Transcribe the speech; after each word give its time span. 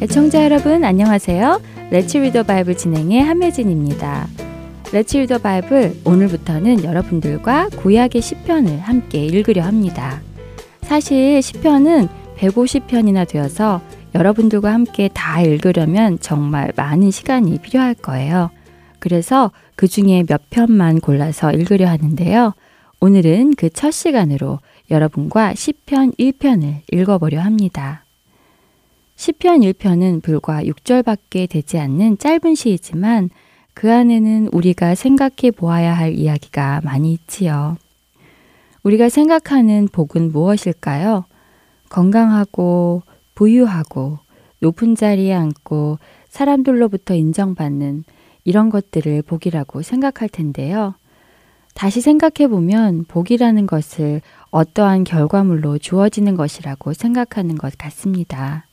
애청자 0.00 0.44
여러분 0.44 0.84
안녕하세요. 0.84 1.60
Let's 1.90 2.18
Read 2.18 2.32
the 2.32 2.42
Bible 2.42 2.76
진행의 2.76 3.22
함혜진입니다. 3.22 4.26
Let's 4.92 5.16
Read 5.18 5.29
the 5.29 5.38
Bible 5.38 5.96
오늘부터는 6.04 6.84
여러분들과 6.84 7.68
구약의 7.70 8.22
시편을 8.22 8.80
함께 8.80 9.24
읽으려 9.24 9.64
합니다. 9.64 10.20
사실 10.82 11.42
시편은 11.42 12.08
150편이나 12.38 13.28
되어서 13.28 13.82
여러분들과 14.14 14.72
함께 14.72 15.10
다 15.12 15.42
읽으려면 15.42 16.18
정말 16.20 16.72
많은 16.74 17.10
시간이 17.10 17.58
필요할 17.58 17.94
거예요. 17.94 18.50
그래서 18.98 19.50
그 19.76 19.88
중에 19.88 20.24
몇 20.26 20.42
편만 20.50 21.00
골라서 21.00 21.52
읽으려 21.52 21.88
하는데요. 21.88 22.54
오늘은 23.00 23.54
그 23.54 23.70
첫 23.70 23.92
시간으로 23.92 24.58
여러분과 24.90 25.54
시편 25.54 26.12
1편을 26.18 26.80
읽어보려 26.90 27.40
합니다. 27.40 28.04
시편 29.14 29.60
1편은 29.60 30.20
불과 30.20 30.64
6절밖에 30.64 31.48
되지 31.48 31.78
않는 31.78 32.18
짧은 32.18 32.56
시이지만 32.56 33.30
그 33.72 33.92
안에는 33.92 34.48
우리가 34.52 34.96
생각해 34.96 35.52
보아야 35.56 35.94
할 35.94 36.12
이야기가 36.14 36.80
많이 36.82 37.12
있지요. 37.12 37.76
우리가 38.82 39.08
생각하는 39.08 39.86
복은 39.92 40.32
무엇일까요? 40.32 41.24
건강하고 41.90 43.04
부유하고 43.36 44.18
높은 44.58 44.96
자리에 44.96 45.34
앉고 45.34 46.00
사람들로부터 46.30 47.14
인정받는 47.14 48.02
이런 48.42 48.70
것들을 48.70 49.22
복이라고 49.22 49.82
생각할 49.82 50.28
텐데요. 50.28 50.94
다시 51.78 52.00
생각해 52.00 52.48
보면 52.48 53.04
복이라는 53.04 53.68
것을 53.68 54.20
어떠한 54.50 55.04
결과물로 55.04 55.78
주어지는 55.78 56.34
것이라고 56.34 56.92
생각하는 56.92 57.56
것 57.56 57.78
같습니다. 57.78 58.66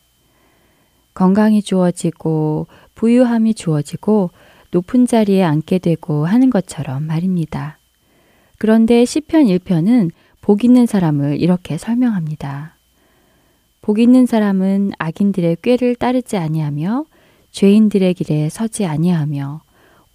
건강이 1.14 1.62
주어지고 1.62 2.66
부유함이 2.96 3.54
주어지고 3.54 4.32
높은 4.72 5.06
자리에 5.06 5.44
앉게 5.44 5.78
되고 5.78 6.26
하는 6.26 6.50
것처럼 6.50 7.04
말입니다. 7.04 7.78
그런데 8.58 9.06
시편 9.06 9.46
1편은 9.46 10.10
복 10.42 10.64
있는 10.64 10.88
사람을 10.88 11.40
이렇게 11.40 11.78
설명합니다. 11.78 12.76
복 13.84 14.00
있는 14.00 14.26
사람은 14.26 14.94
악인들의 14.98 15.58
꾀를 15.62 15.94
따르지 15.94 16.38
아니하며 16.38 17.06
죄인들의 17.52 18.16
길에 18.16 18.50
서지 18.50 18.88
아니하며 18.88 19.62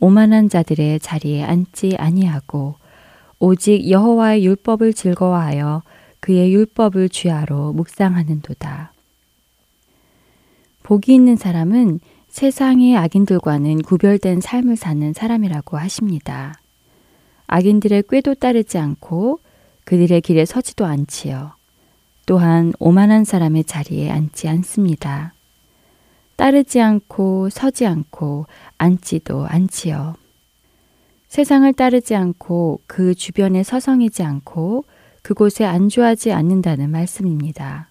오만한 0.00 0.48
자들의 0.48 0.98
자리에 0.98 1.44
앉지 1.44 1.94
아니하고 1.97 2.79
오직 3.41 3.91
여호와의 3.91 4.45
율법을 4.45 4.93
즐거워하여 4.93 5.83
그의 6.21 6.53
율법을 6.53 7.09
주야로 7.09 7.73
묵상하는도다. 7.73 8.93
복이 10.83 11.15
있는 11.15 11.37
사람은 11.37 12.01
세상의 12.28 12.97
악인들과는 12.97 13.83
구별된 13.83 14.43
삶을 14.43 14.77
사는 14.77 15.12
사람이라고 15.15 15.78
하십니다. 15.78 16.55
악인들의 17.47 18.05
꾀도 18.11 18.34
따르지 18.34 18.77
않고 18.77 19.41
그들의 19.84 20.21
길에 20.21 20.45
서지도 20.45 20.84
않지요. 20.84 21.53
또한 22.27 22.72
오만한 22.78 23.25
사람의 23.25 23.65
자리에 23.65 24.11
앉지 24.11 24.49
않습니다. 24.49 25.33
따르지 26.37 26.81
않고 26.81 27.49
서지 27.49 27.87
않고 27.87 28.47
앉지도 28.77 29.47
않지요. 29.47 30.19
세상을 31.30 31.72
따르지 31.74 32.16
않고 32.16 32.80
그 32.88 33.14
주변에 33.14 33.62
서성이지 33.62 34.24
않고 34.24 34.84
그곳에 35.22 35.64
안주하지 35.64 36.32
않는다는 36.32 36.91
말씀입니다. 36.91 37.88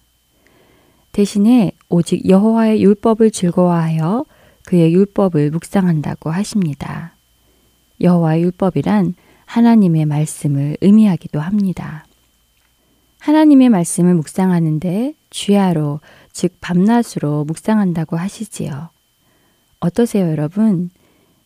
대신에 1.12 1.72
오직 1.88 2.28
여호와의 2.28 2.82
율법을 2.82 3.30
즐거워하여 3.30 4.26
그의 4.66 4.92
율법을 4.92 5.52
묵상한다고 5.52 6.30
하십니다. 6.30 7.14
여호와의 8.02 8.42
율법이란 8.42 9.14
하나님의 9.46 10.04
말씀을 10.04 10.76
의미하기도 10.82 11.40
합니다. 11.40 12.04
하나님의 13.20 13.70
말씀을 13.70 14.14
묵상하는데 14.16 15.14
주야로, 15.30 16.00
즉 16.32 16.56
밤낮으로 16.60 17.44
묵상한다고 17.46 18.18
하시지요. 18.18 18.90
어떠세요, 19.80 20.30
여러분? 20.30 20.90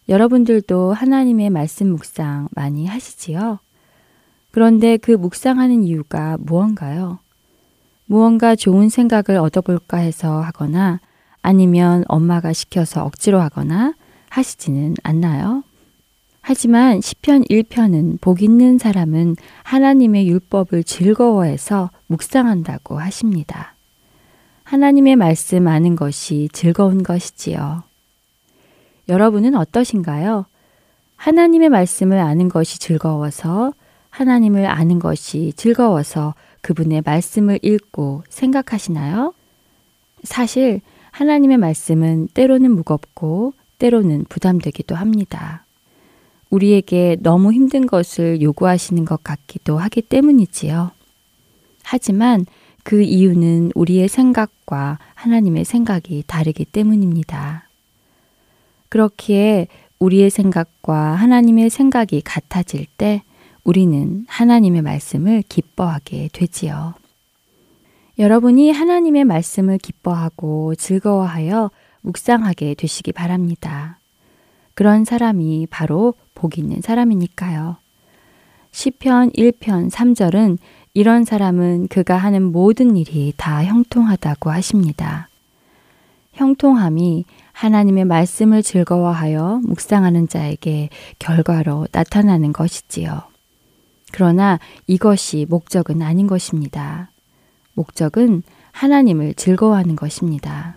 여러분들도 0.08 0.92
하나님의 0.92 1.50
말씀 1.50 1.88
묵상 1.88 2.48
많이 2.52 2.86
하시지요? 2.86 3.58
그런데 4.50 4.96
그 4.96 5.12
묵상하는 5.12 5.82
이유가 5.82 6.36
무언가요? 6.40 7.18
무언가 8.06 8.54
좋은 8.54 8.88
생각을 8.88 9.40
얻어볼까 9.40 9.96
해서 9.96 10.40
하거나 10.40 11.00
아니면 11.42 12.04
엄마가 12.08 12.52
시켜서 12.52 13.04
억지로 13.04 13.40
하거나 13.40 13.94
하시지는 14.28 14.94
않나요? 15.02 15.64
하지만 16.40 17.00
시편 17.00 17.44
1편은 17.44 18.20
복 18.20 18.42
있는 18.42 18.76
사람은 18.76 19.36
하나님의 19.62 20.28
율법을 20.28 20.84
즐거워해서 20.84 21.90
묵상한다고 22.06 22.98
하십니다. 22.98 23.74
하나님의 24.64 25.16
말씀 25.16 25.66
아는 25.66 25.96
것이 25.96 26.50
즐거운 26.52 27.02
것이지요. 27.02 27.84
여러분은 29.08 29.54
어떠신가요? 29.54 30.46
하나님의 31.16 31.68
말씀을 31.68 32.18
아는 32.18 32.48
것이 32.48 32.78
즐거워서 32.78 33.72
하나님을 34.10 34.66
아는 34.66 34.98
것이 34.98 35.52
즐거워서 35.56 36.34
그분의 36.60 37.02
말씀을 37.04 37.58
읽고 37.62 38.22
생각하시나요? 38.28 39.34
사실 40.22 40.80
하나님의 41.10 41.58
말씀은 41.58 42.28
때로는 42.34 42.70
무겁고 42.70 43.52
때로는 43.78 44.24
부담되기도 44.28 44.94
합니다. 44.94 45.64
우리에게 46.50 47.16
너무 47.20 47.52
힘든 47.52 47.86
것을 47.86 48.40
요구하시는 48.40 49.04
것 49.04 49.22
같기도 49.22 49.78
하기 49.78 50.02
때문이지요. 50.02 50.92
하지만 51.82 52.46
그 52.84 53.02
이유는 53.02 53.72
우리의 53.74 54.08
생각과 54.08 54.98
하나님의 55.14 55.64
생각이 55.64 56.24
다르기 56.26 56.64
때문입니다. 56.64 57.63
그렇기에 58.94 59.66
우리의 59.98 60.30
생각과 60.30 60.94
하나님의 60.94 61.68
생각이 61.68 62.20
같아질 62.20 62.86
때 62.96 63.22
우리는 63.64 64.24
하나님의 64.28 64.82
말씀을 64.82 65.42
기뻐하게 65.48 66.28
되지요. 66.32 66.94
여러분이 68.20 68.70
하나님의 68.70 69.24
말씀을 69.24 69.78
기뻐하고 69.78 70.76
즐거워하여 70.76 71.72
묵상하게 72.02 72.74
되시기 72.74 73.10
바랍니다. 73.10 73.98
그런 74.74 75.04
사람이 75.04 75.66
바로 75.70 76.14
복 76.36 76.56
있는 76.56 76.80
사람이니까요. 76.80 77.78
시편 78.70 79.32
1편 79.32 79.90
3절은 79.90 80.58
이런 80.92 81.24
사람은 81.24 81.88
그가 81.88 82.16
하는 82.16 82.44
모든 82.44 82.96
일이 82.96 83.32
다 83.36 83.64
형통하다고 83.64 84.52
하십니다. 84.52 85.28
형통함이 86.34 87.24
하나님의 87.52 88.04
말씀을 88.04 88.62
즐거워하여 88.62 89.60
묵상하는 89.64 90.28
자에게 90.28 90.90
결과로 91.18 91.86
나타나는 91.92 92.52
것이지요. 92.52 93.22
그러나 94.12 94.58
이것이 94.86 95.46
목적은 95.48 96.02
아닌 96.02 96.26
것입니다. 96.26 97.10
목적은 97.74 98.42
하나님을 98.72 99.34
즐거워하는 99.34 99.96
것입니다. 99.96 100.76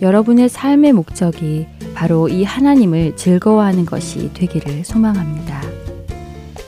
여러분의 0.00 0.48
삶의 0.48 0.94
목적이 0.94 1.66
바로 1.94 2.28
이 2.28 2.44
하나님을 2.44 3.16
즐거워하는 3.16 3.86
것이 3.86 4.32
되기를 4.32 4.84
소망합니다. 4.84 5.60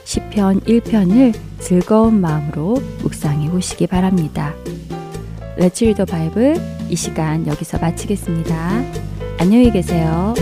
시편 0.05 0.61
1편을 0.61 1.35
즐거운 1.59 2.21
마음으로 2.21 2.77
묵상해 3.03 3.51
보시기 3.51 3.87
바랍니다. 3.87 4.55
Read 5.57 5.95
the 5.95 6.07
Bible 6.07 6.61
이 6.89 6.97
시간 6.97 7.47
여기서 7.47 7.79
마치겠습니다. 7.79 8.83
안녕히 9.39 9.71
계세요. 9.71 10.35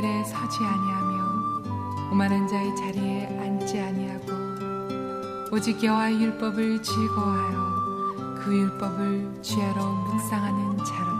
길에 0.00 0.24
서지 0.24 0.64
아니하며 0.64 2.10
오만한 2.10 2.48
자의 2.48 2.74
자리에 2.74 3.38
앉지 3.38 3.78
아니하고 3.78 4.32
오직 5.52 5.84
여호와의 5.84 6.22
율법을 6.22 6.82
즐거워하여 6.82 8.38
그 8.42 8.56
율법을 8.56 9.42
주야로 9.42 9.92
묵상하는 9.92 10.78
자로 10.78 11.19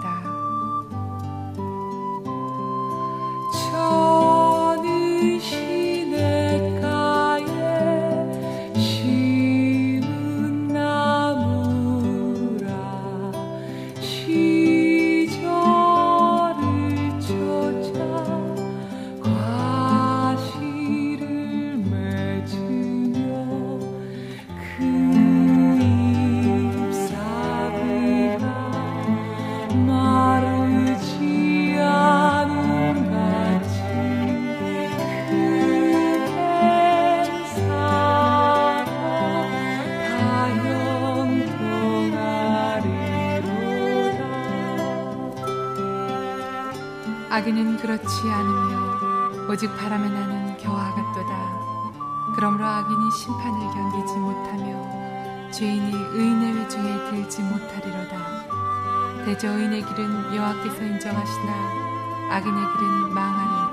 죄인이 55.53 55.93
의인의 55.93 56.55
회중에 56.55 57.11
들지 57.11 57.43
못하리로다. 57.43 59.25
대저 59.25 59.49
의인의 59.49 59.85
길은 59.85 60.35
여호와께서 60.35 60.83
인정하시나 60.83 62.31
악인의 62.31 62.55
길은 62.55 63.13
망하리이 63.13 63.70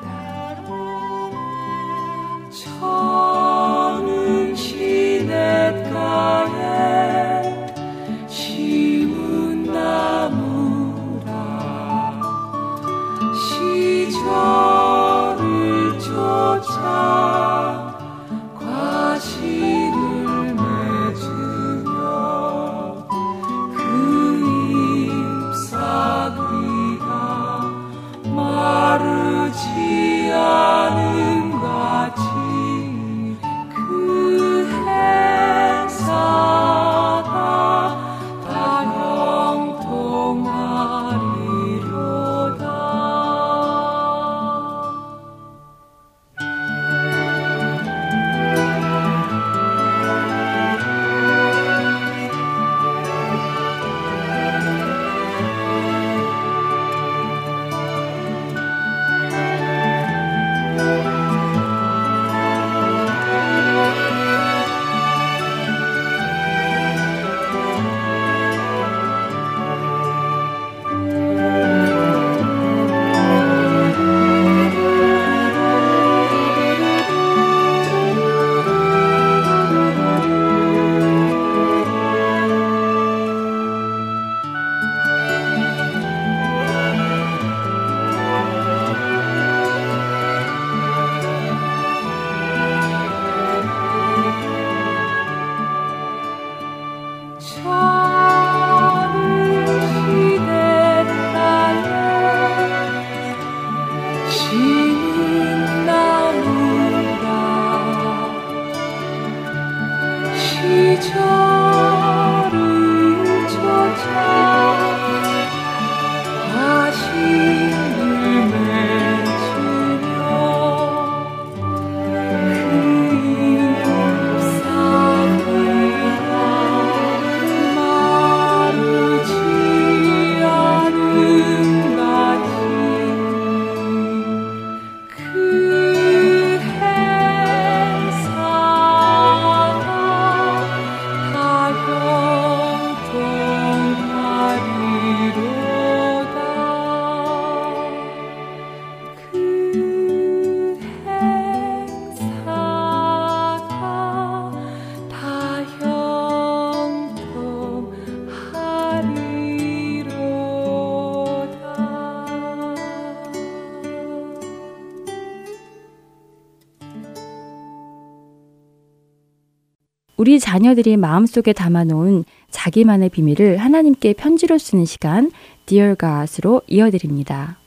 우리 170.38 170.40
자녀들이 170.40 170.98
마음속에 170.98 171.52
담아놓은 171.52 172.24
자기만의 172.52 173.10
비밀을 173.10 173.58
하나님께 173.58 174.14
편지로 174.14 174.60
쓰는 174.60 174.86
시간 174.86 175.32
Dear 175.66 175.96
God으로 176.00 176.62
이어드립니다. 176.68 177.58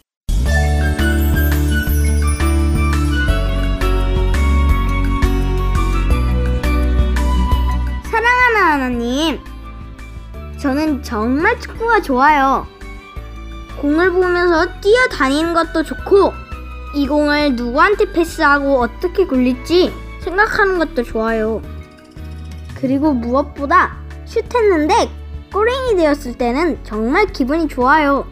사랑하는 8.05 8.61
하나님, 8.63 9.41
저는 10.61 11.03
정말 11.03 11.59
축구가 11.59 12.03
좋아요. 12.03 12.69
공을 13.81 14.13
보면서 14.13 14.79
뛰어다니는 14.81 15.55
것도 15.55 15.83
좋고, 15.83 16.33
이 16.95 17.09
공을 17.09 17.57
누구한테 17.57 18.13
패스하고 18.13 18.79
어떻게 18.79 19.27
굴릴지 19.27 19.93
생각하는 20.21 20.79
것도 20.79 21.03
좋아요. 21.03 21.61
그리고 22.81 23.13
무엇보다 23.13 23.97
슛했는데 24.25 25.11
꼬랭이 25.53 25.97
되었을 25.97 26.35
때는 26.39 26.79
정말 26.85 27.27
기분이 27.27 27.69
좋아요. 27.69 28.27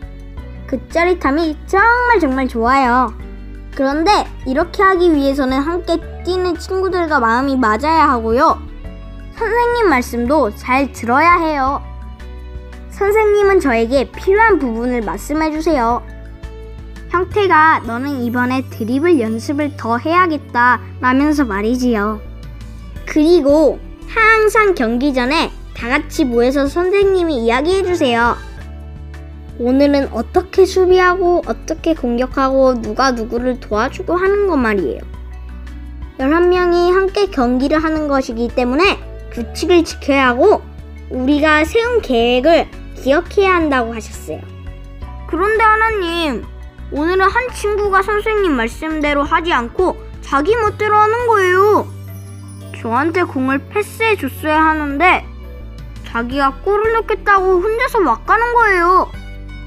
그 0.66 0.88
짜릿함이 0.88 1.56
정말 1.66 2.20
정말 2.20 2.48
좋아요. 2.48 3.12
그런데 3.74 4.10
이렇게 4.46 4.82
하기 4.82 5.14
위해서는 5.14 5.58
함께 5.58 5.98
뛰는 6.24 6.58
친구들과 6.58 7.20
마음이 7.20 7.56
맞아야 7.56 8.08
하고요. 8.08 8.60
선생님 9.36 9.88
말씀도 9.88 10.54
잘 10.56 10.92
들어야 10.92 11.34
해요. 11.36 11.82
선생님은 12.90 13.60
저에게 13.60 14.10
필요한 14.10 14.58
부분을 14.58 15.02
말씀해 15.02 15.52
주세요. 15.52 16.02
형태가 17.10 17.82
너는 17.86 18.20
이번에 18.22 18.62
드리블 18.68 19.20
연습을 19.20 19.76
더 19.76 19.96
해야겠다 19.96 20.80
라면서 21.00 21.44
말이지요. 21.44 22.20
그리고 23.06 23.78
항상 24.08 24.74
경기 24.74 25.12
전에 25.12 25.50
다 25.74 25.88
같이 25.88 26.24
모여서 26.24 26.66
선생님이 26.66 27.44
이야기해 27.44 27.82
주세요. 27.84 28.36
오늘은 29.58 30.12
어떻게 30.12 30.64
수비하고 30.64 31.42
어떻게 31.46 31.94
공격하고 31.94 32.80
누가 32.80 33.10
누구를 33.10 33.60
도와주고 33.60 34.16
하는 34.16 34.46
것 34.46 34.56
말이에요. 34.56 35.00
11명이 36.18 36.92
함께 36.92 37.26
경기를 37.26 37.82
하는 37.82 38.08
것이기 38.08 38.48
때문에 38.48 38.98
규칙을 39.32 39.84
지켜야 39.84 40.28
하고 40.28 40.62
우리가 41.10 41.64
세운 41.64 42.00
계획을 42.00 42.68
기억해야 42.96 43.54
한다고 43.54 43.94
하셨어요. 43.94 44.40
그런데 45.28 45.62
하나님, 45.62 46.44
오늘은 46.90 47.20
한 47.20 47.48
친구가 47.52 48.02
선생님 48.02 48.52
말씀대로 48.52 49.22
하지 49.22 49.52
않고 49.52 49.96
자기 50.22 50.56
멋대로 50.56 50.96
하는 50.96 51.26
거예요. 51.26 51.97
저한테 52.80 53.24
공을 53.24 53.68
패스해 53.68 54.16
줬어야 54.16 54.64
하는데 54.64 55.26
자기가 56.06 56.60
골을 56.64 56.92
넣겠다고 56.94 57.60
혼자서 57.60 58.00
막 58.00 58.24
가는 58.26 58.54
거예요. 58.54 59.10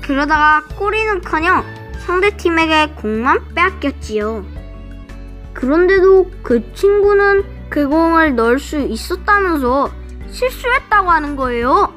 그러다가 0.02 0.64
골이는커녕 0.78 1.64
상대팀에게 2.00 2.94
공만 2.96 3.40
빼앗겼지요. 3.54 4.44
그런데도 5.54 6.32
그 6.42 6.74
친구는 6.74 7.44
그 7.70 7.88
공을 7.88 8.36
넣을 8.36 8.60
수 8.60 8.80
있었다면서 8.80 9.92
실수했다고 10.30 11.10
하는 11.10 11.36
거예요. 11.36 11.94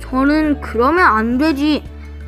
저는 0.00 0.60
그러면 0.60 1.04
안 1.04 1.38
되지. 1.38 1.82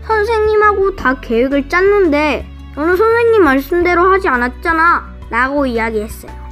선생님하고 0.07 0.97
다 0.97 1.21
계획을 1.21 1.69
짰는데 1.69 2.47
너는 2.75 2.97
선생님 2.97 3.45
말씀대로 3.45 4.11
하지 4.11 4.29
않았잖아. 4.29 5.15
라고 5.31 5.67
이야기했어요. 5.67 6.44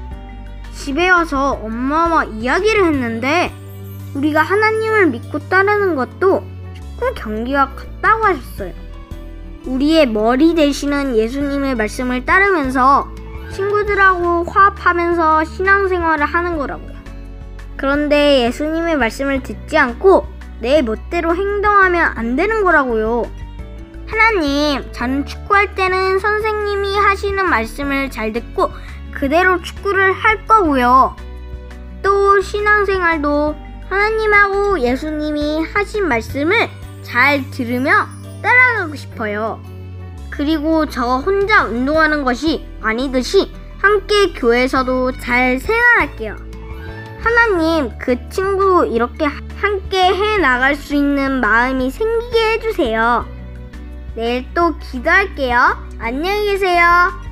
집에 0.74 1.08
와서 1.10 1.52
엄마와 1.62 2.24
이야기를 2.24 2.86
했는데 2.86 3.52
우리가 4.14 4.42
하나님을 4.42 5.06
믿고 5.08 5.38
따르는 5.48 5.94
것도 5.94 6.44
축구 6.74 7.14
경기와 7.14 7.74
같다고 7.74 8.24
하셨어요. 8.24 8.72
우리의 9.66 10.06
머리 10.06 10.54
되시는 10.54 11.16
예수님의 11.16 11.76
말씀을 11.76 12.24
따르면서 12.24 13.08
친구들하고 13.52 14.44
화합하면서 14.44 15.44
신앙생활을 15.44 16.24
하는 16.24 16.58
거라고요. 16.58 16.92
그런데 17.76 18.44
예수님의 18.44 18.96
말씀을 18.96 19.42
듣지 19.42 19.76
않고 19.76 20.26
내 20.60 20.82
멋대로 20.82 21.34
행동하면 21.34 22.12
안 22.16 22.36
되는 22.36 22.62
거라고요. 22.62 23.24
하나님, 24.06 24.92
저는 24.92 25.26
축구할 25.26 25.74
때는 25.74 26.18
선생님이 26.18 26.96
하시는 26.96 27.48
말씀을 27.48 28.10
잘 28.10 28.32
듣고 28.32 28.70
그대로 29.22 29.62
축구를 29.62 30.12
할 30.14 30.48
거고요. 30.48 31.14
또 32.02 32.40
신앙생활도 32.40 33.54
하나님하고 33.88 34.80
예수님이 34.80 35.62
하신 35.72 36.08
말씀을 36.08 36.68
잘 37.02 37.48
들으며 37.52 38.08
따라가고 38.42 38.96
싶어요. 38.96 39.62
그리고 40.28 40.86
저 40.86 41.18
혼자 41.18 41.62
운동하는 41.62 42.24
것이 42.24 42.66
아니듯이 42.82 43.52
함께 43.78 44.32
교회에서도 44.32 45.12
잘 45.12 45.60
생활할게요. 45.60 46.34
하나님, 47.22 47.96
그 47.98 48.28
친구 48.28 48.84
이렇게 48.86 49.24
함께 49.24 50.02
해 50.02 50.38
나갈 50.38 50.74
수 50.74 50.96
있는 50.96 51.40
마음이 51.40 51.92
생기게 51.92 52.54
해주세요. 52.54 53.24
내일 54.16 54.52
또 54.52 54.76
기도할게요. 54.78 55.76
안녕히 56.00 56.46
계세요. 56.46 57.31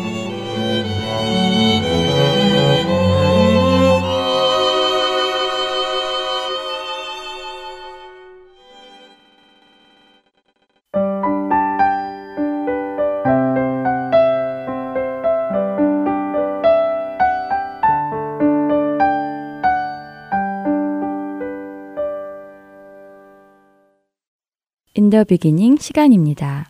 the 25.11 25.25
Beginning 25.25 25.75
시간입니다. 25.75 26.69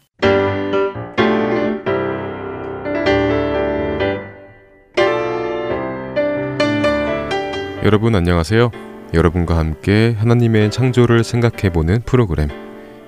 여러분 7.84 8.16
안녕하세요. 8.16 8.72
여러분과 9.14 9.58
함께 9.58 10.16
하나님의 10.18 10.72
창조를 10.72 11.24
생각해보는 11.24 12.02
프로그램 12.02 12.50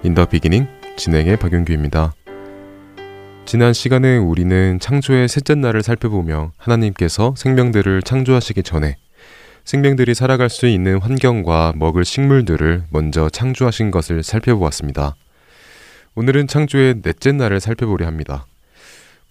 In 0.04 0.13
the 0.13 0.28
Beginning 0.28 0.68
진행의 0.98 1.38
박윤규입니다. 1.38 2.14
지난 3.46 3.74
시간에 3.74 4.18
우리는 4.18 4.78
창조의 4.80 5.28
셋째 5.28 5.56
날을 5.56 5.82
살펴보며 5.82 6.52
하나님께서 6.58 7.34
생명들을 7.36 8.04
창조하시기 8.04 8.62
전에 8.62 8.98
생명들이 9.66 10.14
살아갈 10.14 10.50
수 10.50 10.68
있는 10.68 11.00
환경과 11.00 11.74
먹을 11.76 12.06
식물들을 12.06 12.84
먼저 12.92 13.30
창조하신 13.30 13.90
것을 13.90 14.22
살펴보았습니다. 14.22 15.16
오늘은 16.16 16.48
창조의 16.48 17.02
넷째 17.02 17.32
날을 17.32 17.60
살펴보려 17.60 18.06
합니다. 18.06 18.46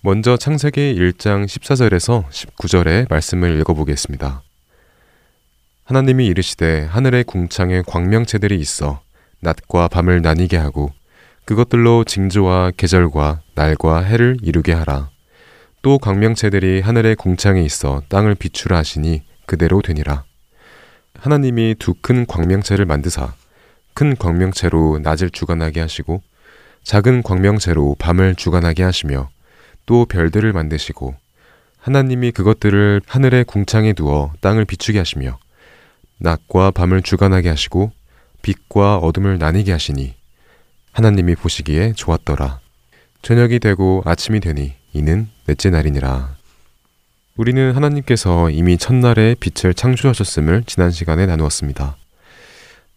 먼저 0.00 0.36
창세기 0.36 0.96
1장 0.98 1.44
14절에서 1.44 2.28
19절의 2.28 3.08
말씀을 3.08 3.60
읽어보겠습니다. 3.60 4.42
하나님이 5.84 6.26
이르시되 6.26 6.86
하늘의 6.86 7.22
궁창에 7.22 7.82
광명체들이 7.86 8.58
있어 8.58 9.00
낮과 9.38 9.86
밤을 9.88 10.22
나뉘게 10.22 10.56
하고 10.56 10.90
그것들로 11.44 12.02
징조와 12.02 12.72
계절과 12.76 13.42
날과 13.54 14.00
해를 14.00 14.36
이루게 14.42 14.72
하라. 14.72 15.10
또 15.82 15.98
광명체들이 15.98 16.80
하늘의 16.80 17.14
궁창에 17.14 17.62
있어 17.62 18.02
땅을 18.08 18.34
비추라 18.34 18.78
하시니 18.78 19.22
그대로 19.46 19.82
되니라. 19.82 20.24
하나님이 21.20 21.76
두 21.78 21.94
큰 22.02 22.26
광명체를 22.26 22.86
만드사 22.86 23.34
큰 23.94 24.16
광명체로 24.16 24.98
낮을 25.00 25.30
주관하게 25.30 25.80
하시고 25.80 26.22
작은 26.84 27.22
광명체로 27.22 27.96
밤을 27.98 28.34
주관하게 28.34 28.82
하시며 28.82 29.30
또 29.86 30.04
별들을 30.06 30.52
만드시고 30.52 31.14
하나님이 31.78 32.30
그것들을 32.32 33.02
하늘의 33.06 33.44
궁창에 33.44 33.92
두어 33.92 34.32
땅을 34.40 34.64
비추게 34.64 34.98
하시며 34.98 35.38
낮과 36.18 36.70
밤을 36.70 37.02
주관하게 37.02 37.48
하시고 37.48 37.90
빛과 38.42 38.98
어둠을 38.98 39.38
나뉘게 39.38 39.72
하시니 39.72 40.14
하나님이 40.92 41.34
보시기에 41.34 41.94
좋았더라. 41.94 42.60
저녁이 43.22 43.58
되고 43.58 44.02
아침이 44.04 44.40
되니 44.40 44.74
이는 44.92 45.28
넷째 45.46 45.70
날이니라. 45.70 46.36
우리는 47.36 47.72
하나님께서 47.72 48.50
이미 48.50 48.76
첫날에 48.76 49.34
빛을 49.40 49.74
창조하셨음을 49.74 50.64
지난 50.66 50.90
시간에 50.90 51.24
나누었습니다. 51.26 51.96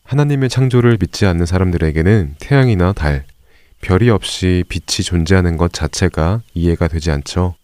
하나님의 0.03 0.49
창조를 0.49 0.97
믿지 0.99 1.25
않는 1.25 1.45
사람들에게는 1.45 2.35
태양이나 2.39 2.93
달, 2.93 3.25
별이 3.81 4.09
없이 4.09 4.63
빛이 4.67 5.03
존재하는 5.03 5.57
것 5.57 5.71
자체가 5.71 6.41
이해가 6.53 6.87
되지 6.87 7.11
않죠. 7.11 7.55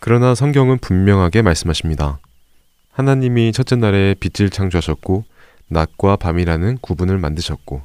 그러나 0.00 0.34
성경은 0.34 0.78
분명하게 0.78 1.42
말씀하십니다. 1.42 2.18
하나님이 2.90 3.52
첫째 3.52 3.76
날에 3.76 4.14
빛을 4.18 4.50
창조하셨고 4.50 5.24
낮과 5.68 6.16
밤이라는 6.16 6.78
구분을 6.80 7.18
만드셨고 7.18 7.82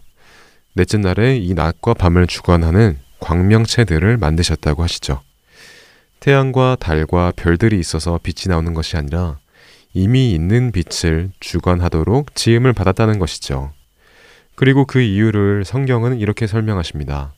넷째 0.74 0.98
날에 0.98 1.38
이 1.38 1.54
낮과 1.54 1.94
밤을 1.94 2.28
주관하는 2.28 2.98
광명체들을 3.20 4.18
만드셨다고 4.18 4.84
하시죠. 4.84 5.22
태양과 6.20 6.78
달과 6.80 7.34
별들이 7.36 7.80
있어서 7.80 8.20
빛이 8.22 8.50
나오는 8.50 8.74
것이 8.74 8.98
아니라 8.98 9.40
이미 9.94 10.34
있는 10.34 10.72
빛을 10.72 11.32
주관하도록 11.40 12.36
지음을 12.36 12.74
받았다는 12.74 13.20
것이죠. 13.20 13.72
그리고 14.56 14.86
그 14.86 15.02
이유를 15.02 15.66
성경은 15.66 16.20
이렇게 16.20 16.48
설명하십니다. 16.48 17.34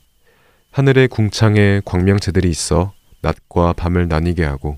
하늘의 0.71 1.08
궁창에 1.08 1.82
광명체들이 1.84 2.47
있어 2.49 2.93
낮과 3.21 3.73
밤을 3.73 4.08
나뉘게 4.08 4.43
하고 4.43 4.77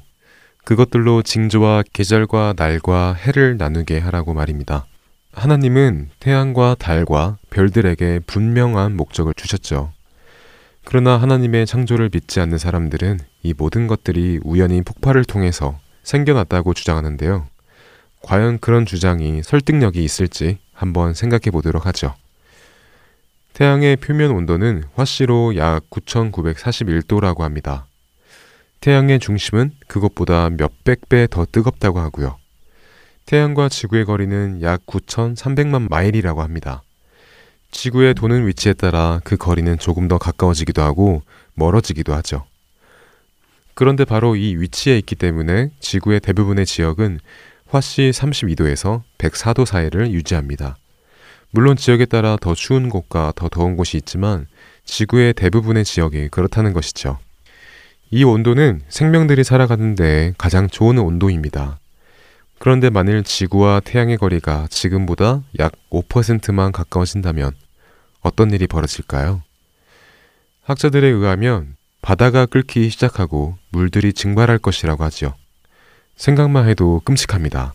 그것들로 0.64 1.22
징조와 1.22 1.84
계절과 1.92 2.54
날과 2.58 3.14
해를 3.14 3.58
나누게 3.58 4.00
하라고 4.00 4.34
말입니다. 4.34 4.86
하나님은 5.34 6.10
태양과 6.20 6.76
달과 6.80 7.38
별들에게 7.50 8.22
분명한 8.26 8.96
목적을 8.96 9.34
주셨죠. 9.34 9.92
그러나 10.86 11.18
하나님의 11.18 11.66
창조를 11.66 12.10
믿지 12.12 12.40
않는 12.40 12.58
사람들은 12.58 13.20
이 13.44 13.54
모든 13.56 13.88
것들이 13.88 14.40
우연히 14.44 14.82
폭발을 14.82 15.26
통해서 15.26 15.78
생겨났다고 16.04 16.74
주장하는데요. 16.74 17.48
과연 18.24 18.60
그런 18.60 18.86
주장이 18.86 19.44
설득력이 19.44 20.04
있을지 20.04 20.58
한번 20.74 21.14
생각해 21.14 21.52
보도록 21.52 21.86
하죠. 21.88 22.14
태양의 23.62 23.98
표면 23.98 24.32
온도는 24.32 24.86
화씨로 24.96 25.56
약 25.56 25.88
9941도라고 25.92 27.42
합니다. 27.42 27.86
태양의 28.80 29.20
중심은 29.20 29.70
그것보다 29.86 30.50
몇백 30.50 31.08
배 31.10 31.28
더 31.28 31.46
뜨겁다고 31.46 32.00
하고요. 32.00 32.40
태양과 33.28 33.70
지구의 33.70 34.06
거리는 34.06 34.64
약 34.64 34.84
9,300만 34.88 35.90
마일이라고 35.92 36.42
합니다. 36.42 36.82
지구의 37.70 38.16
도는 38.16 38.48
위치에 38.48 38.74
따라 38.74 39.22
그 39.24 39.38
거리는 39.38 39.78
조금 39.78 40.08
더 40.08 40.18
가까워지기도 40.18 40.82
하고 40.82 41.22
멀어지기도 41.54 42.16
하죠. 42.16 42.46
그런데 43.76 44.06
바로 44.06 44.36
이 44.36 44.56
위치에 44.56 44.98
있기 44.98 45.14
때문에 45.14 45.70
지구의 45.80 46.22
대부분의 46.22 46.66
지역은 46.66 47.20
화씨 47.68 48.10
32도에서 48.10 49.04
104도 49.20 49.68
사이를 49.68 50.10
유지합니다. 50.10 50.78
물론 51.54 51.76
지역에 51.76 52.06
따라 52.06 52.38
더 52.40 52.56
추운 52.56 52.88
곳과 52.88 53.34
더 53.36 53.50
더운 53.50 53.76
곳이 53.76 53.98
있지만 53.98 54.48
지구의 54.86 55.34
대부분의 55.34 55.84
지역이 55.84 56.30
그렇다는 56.30 56.72
것이죠. 56.72 57.20
이 58.10 58.24
온도는 58.24 58.82
생명들이 58.88 59.44
살아가는 59.44 59.96
데 59.96 60.34
가장 60.38 60.68
좋은 60.68 60.98
온도입니다. 60.98 61.80
그런데 62.58 62.90
만일 62.90 63.24
지구와 63.24 63.82
태양의 63.84 64.18
거리가 64.18 64.68
지금보다 64.70 65.44
약 65.60 65.74
5%만 65.90 66.72
가까워진다면 66.72 67.52
어떤 68.22 68.52
일이 68.52 68.68
벌어질까요? 68.68 69.42
학자들에 70.64 71.08
의하면 71.08 71.76
바다가 72.02 72.46
끓기 72.46 72.90
시작하고 72.90 73.58
물들이 73.72 74.14
증발할 74.14 74.58
것이라고 74.58 75.04
하지요. 75.04 75.34
생각만 76.16 76.70
해도 76.70 77.02
끔찍합니다. 77.04 77.74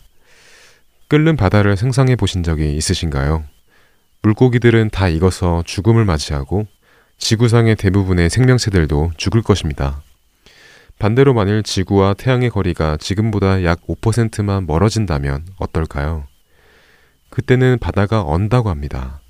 끓는 1.09 1.35
바다를 1.35 1.77
상상해 1.77 2.15
보신 2.15 2.43
적이 2.43 2.75
있으신가요? 2.75 3.43
물고기들은 4.21 4.89
다 4.89 5.07
익어서 5.07 5.63
죽음을 5.65 6.05
맞이하고 6.05 6.67
지구상의 7.17 7.75
대부분의 7.75 8.29
생명체들도 8.29 9.11
죽을 9.17 9.41
것입니다. 9.41 10.01
반대로 10.99 11.33
만일 11.33 11.63
지구와 11.63 12.15
태양의 12.15 12.49
거리가 12.49 12.97
지금보다 12.97 13.63
약 13.63 13.81
5%만 13.87 14.65
멀어진다면 14.65 15.45
어떨까요? 15.57 16.25
그때는 17.29 17.77
바다가 17.79 18.23
언다고 18.23 18.69
합니다. 18.69 19.21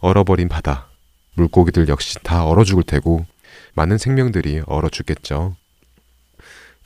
얼어버린 0.00 0.48
바다. 0.48 0.88
물고기들 1.34 1.88
역시 1.88 2.18
다 2.22 2.44
얼어 2.44 2.64
죽을 2.64 2.82
테고 2.82 3.24
많은 3.74 3.98
생명들이 3.98 4.62
얼어 4.66 4.88
죽겠죠. 4.88 5.56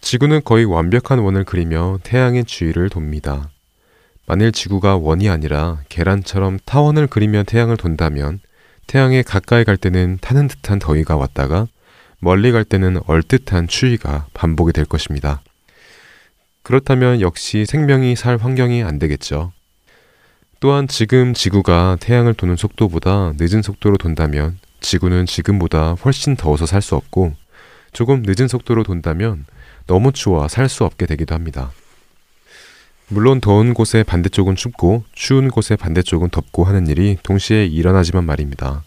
지구는 0.01 0.43
거의 0.45 0.65
완벽한 0.65 1.19
원을 1.19 1.45
그리며 1.45 1.99
태양의 2.03 2.45
주위를 2.45 2.89
돕니다. 2.89 3.51
만일 4.29 4.53
지구가 4.53 4.99
원이 4.99 5.31
아니라 5.31 5.79
계란처럼 5.89 6.59
타원을 6.67 7.07
그리며 7.07 7.45
태양을 7.45 7.79
돈다면 7.79 8.41
태양에 8.87 9.23
가까이 9.23 9.65
갈 9.65 9.79
때는 9.79 10.19
타는 10.21 10.49
듯한 10.49 10.79
더위가 10.79 11.17
왔다가 11.17 11.67
멀리 12.19 12.53
갈 12.53 12.65
때는 12.65 13.01
얼뜻한 13.07 13.69
추위가 13.69 14.27
반복이 14.35 14.75
될 14.75 14.85
것입니다. 14.85 15.41
그렇다면 16.63 17.23
역시 17.23 17.65
생명이 17.65 18.17
살 18.17 18.37
환경이 18.37 18.85
안 18.85 18.99
되겠죠. 18.99 19.53
또한 20.61 20.89
지금 20.89 21.33
지구가 21.33 21.97
태양을 21.99 22.35
도는 22.35 22.57
속도보다 22.57 23.33
늦은 23.39 23.63
속도로 23.63 23.97
돈다면 23.97 24.59
지구는 24.81 25.25
지금보다 25.25 25.95
훨씬 25.95 26.37
더워서 26.37 26.67
살 26.67 26.83
수 26.83 26.97
없고 26.97 27.35
조금 27.95 28.23
늦은 28.27 28.47
속도로 28.47 28.83
돈다면 28.83 29.47
너무 29.87 30.13
추워 30.13 30.49
살 30.49 30.69
수 30.69 30.85
없게 30.85 31.07
되기도 31.07 31.35
합니다. 31.35 31.73
물론 33.11 33.41
더운 33.41 33.73
곳의 33.73 34.05
반대쪽은 34.05 34.55
춥고 34.55 35.03
추운 35.13 35.49
곳의 35.49 35.79
반대쪽은 35.79 36.29
덥고 36.29 36.65
하는 36.65 36.87
일이 36.89 37.17
동시에 37.23 37.65
일어나지만 37.65 38.25
말입니다. 38.25 38.83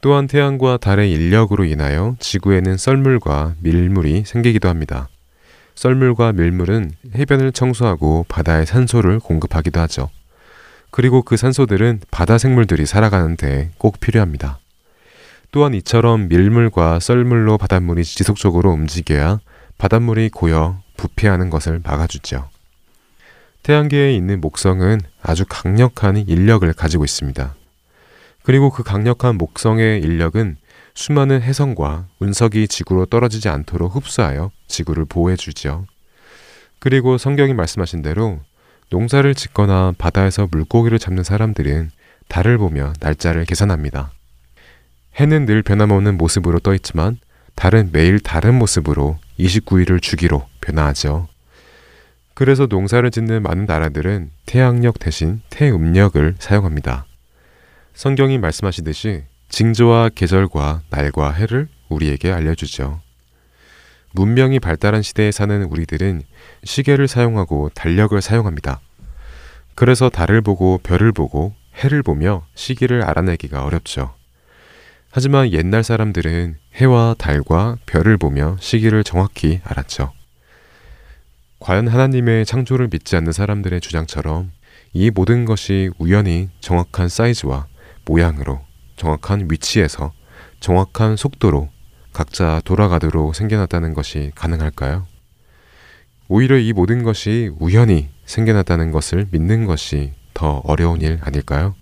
또한 0.00 0.26
태양과 0.26 0.78
달의 0.78 1.12
인력으로 1.12 1.64
인하여 1.64 2.16
지구에는 2.18 2.78
썰물과 2.78 3.56
밀물이 3.60 4.24
생기기도 4.24 4.70
합니다. 4.70 5.08
썰물과 5.74 6.32
밀물은 6.32 6.92
해변을 7.14 7.52
청소하고 7.52 8.24
바다에 8.28 8.64
산소를 8.64 9.20
공급하기도 9.20 9.78
하죠. 9.80 10.08
그리고 10.90 11.22
그 11.22 11.36
산소들은 11.36 12.00
바다 12.10 12.38
생물들이 12.38 12.86
살아가는데 12.86 13.72
꼭 13.76 14.00
필요합니다. 14.00 14.58
또한 15.50 15.74
이처럼 15.74 16.28
밀물과 16.28 16.98
썰물로 16.98 17.58
바닷물이 17.58 18.04
지속적으로 18.04 18.70
움직여야 18.70 19.40
바닷물이 19.76 20.30
고여 20.30 20.80
부패하는 20.96 21.50
것을 21.50 21.80
막아주죠. 21.84 22.51
태양계에 23.62 24.14
있는 24.14 24.40
목성은 24.40 25.00
아주 25.22 25.44
강력한 25.48 26.16
인력을 26.16 26.70
가지고 26.72 27.04
있습니다. 27.04 27.54
그리고 28.42 28.70
그 28.70 28.82
강력한 28.82 29.36
목성의 29.36 30.00
인력은 30.02 30.56
수많은 30.94 31.42
해성과 31.42 32.08
운석이 32.18 32.68
지구로 32.68 33.06
떨어지지 33.06 33.48
않도록 33.48 33.94
흡수하여 33.94 34.50
지구를 34.66 35.04
보호해 35.04 35.36
주죠. 35.36 35.86
그리고 36.80 37.18
성경이 37.18 37.54
말씀하신 37.54 38.02
대로 38.02 38.40
농사를 38.90 39.32
짓거나 39.34 39.94
바다에서 39.96 40.48
물고기를 40.50 40.98
잡는 40.98 41.22
사람들은 41.22 41.90
달을 42.28 42.58
보며 42.58 42.92
날짜를 43.00 43.44
계산합니다. 43.44 44.10
해는 45.16 45.46
늘 45.46 45.62
변함없는 45.62 46.18
모습으로 46.18 46.58
떠 46.58 46.74
있지만 46.74 47.18
달은 47.54 47.90
매일 47.92 48.18
다른 48.18 48.56
모습으로 48.56 49.18
29일을 49.38 50.02
주기로 50.02 50.46
변화하죠. 50.60 51.28
그래서 52.34 52.66
농사를 52.66 53.10
짓는 53.10 53.42
많은 53.42 53.66
나라들은 53.66 54.30
태양력 54.46 54.98
대신 54.98 55.40
태음력을 55.50 56.36
사용합니다. 56.38 57.06
성경이 57.94 58.38
말씀하시듯이 58.38 59.24
징조와 59.48 60.10
계절과 60.14 60.82
날과 60.90 61.32
해를 61.32 61.68
우리에게 61.88 62.32
알려주죠. 62.32 63.00
문명이 64.12 64.60
발달한 64.60 65.02
시대에 65.02 65.30
사는 65.30 65.62
우리들은 65.64 66.22
시계를 66.64 67.08
사용하고 67.08 67.70
달력을 67.74 68.20
사용합니다. 68.20 68.80
그래서 69.74 70.08
달을 70.08 70.40
보고 70.40 70.78
별을 70.82 71.12
보고 71.12 71.54
해를 71.82 72.02
보며 72.02 72.46
시기를 72.54 73.02
알아내기가 73.02 73.64
어렵죠. 73.64 74.14
하지만 75.10 75.52
옛날 75.52 75.82
사람들은 75.82 76.56
해와 76.74 77.14
달과 77.18 77.76
별을 77.86 78.16
보며 78.16 78.56
시기를 78.60 79.04
정확히 79.04 79.60
알았죠. 79.64 80.12
과연 81.62 81.86
하나님의 81.86 82.44
창조를 82.44 82.88
믿지 82.90 83.14
않는 83.14 83.30
사람들의 83.30 83.80
주장처럼 83.80 84.50
이 84.92 85.10
모든 85.10 85.44
것이 85.44 85.90
우연히 85.96 86.48
정확한 86.58 87.08
사이즈와 87.08 87.68
모양으로 88.04 88.60
정확한 88.96 89.46
위치에서 89.48 90.12
정확한 90.58 91.16
속도로 91.16 91.68
각자 92.12 92.60
돌아가도록 92.64 93.36
생겨났다는 93.36 93.94
것이 93.94 94.32
가능할까요? 94.34 95.06
오히려 96.26 96.58
이 96.58 96.72
모든 96.72 97.04
것이 97.04 97.52
우연히 97.60 98.08
생겨났다는 98.24 98.90
것을 98.90 99.28
믿는 99.30 99.66
것이 99.66 100.14
더 100.34 100.62
어려운 100.64 101.00
일 101.00 101.20
아닐까요? 101.22 101.76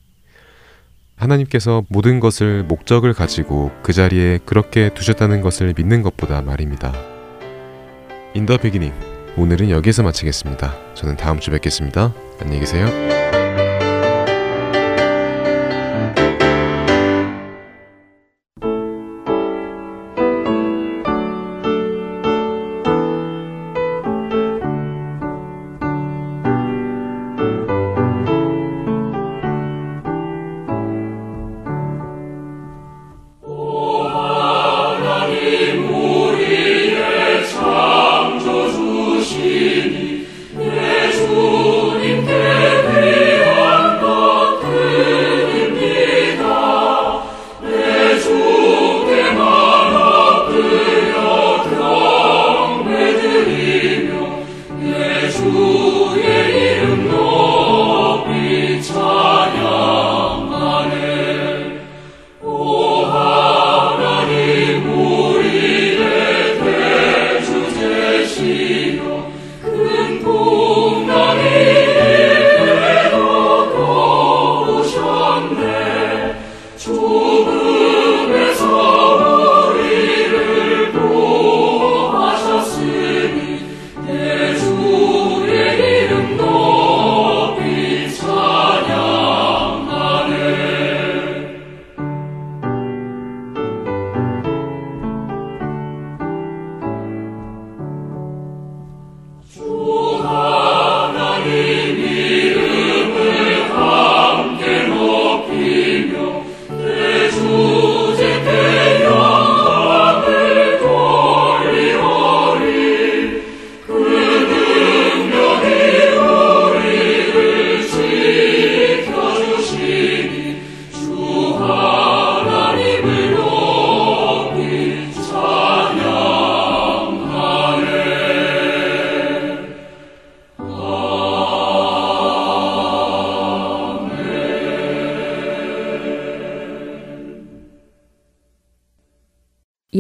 하나님께서 1.17 1.85
모든 1.89 2.21
것을 2.21 2.65
목적을 2.65 3.15
가지고 3.15 3.71
그 3.83 3.95
자리에 3.95 4.41
그렇게 4.45 4.93
두셨다는 4.93 5.41
것을 5.41 5.73
믿는 5.75 6.03
것보다 6.03 6.43
말입니다. 6.43 6.93
인더 8.35 8.59
비기닝 8.59 9.10
오늘은 9.37 9.71
여기서 9.71 10.03
마치겠습니다. 10.03 10.95
저는 10.95 11.17
다음 11.17 11.39
주 11.39 11.51
뵙겠습니다. 11.51 12.13
안녕히 12.41 12.61
계세요. 12.61 12.87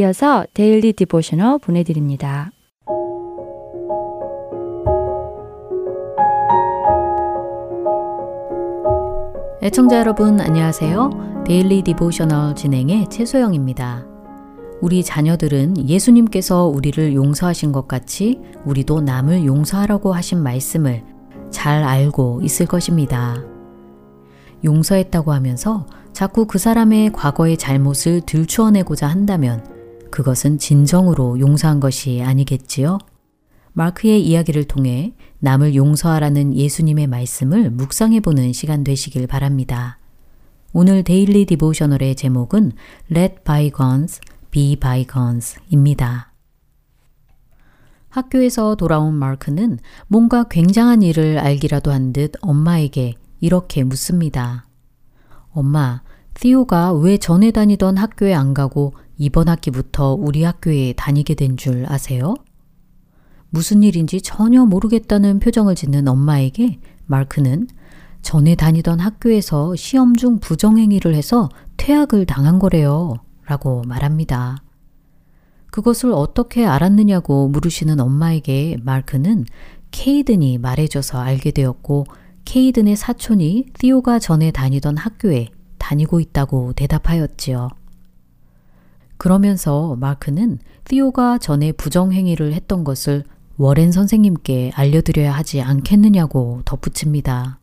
이어서 0.00 0.46
Daily 0.54 0.94
Devotional 0.94 1.58
보내드립니다. 1.58 2.50
애청자 9.62 9.98
여러분 9.98 10.40
안녕하세요. 10.40 11.42
Daily 11.46 11.82
Devotional 11.82 12.54
진행의 12.54 13.08
최소영입니다. 13.10 14.06
우리 14.80 15.04
자녀들은 15.04 15.86
예수님께서 15.86 16.64
우리를 16.64 17.14
용서하신 17.14 17.70
것 17.70 17.86
같이 17.86 18.40
우리도 18.64 19.02
남을 19.02 19.44
용서하라고 19.44 20.14
하신 20.14 20.42
말씀을 20.42 21.04
잘 21.50 21.84
알고 21.84 22.40
있을 22.42 22.64
것입니다. 22.64 23.36
용서했다고 24.64 25.32
하면서 25.32 25.84
자꾸 26.14 26.46
그 26.46 26.56
사람의 26.56 27.12
과거의 27.12 27.58
잘못을 27.58 28.22
들추어내고자 28.22 29.06
한다면 29.06 29.79
그것은 30.10 30.58
진정으로 30.58 31.40
용서한 31.40 31.80
것이 31.80 32.22
아니겠지요? 32.22 32.98
마크의 33.72 34.26
이야기를 34.26 34.64
통해 34.64 35.14
남을 35.38 35.74
용서하라는 35.74 36.54
예수님의 36.54 37.06
말씀을 37.06 37.70
묵상해 37.70 38.20
보는 38.20 38.52
시간 38.52 38.84
되시길 38.84 39.26
바랍니다. 39.26 39.98
오늘 40.72 41.02
Daily 41.02 41.46
Devotional의 41.46 42.14
제목은 42.16 42.72
Let 43.10 43.36
Bygones 43.44 44.20
Be 44.50 44.76
Bygones입니다. 44.76 46.32
학교에서 48.08 48.74
돌아온 48.74 49.14
마크는 49.14 49.78
뭔가 50.08 50.44
굉장한 50.44 51.02
일을 51.02 51.38
알기라도 51.38 51.92
한 51.92 52.12
듯 52.12 52.32
엄마에게 52.40 53.14
이렇게 53.40 53.84
묻습니다. 53.84 54.66
엄마, 55.52 56.02
티오가 56.34 56.92
왜 56.92 57.18
전에 57.18 57.50
다니던 57.52 57.96
학교에 57.96 58.34
안 58.34 58.52
가고 58.52 58.94
이번 59.22 59.48
학기부터 59.50 60.14
우리 60.14 60.44
학교에 60.44 60.94
다니게 60.96 61.34
된 61.34 61.58
줄 61.58 61.84
아세요? 61.86 62.34
무슨 63.50 63.82
일인지 63.82 64.22
전혀 64.22 64.64
모르겠다는 64.64 65.40
표정을 65.40 65.74
짓는 65.74 66.08
엄마에게 66.08 66.78
마크는 67.04 67.68
전에 68.22 68.54
다니던 68.54 68.98
학교에서 68.98 69.76
시험 69.76 70.16
중 70.16 70.38
부정행위를 70.38 71.14
해서 71.14 71.50
퇴학을 71.76 72.24
당한 72.24 72.58
거래요. 72.58 73.16
라고 73.44 73.82
말합니다. 73.82 74.62
그것을 75.70 76.12
어떻게 76.12 76.64
알았느냐고 76.64 77.48
물으시는 77.48 78.00
엄마에게 78.00 78.78
마크는 78.82 79.44
케이든이 79.90 80.56
말해줘서 80.56 81.18
알게 81.18 81.50
되었고 81.50 82.06
케이든의 82.46 82.96
사촌이 82.96 83.66
티오가 83.74 84.18
전에 84.18 84.50
다니던 84.50 84.96
학교에 84.96 85.48
다니고 85.76 86.20
있다고 86.20 86.72
대답하였지요. 86.72 87.79
그러면서 89.20 89.96
마크는 90.00 90.60
티오가 90.84 91.36
전에 91.36 91.72
부정행위를 91.72 92.54
했던 92.54 92.84
것을 92.84 93.22
워렌 93.58 93.92
선생님께 93.92 94.70
알려드려야 94.74 95.30
하지 95.30 95.60
않겠느냐고 95.60 96.62
덧붙입니다. 96.64 97.58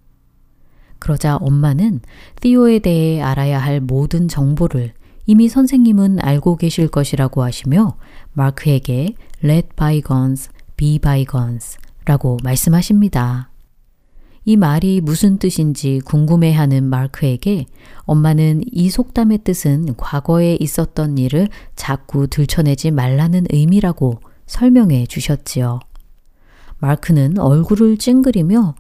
그러자 1.00 1.38
엄마는 1.38 2.02
티오에 2.42 2.78
대해 2.78 3.24
알아야 3.24 3.58
할 3.58 3.82
모든 3.82 4.28
정보를 4.28 4.94
이미 5.26 5.50
선생님은 5.50 6.20
알고 6.22 6.58
계실 6.58 6.90
것이라고 6.90 7.42
하시며 7.42 7.98
마크에게 8.34 9.16
let 9.44 9.70
bygones 9.76 10.52
be 10.76 11.00
bygones 11.00 11.80
라고 12.06 12.38
말씀하십니다. 12.44 13.50
이 14.50 14.56
말이 14.56 15.02
무슨 15.02 15.40
뜻인지 15.40 16.00
궁금해하는 16.06 16.86
마크에게 16.86 17.66
엄마는 18.04 18.62
이 18.72 18.90
속담의 18.90 19.40
뜻은 19.40 19.96
과거에 19.98 20.56
있었던 20.62 21.18
일을 21.18 21.50
자꾸 21.76 22.28
들춰내지 22.28 22.92
말라는 22.92 23.48
의미라고 23.50 24.22
설명해 24.46 25.08
주셨지요. 25.08 25.82
마크는 26.78 27.40
얼굴을 27.40 27.98
찡그리며 27.98 28.76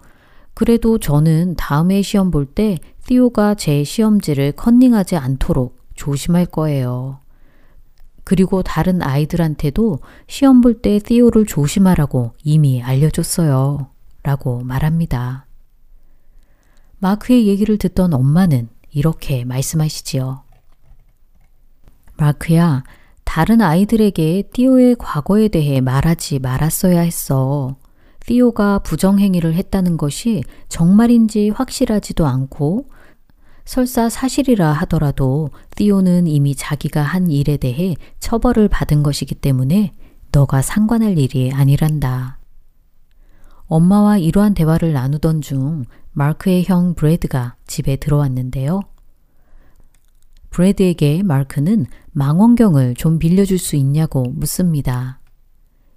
그래도 0.54 1.00
저는 1.00 1.56
다음에 1.58 2.02
시험 2.02 2.32
볼 2.32 2.46
때 2.46 2.78
띠오가 3.06 3.54
제 3.56 3.84
시험지를 3.84 4.54
컨닝하지 4.54 5.18
않도록 5.18 5.76
조심할 5.96 6.46
거예요. 6.46 7.20
그리고 8.24 8.64
다른 8.64 9.02
아이들한테도 9.02 10.00
시험 10.28 10.62
볼 10.62 10.82
때 10.82 11.00
띠오를 11.00 11.46
조심하라고 11.46 12.36
이미 12.46 12.82
알려줬어요. 12.82 13.90
라고 14.24 14.64
말합니다. 14.64 15.47
마크의 17.00 17.48
얘기를 17.48 17.78
듣던 17.78 18.14
엄마는 18.14 18.70
이렇게 18.92 19.46
말씀하시지요. 19.46 20.44
마크야, 22.18 22.84
다른 23.24 23.62
아이들에게 23.62 24.50
띠오의 24.54 24.96
과거에 24.98 25.50
대해 25.50 25.82
말하지 25.82 26.40
말았어야 26.40 27.02
했어. 27.02 27.76
띠오가 28.26 28.80
부정행위를 28.80 29.54
했다는 29.54 29.98
것이 29.98 30.44
정말인지 30.70 31.50
확실하지도 31.50 32.26
않고 32.26 32.90
설사 33.64 34.10
사실이라 34.10 34.72
하더라도 34.72 35.50
띠오는 35.76 36.26
이미 36.26 36.56
자기가 36.56 37.02
한 37.02 37.30
일에 37.30 37.58
대해 37.58 37.96
처벌을 38.20 38.70
받은 38.70 39.04
것이기 39.04 39.36
때문에 39.36 39.94
너가 40.32 40.62
상관할 40.62 41.18
일이 41.18 41.52
아니란다. 41.54 42.40
엄마와 43.68 44.18
이러한 44.18 44.54
대화를 44.54 44.94
나누던 44.94 45.42
중 45.42 45.84
마크의 46.18 46.64
형 46.66 46.96
브래드가 46.96 47.58
집에 47.68 47.96
들어왔는데요. 47.96 48.80
브래드에게 50.50 51.22
마크는 51.22 51.86
망원경을 52.12 52.96
좀 52.96 53.20
빌려줄 53.20 53.60
수 53.60 53.76
있냐고 53.76 54.24
묻습니다. 54.24 55.20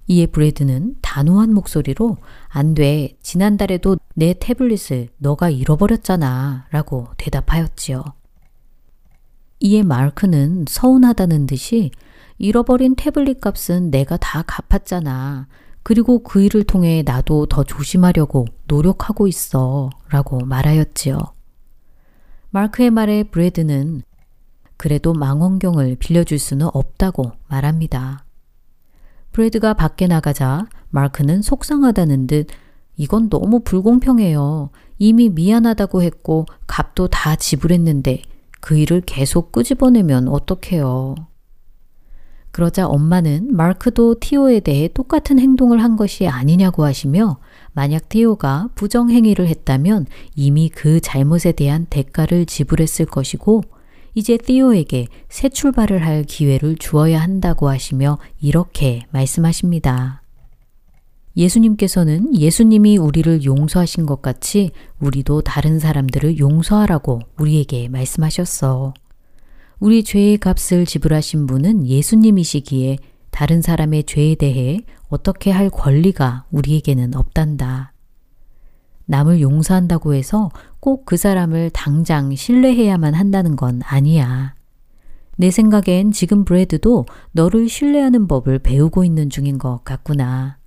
이에 0.08 0.26
브래드는 0.26 0.96
단호한 1.00 1.54
목소리로 1.54 2.18
안 2.48 2.74
돼. 2.74 3.16
지난달에도 3.22 3.96
내 4.14 4.34
태블릿을 4.38 5.08
너가 5.16 5.48
잃어버렸잖아. 5.48 6.66
라고 6.70 7.08
대답하였지요. 7.16 8.04
이에 9.60 9.82
마크는 9.82 10.66
서운하다는 10.68 11.46
듯이 11.46 11.92
잃어버린 12.36 12.94
태블릿 12.94 13.40
값은 13.40 13.90
내가 13.90 14.18
다 14.18 14.42
갚았잖아. 14.42 15.46
그리고 15.82 16.22
그 16.22 16.42
일을 16.42 16.64
통해 16.64 17.02
나도 17.06 17.46
더 17.46 17.64
조심하려고 17.64 18.44
노력하고 18.70 19.26
있어. 19.26 19.90
라고 20.08 20.38
말하였지요. 20.38 21.18
마크의 22.50 22.90
말에 22.90 23.24
브래드는 23.24 24.02
그래도 24.76 25.12
망원경을 25.12 25.96
빌려줄 25.96 26.38
수는 26.38 26.68
없다고 26.72 27.32
말합니다. 27.48 28.24
브래드가 29.32 29.74
밖에 29.74 30.06
나가자 30.06 30.66
마크는 30.90 31.42
속상하다는 31.42 32.26
듯 32.28 32.46
이건 32.96 33.28
너무 33.28 33.60
불공평해요. 33.60 34.70
이미 34.98 35.28
미안하다고 35.28 36.02
했고 36.02 36.46
값도 36.66 37.08
다 37.08 37.36
지불했는데 37.36 38.22
그 38.60 38.76
일을 38.76 39.02
계속 39.02 39.52
끄집어내면 39.52 40.28
어떡해요. 40.28 41.14
그러자 42.52 42.86
엄마는 42.86 43.54
마크도 43.54 44.16
티오에 44.20 44.60
대해 44.60 44.88
똑같은 44.92 45.38
행동을 45.38 45.82
한 45.82 45.96
것이 45.96 46.26
아니냐고 46.26 46.84
하시며 46.84 47.38
만약 47.72 48.08
티오가 48.08 48.68
부정행위를 48.74 49.46
했다면 49.46 50.06
이미 50.34 50.68
그 50.68 51.00
잘못에 51.00 51.52
대한 51.52 51.86
대가를 51.88 52.46
지불했을 52.46 53.06
것이고 53.06 53.62
이제 54.14 54.36
띠오에게 54.36 55.06
새 55.28 55.48
출발을 55.48 56.04
할 56.04 56.24
기회를 56.24 56.76
주어야 56.76 57.20
한다고 57.20 57.68
하시며 57.68 58.18
이렇게 58.40 59.02
말씀하십니다. 59.10 60.22
예수님께서는 61.36 62.36
예수님이 62.36 62.98
우리를 62.98 63.44
용서하신 63.44 64.06
것 64.06 64.20
같이 64.20 64.72
우리도 64.98 65.42
다른 65.42 65.78
사람들을 65.78 66.38
용서하라고 66.38 67.20
우리에게 67.38 67.88
말씀하셨어. 67.88 68.94
우리 69.78 70.02
죄의 70.02 70.38
값을 70.38 70.84
지불하신 70.84 71.46
분은 71.46 71.86
예수님이시기에 71.86 72.98
다른 73.30 73.62
사람의 73.62 74.04
죄에 74.04 74.34
대해 74.34 74.80
어떻게 75.08 75.50
할 75.50 75.70
권리가 75.70 76.44
우리에게는 76.50 77.14
없단다. 77.14 77.92
남을 79.06 79.40
용서한다고 79.40 80.14
해서 80.14 80.50
꼭 80.78 81.04
그 81.04 81.16
사람을 81.16 81.70
당장 81.70 82.34
신뢰해야만 82.34 83.14
한다는 83.14 83.56
건 83.56 83.80
아니야. 83.84 84.54
내 85.36 85.50
생각엔 85.50 86.12
지금 86.12 86.44
브래드도 86.44 87.06
너를 87.32 87.68
신뢰하는 87.68 88.28
법을 88.28 88.60
배우고 88.60 89.04
있는 89.04 89.30
중인 89.30 89.58
것 89.58 89.82
같구나. 89.84 90.58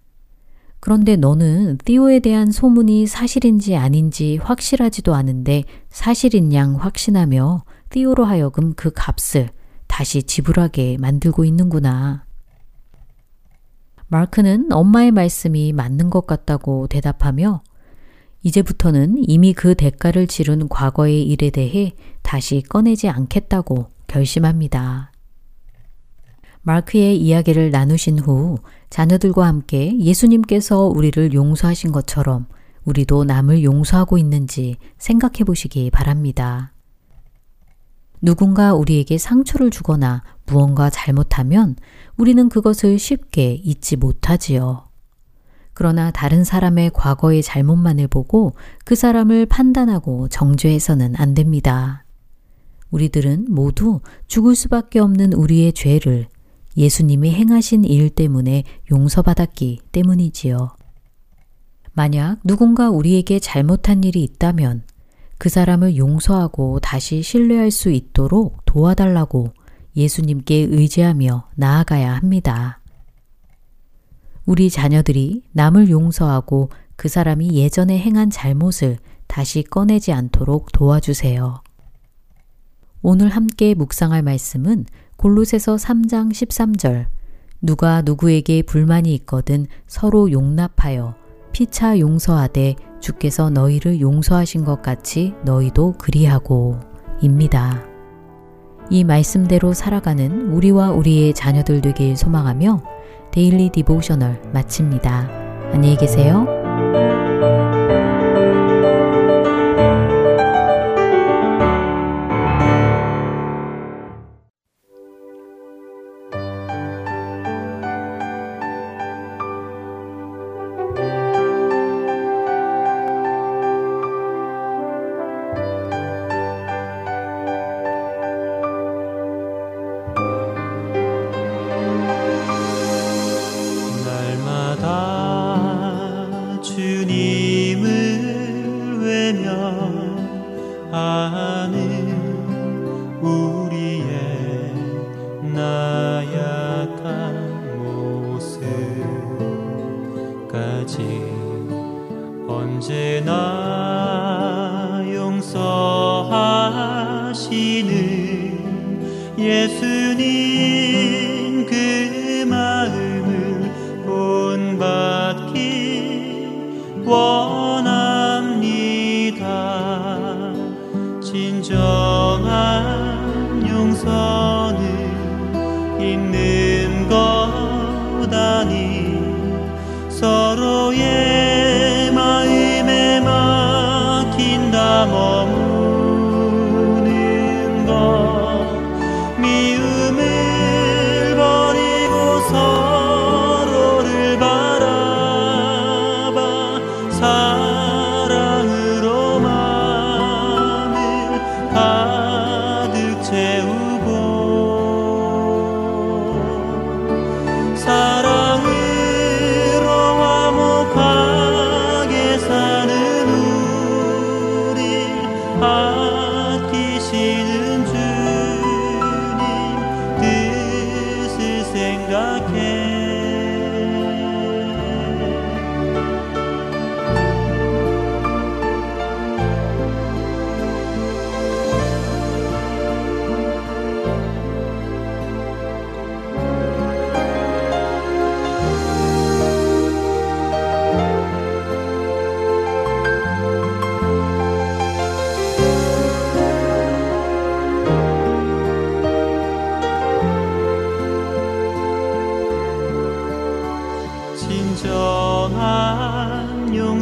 그런데 0.80 1.16
너는 1.16 1.78
띠오에 1.86 2.20
대한 2.20 2.52
소문이 2.52 3.08
사실인지 3.08 3.78
아닌지 3.78 4.38
확실하지도 4.44 5.16
않은데 5.16 5.64
사실인 5.90 6.54
양 6.54 6.76
확신하며 6.76 7.64
띠오로 7.90 8.26
하여금 8.26 8.74
그 8.74 8.92
값을 8.94 9.50
다시 9.88 10.24
지불하게 10.24 10.98
만들고 11.00 11.46
있는구나. 11.46 12.23
마크는 14.14 14.72
엄마의 14.72 15.10
말씀이 15.10 15.74
맞는 15.74 16.12
것 16.12 16.28
같다고 16.28 16.86
대답하며 16.86 17.64
이제부터는 18.44 19.16
이미 19.18 19.54
그 19.54 19.74
대가를 19.74 20.28
치른 20.28 20.70
과거의 20.70 21.24
일에 21.24 21.50
대해 21.50 21.94
다시 22.22 22.62
꺼내지 22.62 23.10
않겠다고 23.10 23.88
결심합니다. 24.06 25.12
마크의 26.62 27.20
이야기를 27.20 27.72
나누신 27.72 28.20
후 28.20 28.60
자녀들과 28.92 29.48
함께 29.48 29.98
예수님께서 29.98 30.82
우리를 30.86 31.34
용서하신 31.34 31.92
것처럼 31.92 32.46
우리도 32.86 33.24
남을 33.24 33.64
용서하고 33.64 34.20
있는지 34.20 34.76
생각해 35.00 35.44
보시기 35.44 35.90
바랍니다. 35.90 36.72
누군가 38.22 38.74
우리에게 38.74 39.18
상처를 39.18 39.72
주거나 39.72 40.24
무언가 40.46 40.90
잘못하면 40.90 41.76
우리는 42.18 42.50
그것을 42.50 43.00
쉽게 43.00 43.54
잊지 43.64 43.98
못하지요. 43.98 44.88
그러나 45.74 46.12
다른 46.12 46.44
사람의 46.44 46.92
과거의 46.94 47.42
잘못만을 47.42 48.08
보고 48.08 48.54
그 48.86 48.96
사람을 48.96 49.48
판단하고 49.48 50.28
정죄해서는 50.28 51.16
안 51.16 51.34
됩니다. 51.34 52.06
우리들은 52.92 53.48
모두 53.50 54.02
죽을 54.28 54.56
수밖에 54.56 55.00
없는 55.00 55.34
우리의 55.34 55.74
죄를 55.74 56.28
예수님이 56.78 57.32
행하신 57.32 57.86
일 57.86 58.12
때문에 58.12 58.64
용서받았기 58.92 59.80
때문이지요. 59.92 60.76
만약 61.94 62.38
누군가 62.44 62.90
우리에게 62.90 63.40
잘못한 63.40 64.04
일이 64.04 64.24
있다면 64.24 64.84
그 65.38 65.50
사람을 65.50 65.98
용서하고 65.98 66.80
다시 66.80 67.22
신뢰할 67.22 67.72
수 67.72 67.90
있도록 67.90 68.64
도와달라고 68.66 69.54
예수님께 69.96 70.68
의지하며 70.70 71.50
나아가야 71.56 72.14
합니다. 72.16 72.80
우리 74.46 74.70
자녀들이 74.70 75.44
남을 75.52 75.90
용서하고 75.90 76.70
그 76.96 77.08
사람이 77.08 77.54
예전에 77.54 77.98
행한 77.98 78.30
잘못을 78.30 78.98
다시 79.28 79.64
꺼내지 79.64 80.12
않도록 80.12 80.72
도와주세요. 80.72 81.64
오늘 83.02 83.30
함께 83.30 83.74
묵상할 83.74 84.22
말씀은 84.22 84.86
골로새서 85.18 85.76
3장 85.76 86.32
13절 86.32 87.08
누가 87.62 88.02
누구에게 88.02 88.62
불만이 88.62 89.14
있거든 89.16 89.68
서로 89.88 90.32
용납하여 90.32 91.16
피차 91.54 92.00
용서하되 92.00 92.76
주께서 93.00 93.50
너희를 93.50 94.02
용서하신 94.02 94.66
것 94.66 94.82
같이 94.82 95.34
너희도 95.46 95.96
그리하고 95.98 96.80
입니다. 97.22 97.93
이 98.90 99.04
말씀대로 99.04 99.74
살아가는 99.74 100.50
우리와 100.52 100.92
우리의 100.92 101.34
자녀들 101.34 101.82
되길 101.82 102.16
소망하며 102.16 102.82
데일리 103.32 103.70
디보셔널 103.70 104.42
마칩니다. 104.54 105.30
안녕히 105.74 105.98
계세요. 105.98 106.46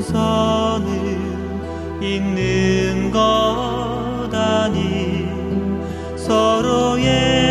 용서는 0.02 0.89
있는 2.02 3.12
것 3.12 4.30
아니 4.34 5.28
서로의 6.18 7.51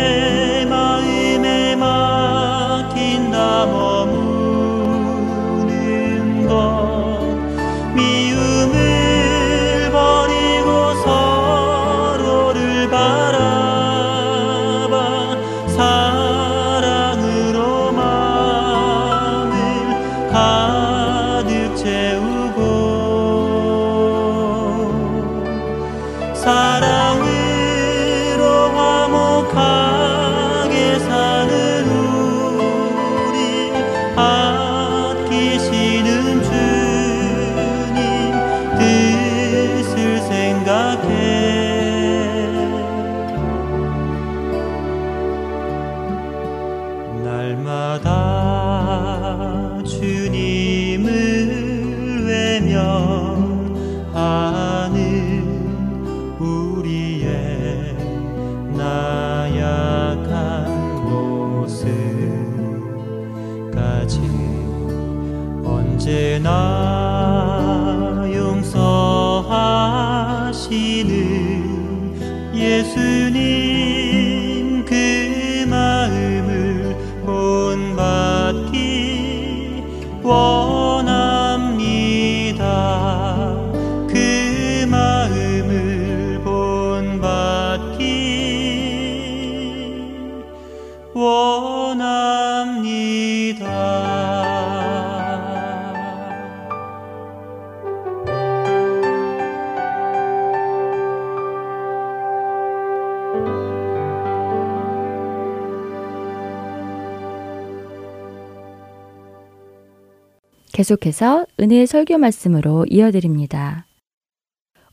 계속해서 110.81 111.45
은혜의 111.59 111.85
설교 111.85 112.17
말씀으로 112.17 112.85
이어드립니다. 112.89 113.85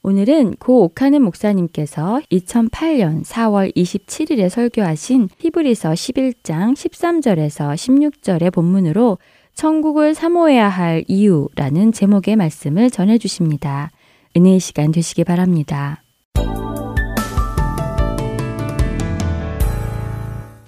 오늘은 0.03 0.57
고 0.57 0.85
옥하는 0.85 1.23
목사님께서 1.23 2.21
2008년 2.31 3.25
4월 3.25 3.75
27일에 3.75 4.51
설교하신 4.51 5.31
히브리서 5.39 5.91
11장 5.93 6.75
13절에서 6.75 7.73
16절의 7.75 8.53
본문으로 8.53 9.17
천국을 9.55 10.15
사모해야 10.15 10.69
할 10.69 11.05
이유라는 11.09 11.93
제목의 11.93 12.37
말씀을 12.37 12.91
전해 12.91 13.17
주십니다. 13.17 13.91
은혜의 14.37 14.61
시간 14.61 14.93
되시기 14.93 15.25
바랍니다. 15.25 16.03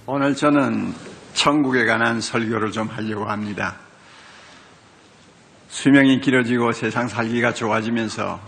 오늘 0.06 0.34
저는 0.34 0.94
천국에 1.34 1.84
관한 1.84 2.22
설교를 2.22 2.72
좀 2.72 2.88
하려고 2.88 3.26
합니다. 3.26 3.89
수명이 5.70 6.20
길어지고 6.20 6.72
세상 6.72 7.06
살기가 7.06 7.54
좋아지면서 7.54 8.40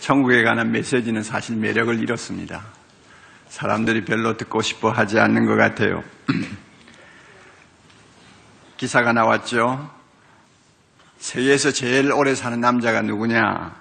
천국에 0.00 0.42
관한 0.42 0.72
메시지는 0.72 1.22
사실 1.22 1.56
매력을 1.56 1.98
잃었습니다. 2.00 2.64
사람들이 3.48 4.04
별로 4.04 4.36
듣고 4.36 4.60
싶어 4.60 4.90
하지 4.90 5.20
않는 5.20 5.46
것 5.46 5.54
같아요. 5.54 6.02
기사가 8.76 9.12
나왔죠. 9.12 9.88
세계에서 11.18 11.70
제일 11.70 12.12
오래 12.12 12.34
사는 12.34 12.60
남자가 12.60 13.02
누구냐? 13.02 13.80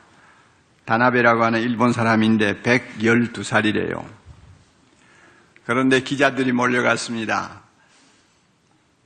다나베라고 0.86 1.44
하는 1.44 1.62
일본 1.62 1.94
사람인데 1.94 2.62
112살이래요. 2.62 4.06
그런데 5.66 6.02
기자들이 6.02 6.52
몰려갔습니다. 6.52 7.65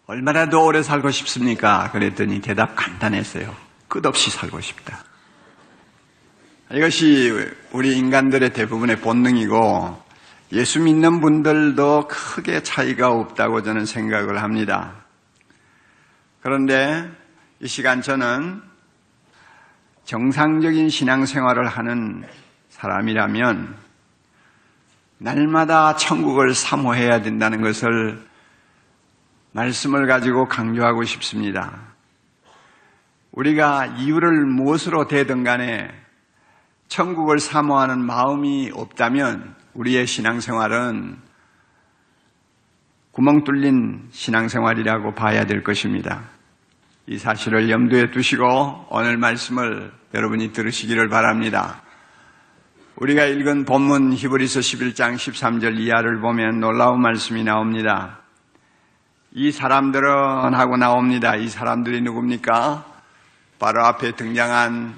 얼마나 0.09 0.49
더 0.49 0.63
오래 0.63 0.81
살고 0.81 1.11
싶습니까? 1.11 1.91
그랬더니 1.91 2.41
대답 2.41 2.75
간단했어요. 2.75 3.55
끝없이 3.87 4.31
살고 4.31 4.59
싶다. 4.59 5.03
이것이 6.71 7.47
우리 7.71 7.95
인간들의 7.95 8.51
대부분의 8.53 9.01
본능이고 9.01 10.01
예수 10.53 10.79
믿는 10.79 11.21
분들도 11.21 12.07
크게 12.07 12.63
차이가 12.63 13.11
없다고 13.11 13.61
저는 13.61 13.85
생각을 13.85 14.41
합니다. 14.41 14.95
그런데 16.41 17.07
이 17.59 17.67
시간 17.67 18.01
저는 18.01 18.63
정상적인 20.05 20.89
신앙생활을 20.89 21.67
하는 21.67 22.23
사람이라면 22.69 23.75
날마다 25.19 25.97
천국을 25.97 26.55
사모해야 26.55 27.21
된다는 27.21 27.61
것을 27.61 28.27
말씀을 29.51 30.07
가지고 30.07 30.47
강조하고 30.47 31.03
싶습니다. 31.03 31.89
우리가 33.31 33.85
이유를 33.85 34.45
무엇으로 34.45 35.07
대든 35.07 35.43
간에 35.43 35.89
천국을 36.87 37.39
사모하는 37.39 37.99
마음이 37.99 38.71
없다면 38.73 39.55
우리의 39.73 40.07
신앙생활은 40.07 41.17
구멍 43.11 43.43
뚫린 43.43 44.09
신앙생활이라고 44.11 45.13
봐야 45.13 45.45
될 45.45 45.63
것입니다. 45.63 46.21
이 47.05 47.17
사실을 47.17 47.69
염두에 47.69 48.11
두시고 48.11 48.87
오늘 48.89 49.17
말씀을 49.17 49.91
여러분이 50.13 50.51
들으시기를 50.53 51.09
바랍니다. 51.09 51.81
우리가 52.95 53.25
읽은 53.25 53.65
본문 53.65 54.13
히브리서 54.13 54.59
11장 54.59 55.15
13절 55.15 55.79
이하를 55.79 56.19
보면 56.19 56.59
놀라운 56.59 57.01
말씀이 57.01 57.43
나옵니다. 57.43 58.18
이 59.31 59.51
사람들은 59.51 60.55
하고 60.55 60.75
나옵니다. 60.75 61.35
이 61.35 61.49
사람들이 61.49 62.01
누굽니까? 62.01 62.83
바로 63.59 63.85
앞에 63.85 64.15
등장한 64.15 64.95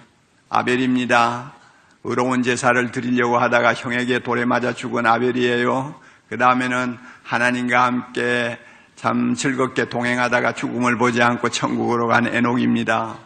아벨입니다. 0.49 1.51
의로운 2.05 2.41
제사를 2.41 2.91
드리려고 2.91 3.37
하다가 3.37 3.73
형에게 3.73 4.19
돌에 4.19 4.45
맞아 4.45 4.73
죽은 4.73 5.05
아벨이에요. 5.05 5.95
그 6.29 6.37
다음에는 6.37 6.97
하나님과 7.23 7.83
함께 7.83 8.57
참 8.95 9.33
즐겁게 9.33 9.89
동행하다가 9.89 10.53
죽음을 10.53 10.97
보지 10.97 11.21
않고 11.21 11.49
천국으로 11.49 12.07
간 12.07 12.25
에녹입니다. 12.25 13.17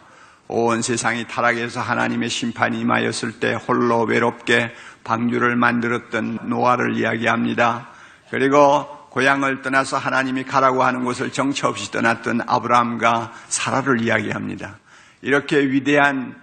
온 0.48 0.82
세상이 0.82 1.28
타락해서 1.28 1.80
하나님의 1.80 2.30
심판이 2.30 2.80
임하였을 2.80 3.38
때 3.38 3.54
홀로 3.54 4.02
외롭게 4.02 4.72
방주를 5.04 5.54
만들었던 5.54 6.40
노아를 6.48 6.96
이야기합니다. 6.96 7.88
그리고 8.30 8.95
고향을 9.16 9.62
떠나서 9.62 9.96
하나님이 9.96 10.44
가라고 10.44 10.84
하는 10.84 11.02
곳을 11.02 11.32
정처 11.32 11.68
없이 11.68 11.90
떠났던 11.90 12.42
아브라함과 12.46 13.32
사라를 13.48 14.02
이야기합니다. 14.02 14.76
이렇게 15.22 15.58
위대한 15.58 16.38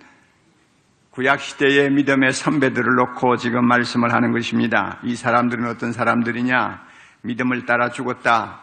구약시대의 1.11 1.91
믿음의 1.91 2.33
선배들을 2.33 2.95
놓고 2.95 3.37
지금 3.37 3.67
말씀을 3.67 4.11
하는 4.11 4.31
것입니다. 4.31 4.97
이 5.03 5.15
사람들은 5.15 5.69
어떤 5.69 5.93
사람들이냐? 5.93 6.83
믿음을 7.21 7.67
따라 7.67 7.91
죽었다. 7.91 8.61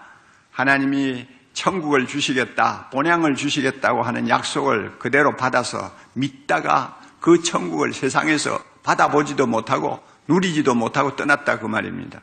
하나님이 0.51 1.29
천국을 1.53 2.09
주시겠다, 2.09 2.89
본향을 2.91 3.37
주시겠다고 3.37 4.03
하는 4.03 4.29
약속을 4.29 4.99
그대로 4.99 5.37
받아서 5.37 5.95
믿다가 6.15 6.99
그 7.21 7.45
천국을 7.45 7.93
세상에서 7.93 8.59
받아보지도 8.83 9.47
못하고 9.47 10.03
누리지도 10.27 10.75
못하고 10.75 11.15
떠났다 11.15 11.61
그 11.61 11.67
말입니다. 11.67 12.21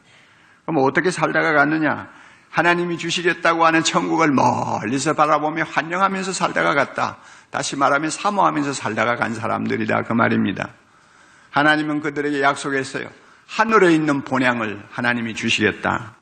그럼 0.68 0.84
어떻게 0.84 1.12
살다가 1.12 1.54
갔느냐? 1.54 2.10
하나님이 2.50 2.98
주시겠다고 2.98 3.66
하는 3.66 3.84
천국을 3.84 4.32
멀리서 4.34 5.14
바라보며 5.14 5.64
환영하면서 5.64 6.34
살다가 6.34 6.74
갔다. 6.74 7.18
다시 7.52 7.78
말하면 7.78 8.10
사모하면서 8.10 8.74
살다가 8.74 9.16
간 9.16 9.34
사람들이다 9.34 10.04
그 10.04 10.12
말입니다. 10.12 10.68
하나님은 11.52 12.02
그들에게 12.02 12.42
약속했어요. 12.42 13.08
하늘에 13.48 13.94
있는 13.94 14.24
본향을 14.24 14.84
하나님이 14.92 15.36
주시겠다. 15.36 16.16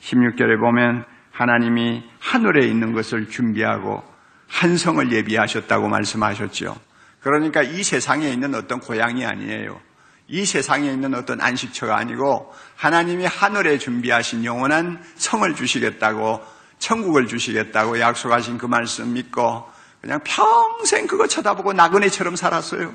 16절에 0.00 0.58
보면 0.58 1.04
하나님이 1.30 2.02
하늘에 2.18 2.66
있는 2.66 2.94
것을 2.94 3.28
준비하고 3.28 4.02
한성을 4.48 5.12
예비하셨다고 5.12 5.86
말씀하셨죠. 5.88 6.76
그러니까 7.20 7.62
이 7.62 7.84
세상에 7.84 8.28
있는 8.28 8.56
어떤 8.56 8.80
고향이 8.80 9.24
아니에요. 9.24 9.80
이 10.26 10.44
세상에 10.46 10.90
있는 10.90 11.14
어떤 11.14 11.40
안식처가 11.40 11.96
아니고 11.96 12.52
하나님이 12.76 13.26
하늘에 13.26 13.78
준비하신 13.78 14.44
영원한 14.44 15.02
성을 15.16 15.54
주시겠다고 15.54 16.42
천국을 16.78 17.26
주시겠다고 17.26 18.00
약속하신 18.00 18.58
그 18.58 18.66
말씀 18.66 19.12
믿고 19.12 19.68
그냥 20.00 20.20
평생 20.24 21.06
그거 21.06 21.26
쳐다보고 21.26 21.72
나그네처럼 21.72 22.36
살았어요. 22.36 22.94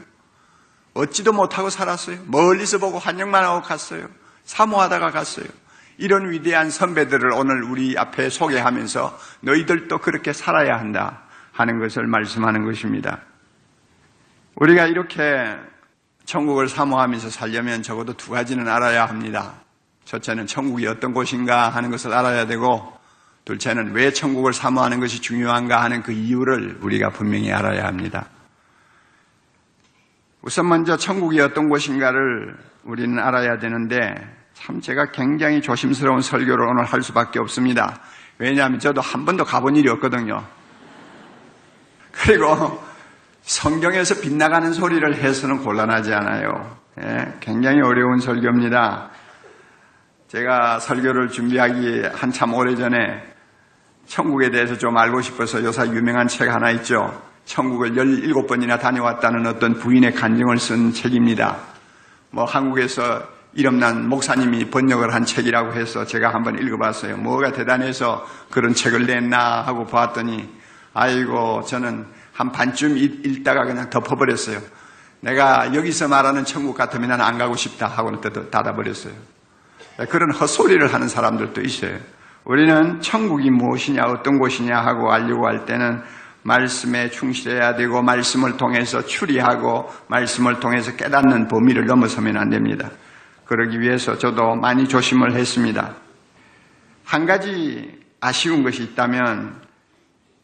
얻지도 0.93 1.33
못하고 1.33 1.69
살았어요. 1.69 2.19
멀리서 2.25 2.77
보고 2.77 2.99
환영만 2.99 3.43
하고 3.43 3.61
갔어요. 3.61 4.07
사모하다가 4.43 5.11
갔어요. 5.11 5.45
이런 5.97 6.31
위대한 6.31 6.69
선배들을 6.69 7.31
오늘 7.33 7.63
우리 7.63 7.97
앞에 7.97 8.29
소개하면서 8.29 9.19
너희들도 9.41 9.97
그렇게 9.99 10.33
살아야 10.33 10.79
한다 10.79 11.23
하는 11.51 11.79
것을 11.79 12.07
말씀하는 12.07 12.63
것입니다. 12.63 13.21
우리가 14.55 14.85
이렇게 14.85 15.57
천국을 16.29 16.69
사모하면서 16.69 17.31
살려면 17.31 17.81
적어도 17.81 18.13
두 18.13 18.29
가지는 18.29 18.67
알아야 18.67 19.07
합니다. 19.07 19.55
첫째는 20.05 20.45
천국이 20.45 20.85
어떤 20.85 21.11
곳인가 21.11 21.69
하는 21.69 21.89
것을 21.89 22.13
알아야 22.13 22.45
되고, 22.45 22.93
둘째는 23.45 23.93
왜 23.93 24.13
천국을 24.13 24.53
사모하는 24.53 24.99
것이 24.99 25.21
중요한가 25.21 25.81
하는 25.81 26.03
그 26.03 26.11
이유를 26.11 26.77
우리가 26.81 27.09
분명히 27.09 27.51
알아야 27.51 27.87
합니다. 27.87 28.27
우선 30.43 30.69
먼저 30.69 30.97
천국이 30.97 31.41
어떤 31.41 31.67
곳인가를 31.67 32.55
우리는 32.83 33.17
알아야 33.17 33.57
되는데, 33.57 34.13
참 34.53 34.79
제가 34.81 35.09
굉장히 35.09 35.63
조심스러운 35.63 36.21
설교를 36.21 36.63
오늘 36.67 36.83
할 36.85 37.01
수밖에 37.01 37.39
없습니다. 37.39 37.99
왜냐하면 38.37 38.77
저도 38.77 39.01
한 39.01 39.25
번도 39.25 39.45
가본 39.45 39.77
일이 39.77 39.89
없거든요. 39.89 40.45
그리고 42.11 42.87
성경에서 43.49 44.21
빗나가는 44.21 44.71
소리를 44.71 45.15
해서는 45.15 45.63
곤란하지 45.63 46.13
않아요. 46.13 46.77
예, 47.01 47.33
굉장히 47.39 47.81
어려운 47.81 48.19
설교입니다. 48.19 49.09
제가 50.27 50.77
설교를 50.77 51.29
준비하기 51.29 52.03
한참 52.13 52.53
오래전에 52.53 53.23
천국에 54.05 54.51
대해서 54.51 54.77
좀 54.77 54.95
알고 54.95 55.21
싶어서 55.21 55.63
요사 55.63 55.87
유명한 55.87 56.27
책 56.27 56.53
하나 56.53 56.69
있죠. 56.73 57.11
천국을 57.45 57.93
17번이나 57.93 58.79
다녀왔다는 58.79 59.47
어떤 59.47 59.73
부인의 59.79 60.13
간증을 60.13 60.59
쓴 60.59 60.93
책입니다. 60.93 61.57
뭐 62.29 62.43
한국에서 62.45 63.23
이름난 63.55 64.09
목사님이 64.09 64.69
번역을 64.69 65.11
한 65.11 65.25
책이라고 65.25 65.73
해서 65.73 66.05
제가 66.05 66.35
한번 66.35 66.59
읽어봤어요. 66.59 67.17
뭐가 67.17 67.51
대단해서 67.53 68.23
그런 68.51 68.75
책을 68.75 69.07
냈나 69.07 69.63
하고 69.63 69.85
봤더니 69.85 70.47
아이고 70.93 71.63
저는 71.63 72.18
한 72.39 72.53
반쯤 72.53 72.95
읽다가 72.97 73.65
그냥 73.65 73.89
덮어버렸어요. 73.89 74.61
내가 75.19 75.75
여기서 75.75 76.07
말하는 76.07 76.45
천국 76.45 76.77
같으면 76.77 77.09
나는 77.09 77.25
안 77.25 77.37
가고 77.37 77.57
싶다 77.57 77.85
하고는 77.85 78.21
닫아버렸어요. 78.49 79.13
그런 80.09 80.33
헛소리를 80.33 80.93
하는 80.93 81.09
사람들도 81.09 81.59
있어요. 81.59 81.97
우리는 82.45 83.01
천국이 83.01 83.49
무엇이냐, 83.49 84.03
어떤 84.03 84.39
곳이냐 84.39 84.73
하고 84.73 85.11
알려고 85.11 85.47
할 85.47 85.65
때는 85.65 86.01
말씀에 86.43 87.09
충실해야 87.09 87.75
되고 87.75 88.01
말씀을 88.01 88.55
통해서 88.55 89.05
추리하고 89.05 89.91
말씀을 90.07 90.61
통해서 90.61 90.95
깨닫는 90.95 91.49
범위를 91.49 91.87
넘어서면 91.87 92.37
안 92.37 92.49
됩니다. 92.49 92.89
그러기 93.47 93.81
위해서 93.81 94.17
저도 94.17 94.55
많이 94.55 94.87
조심을 94.87 95.35
했습니다. 95.35 95.93
한 97.03 97.25
가지 97.25 97.99
아쉬운 98.21 98.63
것이 98.63 98.83
있다면 98.83 99.61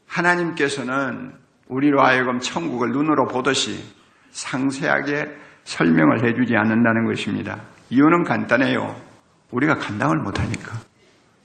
하나님께서는 0.08 1.45
우리로 1.68 2.02
하여금 2.02 2.40
천국을 2.40 2.92
눈으로 2.92 3.28
보듯이 3.28 3.84
상세하게 4.32 5.28
설명을 5.64 6.24
해주지 6.26 6.56
않는다는 6.56 7.06
것입니다. 7.06 7.62
이유는 7.90 8.24
간단해요. 8.24 8.96
우리가 9.52 9.76
감당을 9.76 10.18
못하니까. 10.18 10.74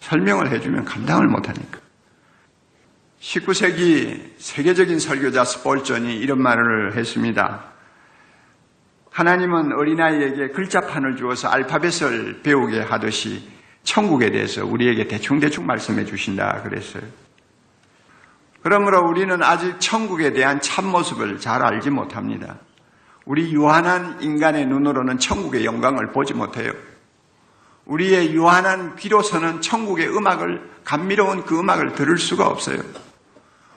설명을 0.01 0.51
해주면 0.51 0.85
감당을 0.85 1.27
못하니까. 1.29 1.79
19세기 3.21 4.33
세계적인 4.39 4.99
설교자 4.99 5.45
스폴전이 5.45 6.17
이런 6.17 6.43
말을 6.43 6.97
했습니다. 6.97 7.65
하나님은 9.11 9.73
어린아이에게 9.73 10.49
글자판을 10.49 11.17
주어서 11.17 11.49
알파벳을 11.49 12.43
배우게 12.43 12.81
하듯이 12.81 13.49
천국에 13.83 14.31
대해서 14.31 14.65
우리에게 14.65 15.09
대충대충 15.09 15.67
말씀해 15.67 16.05
주신다 16.05 16.63
그랬어요. 16.63 17.03
그러므로 18.63 19.09
우리는 19.09 19.43
아직 19.43 19.81
천국에 19.81 20.33
대한 20.33 20.61
참모습을 20.61 21.39
잘 21.39 21.63
알지 21.63 21.91
못합니다. 21.91 22.59
우리 23.25 23.53
유한한 23.53 24.21
인간의 24.21 24.67
눈으로는 24.67 25.19
천국의 25.19 25.65
영광을 25.65 26.13
보지 26.13 26.35
못해요. 26.35 26.73
우리의 27.87 28.33
유한한 28.35 28.97
귀로서는 28.97 29.61
천국의 29.61 30.09
음악을, 30.17 30.71
감미로운 30.85 31.45
그 31.45 31.59
음악을 31.59 31.93
들을 31.95 32.19
수가 32.19 32.47
없어요. 32.47 32.79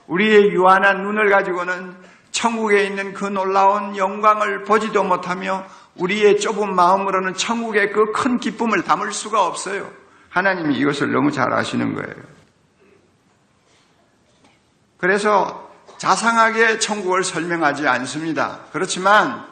우리의 0.07 0.51
유한한 0.51 1.03
눈을 1.03 1.29
가지고는 1.29 1.95
천국에 2.31 2.85
있는 2.85 3.13
그 3.13 3.25
놀라운 3.25 3.95
영광을 3.95 4.63
보지도 4.63 5.03
못하며 5.03 5.63
우리의 5.95 6.39
좁은 6.39 6.75
마음으로는 6.75 7.35
천국의 7.35 7.91
그 7.91 8.11
큰 8.11 8.37
기쁨을 8.37 8.83
담을 8.83 9.11
수가 9.11 9.45
없어요. 9.45 9.89
하나님이 10.29 10.75
이것을 10.77 11.11
너무 11.11 11.31
잘 11.31 11.53
아시는 11.53 11.93
거예요. 11.93 12.15
그래서 15.03 15.69
자상하게 15.97 16.79
천국을 16.79 17.25
설명하지 17.25 17.85
않습니다. 17.89 18.59
그렇지만 18.71 19.45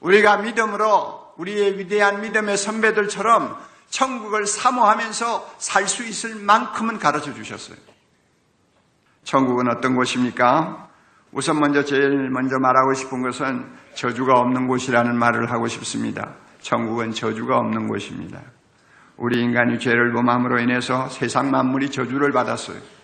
우리가 0.00 0.38
믿음으로 0.38 1.34
우리의 1.36 1.78
위대한 1.78 2.22
믿음의 2.22 2.56
선배들처럼 2.56 3.54
천국을 3.90 4.46
사모하면서 4.46 5.56
살 5.58 5.86
수 5.86 6.04
있을 6.04 6.36
만큼은 6.36 6.98
가르쳐 6.98 7.34
주셨어요. 7.34 7.76
천국은 9.24 9.68
어떤 9.68 9.94
곳입니까? 9.94 10.88
우선 11.32 11.60
먼저 11.60 11.84
제일 11.84 12.30
먼저 12.30 12.58
말하고 12.58 12.94
싶은 12.94 13.20
것은 13.20 13.70
저주가 13.94 14.40
없는 14.40 14.68
곳이라는 14.68 15.18
말을 15.18 15.50
하고 15.50 15.68
싶습니다. 15.68 16.32
천국은 16.62 17.12
저주가 17.12 17.58
없는 17.58 17.88
곳입니다. 17.88 18.40
우리 19.18 19.38
인간이 19.42 19.78
죄를 19.78 20.14
범함으로 20.14 20.60
인해서 20.60 21.10
세상 21.10 21.50
만물이 21.50 21.90
저주를 21.90 22.32
받았어요. 22.32 22.97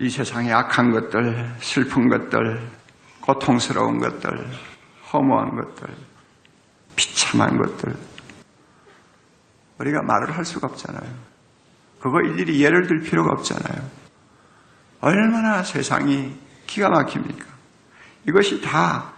이 0.00 0.08
세상의 0.08 0.50
악한 0.50 0.92
것들, 0.92 1.56
슬픈 1.60 2.08
것들, 2.08 2.58
고통스러운 3.20 3.98
것들, 3.98 4.30
허무한 5.12 5.54
것들, 5.54 5.94
비참한 6.96 7.58
것들. 7.58 7.94
우리가 9.78 10.00
말을 10.02 10.34
할 10.34 10.46
수가 10.46 10.68
없잖아요. 10.68 11.10
그거 12.00 12.22
일일이 12.22 12.64
예를 12.64 12.86
들 12.86 13.00
필요가 13.00 13.32
없잖아요. 13.32 13.90
얼마나 15.02 15.62
세상이 15.62 16.34
기가 16.66 16.88
막힙니까? 16.88 17.44
이것이 18.26 18.62
다 18.62 19.12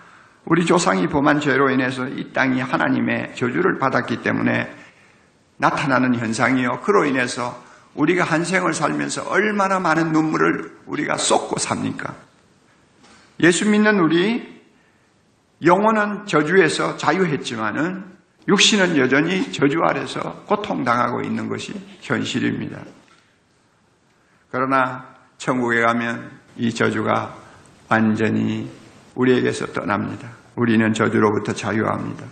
우리 0.44 0.66
조상이 0.66 1.06
범한 1.06 1.38
죄로 1.38 1.70
인해서 1.70 2.08
이 2.08 2.32
땅이 2.32 2.60
하나님의 2.60 3.36
저주를 3.36 3.78
받았기 3.78 4.22
때문에 4.22 4.68
나타나는 5.58 6.16
현상이요. 6.16 6.80
그로 6.80 7.04
인해서 7.04 7.62
우리가 7.94 8.24
한 8.24 8.44
생을 8.44 8.72
살면서 8.72 9.28
얼마나 9.28 9.78
많은 9.78 10.12
눈물을 10.12 10.78
우리가 10.86 11.16
쏟고 11.16 11.58
삽니까? 11.58 12.14
예수 13.40 13.68
믿는 13.68 13.98
우리 14.00 14.62
영혼은 15.64 16.26
저주에서 16.26 16.96
자유했지만은 16.96 18.04
육신은 18.48 18.96
여전히 18.96 19.52
저주 19.52 19.78
아래서 19.84 20.42
고통당하고 20.46 21.22
있는 21.22 21.48
것이 21.48 21.72
현실입니다. 22.00 22.80
그러나 24.50 25.06
천국에 25.38 25.80
가면 25.80 26.30
이 26.56 26.72
저주가 26.74 27.34
완전히 27.88 28.70
우리에게서 29.14 29.66
떠납니다. 29.66 30.28
우리는 30.56 30.92
저주로부터 30.92 31.52
자유합니다. 31.52 32.26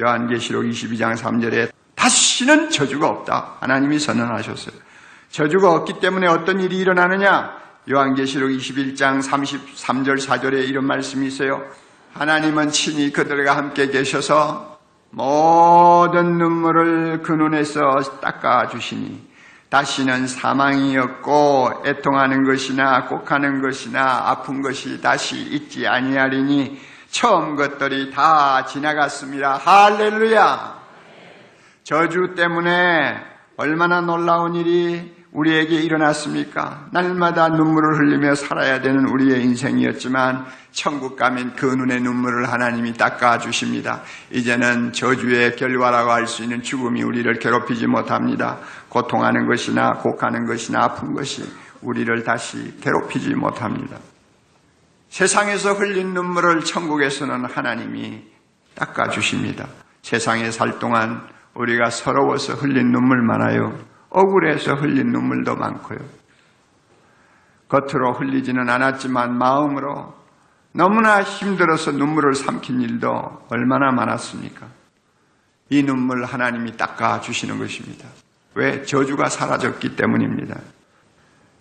요한계시록 0.00 0.64
22장 0.64 1.16
3절에 1.16 1.70
다시는 2.04 2.68
저주가 2.68 3.08
없다. 3.08 3.54
하나님이 3.60 3.98
선언하셨어요. 3.98 4.76
저주가 5.30 5.72
없기 5.72 6.00
때문에 6.00 6.26
어떤 6.26 6.60
일이 6.60 6.76
일어나느냐? 6.76 7.56
요한계시록 7.90 8.50
21장 8.50 9.22
33절 9.22 10.20
4절에 10.20 10.68
이런 10.68 10.86
말씀이 10.86 11.26
있어요. 11.26 11.62
하나님은 12.12 12.72
친히 12.72 13.10
그들과 13.10 13.56
함께 13.56 13.88
계셔서 13.88 14.78
모든 15.12 16.36
눈물을 16.36 17.22
그 17.22 17.32
눈에서 17.32 17.80
닦아 18.20 18.68
주시니 18.68 19.26
다시는 19.70 20.26
사망이 20.26 20.98
없고 20.98 21.84
애통하는 21.86 22.44
것이나 22.44 23.06
곡하는 23.06 23.62
것이나 23.62 24.28
아픈 24.28 24.60
것이 24.60 25.00
다시 25.00 25.40
있지 25.40 25.86
아니하리니 25.86 26.78
처음 27.10 27.56
것들이 27.56 28.10
다 28.12 28.66
지나갔습니다. 28.66 29.56
할렐루야. 29.56 30.83
저주 31.84 32.32
때문에 32.34 33.14
얼마나 33.58 34.00
놀라운 34.00 34.54
일이 34.54 35.14
우리에게 35.32 35.82
일어났습니까? 35.82 36.88
날마다 36.92 37.50
눈물을 37.50 37.98
흘리며 37.98 38.36
살아야 38.36 38.80
되는 38.80 39.06
우리의 39.06 39.42
인생이었지만 39.42 40.46
천국 40.72 41.16
가면 41.16 41.54
그 41.56 41.66
눈의 41.66 42.00
눈물을 42.00 42.50
하나님이 42.50 42.94
닦아 42.94 43.38
주십니다. 43.38 44.00
이제는 44.30 44.92
저주의 44.92 45.56
결과라고 45.56 46.10
할 46.10 46.26
수 46.26 46.42
있는 46.42 46.62
죽음이 46.62 47.02
우리를 47.02 47.38
괴롭히지 47.38 47.86
못합니다. 47.86 48.60
고통하는 48.88 49.46
것이나 49.46 49.92
곡하는 49.94 50.46
것이나 50.46 50.84
아픈 50.84 51.12
것이 51.12 51.44
우리를 51.82 52.24
다시 52.24 52.74
괴롭히지 52.80 53.34
못합니다. 53.34 53.98
세상에서 55.10 55.74
흘린 55.74 56.14
눈물을 56.14 56.64
천국에서는 56.64 57.44
하나님이 57.44 58.22
닦아 58.74 59.10
주십니다. 59.10 59.66
세상에 60.00 60.50
살 60.50 60.78
동안 60.78 61.33
우리가 61.54 61.90
서러워서 61.90 62.54
흘린 62.54 62.90
눈물 62.90 63.22
많아요. 63.22 63.78
억울해서 64.10 64.74
흘린 64.74 65.12
눈물도 65.12 65.56
많고요. 65.56 65.98
겉으로 67.68 68.14
흘리지는 68.14 68.68
않았지만 68.68 69.36
마음으로 69.36 70.14
너무나 70.72 71.22
힘들어서 71.22 71.92
눈물을 71.92 72.34
삼킨 72.34 72.80
일도 72.80 73.08
얼마나 73.48 73.92
많았습니까? 73.92 74.66
이 75.70 75.82
눈물 75.82 76.24
하나님이 76.24 76.76
닦아 76.76 77.20
주시는 77.20 77.58
것입니다. 77.58 78.08
왜? 78.54 78.82
저주가 78.82 79.28
사라졌기 79.28 79.96
때문입니다. 79.96 80.60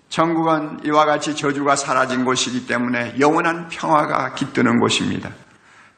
천국은 0.09 0.79
이와 0.85 1.05
같이 1.05 1.35
저주가 1.35 1.75
사라진 1.75 2.23
곳이기 2.25 2.67
때문에 2.67 3.19
영원한 3.19 3.67
평화가 3.69 4.33
깃드는 4.33 4.79
곳입니다. 4.79 5.31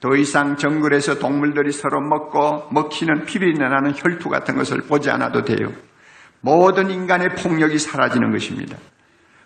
더 0.05 0.15
이상 0.15 0.55
정글에서 0.55 1.17
동물들이 1.17 1.71
서로 1.71 1.99
먹고 1.99 2.67
먹히는 2.69 3.25
피비린내 3.25 3.67
나는 3.67 3.91
혈투 3.95 4.29
같은 4.29 4.55
것을 4.55 4.81
보지 4.81 5.09
않아도 5.09 5.43
돼요. 5.43 5.73
모든 6.41 6.91
인간의 6.91 7.29
폭력이 7.29 7.79
사라지는 7.79 8.31
것입니다. 8.31 8.77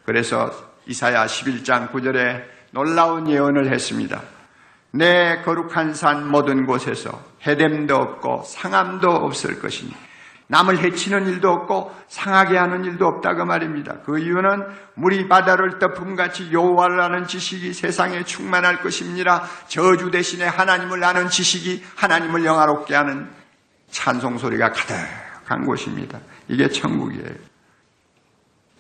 그래서 0.03 0.51
이사야 0.85 1.27
11장 1.27 1.91
9절에 1.93 2.43
놀라운 2.71 3.29
예언을 3.29 3.71
했습니다. 3.71 4.21
내 4.91 5.41
거룩한 5.45 5.93
산 5.93 6.29
모든 6.29 6.65
곳에서 6.65 7.23
해됨도 7.47 7.95
없고 7.95 8.43
상함도 8.45 9.09
없을 9.09 9.61
것이니 9.61 9.93
남을 10.51 10.79
해치는 10.79 11.27
일도 11.27 11.47
없고 11.47 11.95
상하게 12.07 12.57
하는 12.57 12.83
일도 12.83 13.05
없다고 13.05 13.45
말입니다. 13.45 13.99
그 14.03 14.17
이유는 14.17 14.65
물이 14.95 15.27
바다를 15.27 15.77
덮음같이 15.77 16.51
여호와를 16.51 16.99
아는 16.99 17.27
지식이 17.27 17.71
세상에 17.73 18.23
충만할 18.23 18.81
것입니다. 18.81 19.43
저주 19.67 20.09
대신에 20.09 20.45
하나님을 20.45 21.03
아는 21.03 21.29
지식이 21.29 21.85
하나님을 21.95 22.45
영화롭게 22.45 22.95
하는 22.95 23.29
찬송 23.91 24.39
소리가 24.39 24.71
가득한 24.71 25.65
곳입니다. 25.65 26.19
이게 26.47 26.67
천국이에요. 26.67 27.29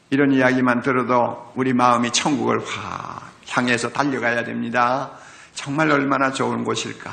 이런 0.09 0.31
이야기만 0.31 0.81
들어도 0.81 1.51
우리 1.53 1.73
마음이 1.73 2.09
천국을 2.11 2.59
확 2.65 3.31
향해서 3.47 3.89
달려가야 3.89 4.43
됩니다. 4.43 5.11
정말 5.53 5.91
얼마나 5.91 6.31
좋은 6.31 6.63
곳일까. 6.63 7.11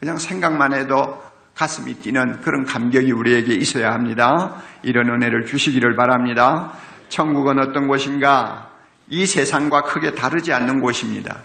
그냥 0.00 0.16
생각만 0.16 0.72
해도 0.72 1.21
가슴이 1.54 1.94
뛰는 1.94 2.40
그런 2.40 2.64
감격이 2.64 3.12
우리에게 3.12 3.54
있어야 3.54 3.92
합니다. 3.92 4.62
이런 4.82 5.08
은혜를 5.08 5.46
주시기를 5.46 5.96
바랍니다. 5.96 6.72
천국은 7.08 7.58
어떤 7.58 7.88
곳인가? 7.88 8.70
이 9.08 9.26
세상과 9.26 9.82
크게 9.82 10.14
다르지 10.14 10.52
않는 10.52 10.80
곳입니다. 10.80 11.38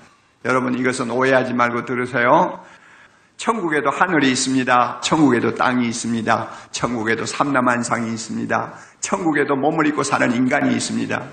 여러분 0.46 0.78
이것은 0.78 1.12
오해하지 1.12 1.54
말고 1.54 1.86
들으세요. 1.86 2.64
천국에도 3.36 3.90
하늘이 3.90 4.32
있습니다. 4.32 5.02
천국에도 5.04 5.54
땅이 5.54 5.88
있습니다. 5.88 6.50
천국에도 6.72 7.26
삼남한상이 7.26 8.12
있습니다. 8.12 8.74
천국에도 9.00 9.56
몸을 9.56 9.88
입고 9.88 10.04
사는 10.04 10.32
인간이 10.34 10.74
있습니다. 10.74 11.24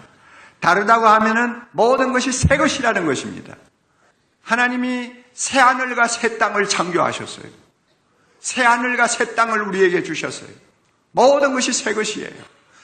다르다고 0.60 1.06
하면은 1.06 1.62
모든 1.72 2.12
것이 2.12 2.32
새 2.32 2.56
것이라는 2.56 3.06
것입니다. 3.06 3.54
하나님이 4.42 5.12
새 5.32 5.58
하늘과 5.58 6.08
새 6.08 6.36
땅을 6.36 6.68
창조하셨어요. 6.68 7.63
새 8.44 8.62
하늘과 8.62 9.06
새 9.06 9.34
땅을 9.34 9.62
우리에게 9.62 10.02
주셨어요. 10.02 10.50
모든 11.12 11.54
것이 11.54 11.72
새 11.72 11.94
것이에요. 11.94 12.30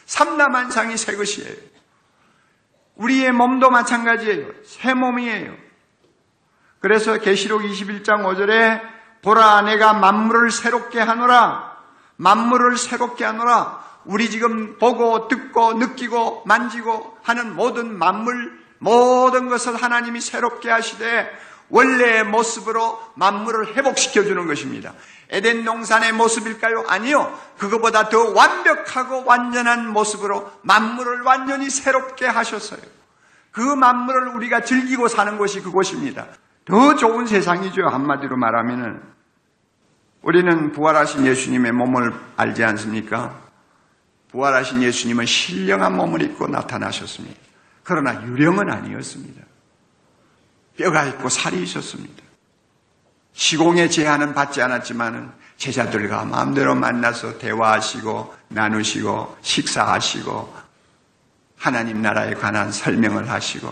삼남한상이 0.07 0.97
새 0.97 1.15
것이에요. 1.17 1.55
우리의 2.95 3.31
몸도 3.33 3.69
마찬가지예요. 3.69 4.47
새 4.65 4.95
몸이에요. 4.95 5.55
그래서 6.81 7.19
계시록 7.19 7.61
21장 7.61 8.25
5절에 8.25 8.81
보라 9.21 9.61
내가 9.61 9.93
만물을 9.93 10.51
새롭게 10.51 10.99
하노라. 10.99 11.77
만물을 12.17 12.79
새롭게 12.79 13.27
하노라. 13.27 13.85
우리 14.07 14.31
지금 14.31 14.79
보고 14.79 15.29
듣고 15.29 15.75
느끼고 15.75 16.45
만지고 16.47 17.19
하는 17.23 17.55
모든 17.55 17.99
만물 17.99 18.59
모든 18.79 19.51
것을 19.51 19.77
하나님이 19.77 20.23
새롭게 20.23 20.71
하시되 20.71 21.31
원래의 21.71 22.25
모습으로 22.25 23.01
만물을 23.15 23.77
회복시켜 23.77 24.25
주는 24.25 24.47
것입니다. 24.47 24.93
에덴 25.31 25.65
동산의 25.65 26.13
모습일까요? 26.13 26.85
아니요. 26.89 27.33
그거보다 27.59 28.09
더 28.09 28.31
완벽하고 28.33 29.25
완전한 29.25 29.89
모습으로 29.89 30.51
만물을 30.63 31.23
완전히 31.23 31.71
새롭게 31.71 32.27
하셨어요. 32.27 32.81
그 33.53 33.61
만물을 33.61 34.29
우리가 34.37 34.63
즐기고 34.63 35.09
사는 35.09 35.39
곳이 35.39 35.61
그곳입니다. 35.61 36.27
더 36.65 36.95
좋은 36.97 37.27
세상이죠. 37.27 37.87
한마디로 37.87 38.37
말하면은 38.37 39.01
우리는 40.23 40.73
부활하신 40.73 41.27
예수님의 41.27 41.73
몸을 41.73 42.13
알지 42.37 42.63
않습니까? 42.65 43.41
부활하신 44.31 44.83
예수님은 44.83 45.27
신령한 45.27 45.97
몸을 45.97 46.23
입고 46.23 46.47
나타나셨습니다. 46.49 47.41
그러나 47.83 48.23
유령은 48.25 48.71
아니었습니다. 48.71 49.50
뼈가 50.81 51.05
있고 51.05 51.29
살이 51.29 51.63
있었습니다. 51.63 52.23
시공의 53.35 53.91
제한은 53.91 54.33
받지 54.33 54.63
않았지만은 54.63 55.31
제자들과 55.59 56.25
마음대로 56.25 56.75
만나서 56.75 57.37
대화하시고 57.37 58.35
나누시고 58.49 59.37
식사하시고 59.43 60.55
하나님 61.59 62.01
나라에 62.01 62.33
관한 62.33 62.73
설명을 62.73 63.29
하시고 63.29 63.69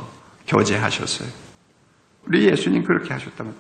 교제하셨어요. 0.47 1.31
우리 2.27 2.47
예수님 2.51 2.85
그렇게 2.85 3.15
하셨다면 3.15 3.57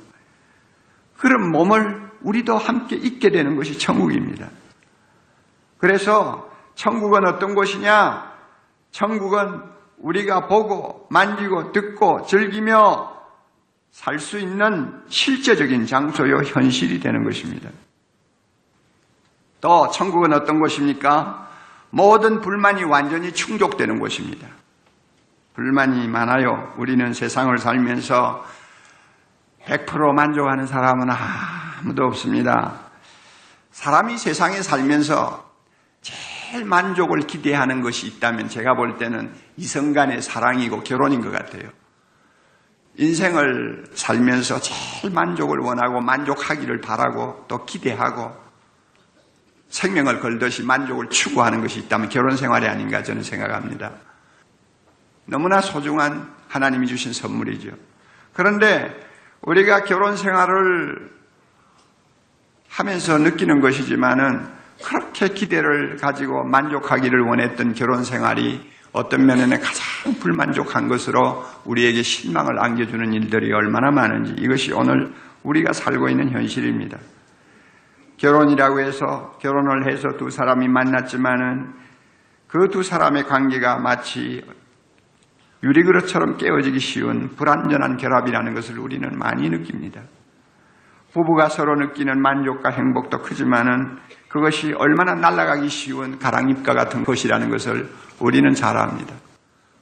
그런 1.16 1.50
몸을 1.50 2.10
우리도 2.20 2.58
함께 2.58 2.96
있게 2.96 3.30
되는 3.30 3.56
것이 3.56 3.78
천국입니다. 3.78 4.50
그래서 5.78 6.50
천국은 6.74 7.26
어떤 7.26 7.54
곳이냐? 7.54 8.30
천국은 8.90 9.62
우리가 9.96 10.48
보고 10.48 11.06
만지고 11.10 11.72
듣고 11.72 12.26
즐기며 12.26 13.17
살 13.90 14.18
수 14.18 14.38
있는 14.38 15.02
실제적인 15.08 15.86
장소요 15.86 16.38
현실이 16.38 17.00
되는 17.00 17.24
것입니다. 17.24 17.70
또 19.60 19.90
천국은 19.90 20.32
어떤 20.32 20.60
곳입니까? 20.60 21.48
모든 21.90 22.40
불만이 22.40 22.84
완전히 22.84 23.32
충족되는 23.32 23.98
곳입니다. 23.98 24.46
불만이 25.54 26.06
많아요. 26.06 26.74
우리는 26.76 27.12
세상을 27.12 27.56
살면서 27.58 28.44
100% 29.64 30.14
만족하는 30.14 30.66
사람은 30.66 31.08
아무도 31.10 32.04
없습니다. 32.04 32.78
사람이 33.72 34.16
세상에 34.16 34.62
살면서 34.62 35.48
제일 36.00 36.64
만족을 36.64 37.20
기대하는 37.26 37.80
것이 37.82 38.06
있다면 38.06 38.48
제가 38.48 38.74
볼 38.74 38.96
때는 38.96 39.34
이성 39.56 39.92
간의 39.92 40.22
사랑이고 40.22 40.82
결혼인 40.82 41.20
것 41.20 41.30
같아요. 41.30 41.68
인생을 42.98 43.84
살면서 43.94 44.60
제일 44.60 45.12
만족을 45.14 45.58
원하고 45.60 46.00
만족하기를 46.00 46.80
바라고 46.80 47.44
또 47.46 47.64
기대하고 47.64 48.36
생명을 49.68 50.20
걸듯이 50.20 50.64
만족을 50.64 51.08
추구하는 51.08 51.60
것이 51.60 51.78
있다면 51.80 52.08
결혼 52.08 52.36
생활이 52.36 52.66
아닌가 52.66 53.02
저는 53.02 53.22
생각합니다. 53.22 53.92
너무나 55.26 55.60
소중한 55.60 56.34
하나님이 56.48 56.88
주신 56.88 57.12
선물이죠. 57.12 57.70
그런데 58.32 58.92
우리가 59.42 59.84
결혼 59.84 60.16
생활을 60.16 61.12
하면서 62.68 63.18
느끼는 63.18 63.60
것이지만은 63.60 64.48
그렇게 64.82 65.28
기대를 65.28 65.96
가지고 65.96 66.44
만족하기를 66.44 67.20
원했던 67.20 67.74
결혼 67.74 68.02
생활이 68.04 68.67
어떤 68.92 69.26
면에는 69.26 69.60
가장 69.60 70.14
불만족한 70.20 70.88
것으로 70.88 71.44
우리에게 71.64 72.02
실망을 72.02 72.58
안겨주는 72.58 73.12
일들이 73.12 73.52
얼마나 73.52 73.90
많은지 73.90 74.34
이것이 74.38 74.72
오늘 74.72 75.12
우리가 75.42 75.72
살고 75.72 76.08
있는 76.08 76.30
현실입니다. 76.30 76.98
결혼이라고 78.16 78.80
해서 78.80 79.38
결혼을 79.40 79.90
해서 79.90 80.08
두 80.18 80.30
사람이 80.30 80.68
만났지만은 80.68 81.72
그 82.48 82.68
두 82.70 82.82
사람의 82.82 83.24
관계가 83.24 83.78
마치 83.78 84.42
유리그릇처럼 85.62 86.36
깨어지기 86.38 86.78
쉬운 86.78 87.28
불완전한 87.36 87.96
결합이라는 87.96 88.54
것을 88.54 88.78
우리는 88.78 89.06
많이 89.18 89.50
느낍니다. 89.50 90.02
부부가 91.12 91.48
서로 91.48 91.74
느끼는 91.74 92.20
만족과 92.20 92.70
행복도 92.70 93.18
크지만은 93.18 93.98
그것이 94.28 94.72
얼마나 94.74 95.14
날아가기 95.14 95.68
쉬운 95.68 96.18
가랑잎과 96.18 96.74
같은 96.74 97.04
것이라는 97.04 97.50
것을 97.50 97.90
우리는 98.20 98.54
잘 98.54 98.76
압니다. 98.76 99.14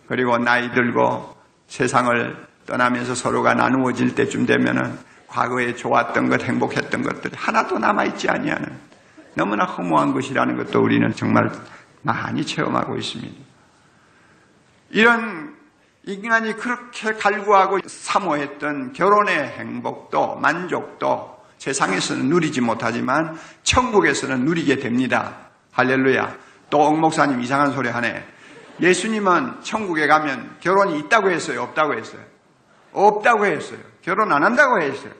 그리고 0.08 0.38
나이 0.38 0.72
들고 0.72 1.36
세상을 1.66 2.46
떠나면서 2.66 3.14
서로가 3.14 3.54
나누어질 3.54 4.14
때쯤 4.14 4.46
되면은 4.46 4.98
과거에 5.26 5.74
좋았던 5.74 6.28
것, 6.28 6.42
행복했던 6.42 7.02
것들이 7.02 7.34
하나도 7.36 7.78
남아있지 7.78 8.28
아니하는 8.28 8.78
너무나 9.34 9.64
허무한 9.64 10.12
것이라는 10.12 10.56
것도 10.56 10.80
우리는 10.80 11.12
정말 11.14 11.50
많이 12.02 12.44
체험하고 12.44 12.96
있습니다. 12.96 13.34
이런 14.90 15.54
인간이 16.04 16.52
그렇게 16.54 17.12
갈구하고 17.14 17.80
사모했던 17.86 18.92
결혼의 18.92 19.48
행복도 19.58 20.36
만족도 20.36 21.35
세상에서는 21.58 22.28
누리지 22.28 22.60
못하지만 22.60 23.36
천국에서는 23.62 24.44
누리게 24.44 24.76
됩니다. 24.76 25.36
할렐루야. 25.72 26.36
또 26.70 26.80
옥목사님 26.80 27.40
이상한 27.40 27.72
소리 27.72 27.88
하네. 27.88 28.24
예수님은 28.80 29.62
천국에 29.62 30.06
가면 30.06 30.56
결혼이 30.60 30.98
있다고 31.00 31.30
했어요? 31.30 31.62
없다고 31.62 31.94
했어요? 31.94 32.20
없다고 32.92 33.46
했어요. 33.46 33.78
결혼 34.02 34.32
안 34.32 34.42
한다고 34.42 34.80
했어요. 34.80 35.12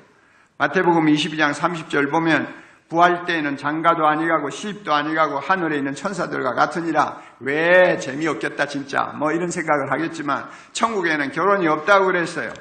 마태복음 0.59 1.07
22장 1.07 1.53
30절 1.53 2.11
보면 2.11 2.67
부활 2.89 3.25
때에는 3.27 3.57
장가도 3.57 4.07
아니가고 4.07 4.51
시집도 4.51 4.95
아니가고 4.95 5.41
하늘에 5.41 5.77
있는 5.77 5.95
천사들과 5.95 6.55
같으니라 6.55 7.21
왜 7.41 7.99
재미없겠다 7.99 8.67
진짜 8.67 9.13
뭐 9.19 9.33
이런 9.33 9.51
생각을 9.51 9.91
하겠지만 9.91 10.49
천국에는 10.73 11.33
결혼이 11.33 11.67
없다고 11.67 12.07
그랬어요. 12.07 12.53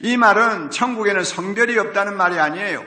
이 0.00 0.16
말은 0.16 0.70
천국에는 0.70 1.24
성별이 1.24 1.78
없다는 1.78 2.16
말이 2.16 2.38
아니에요. 2.38 2.84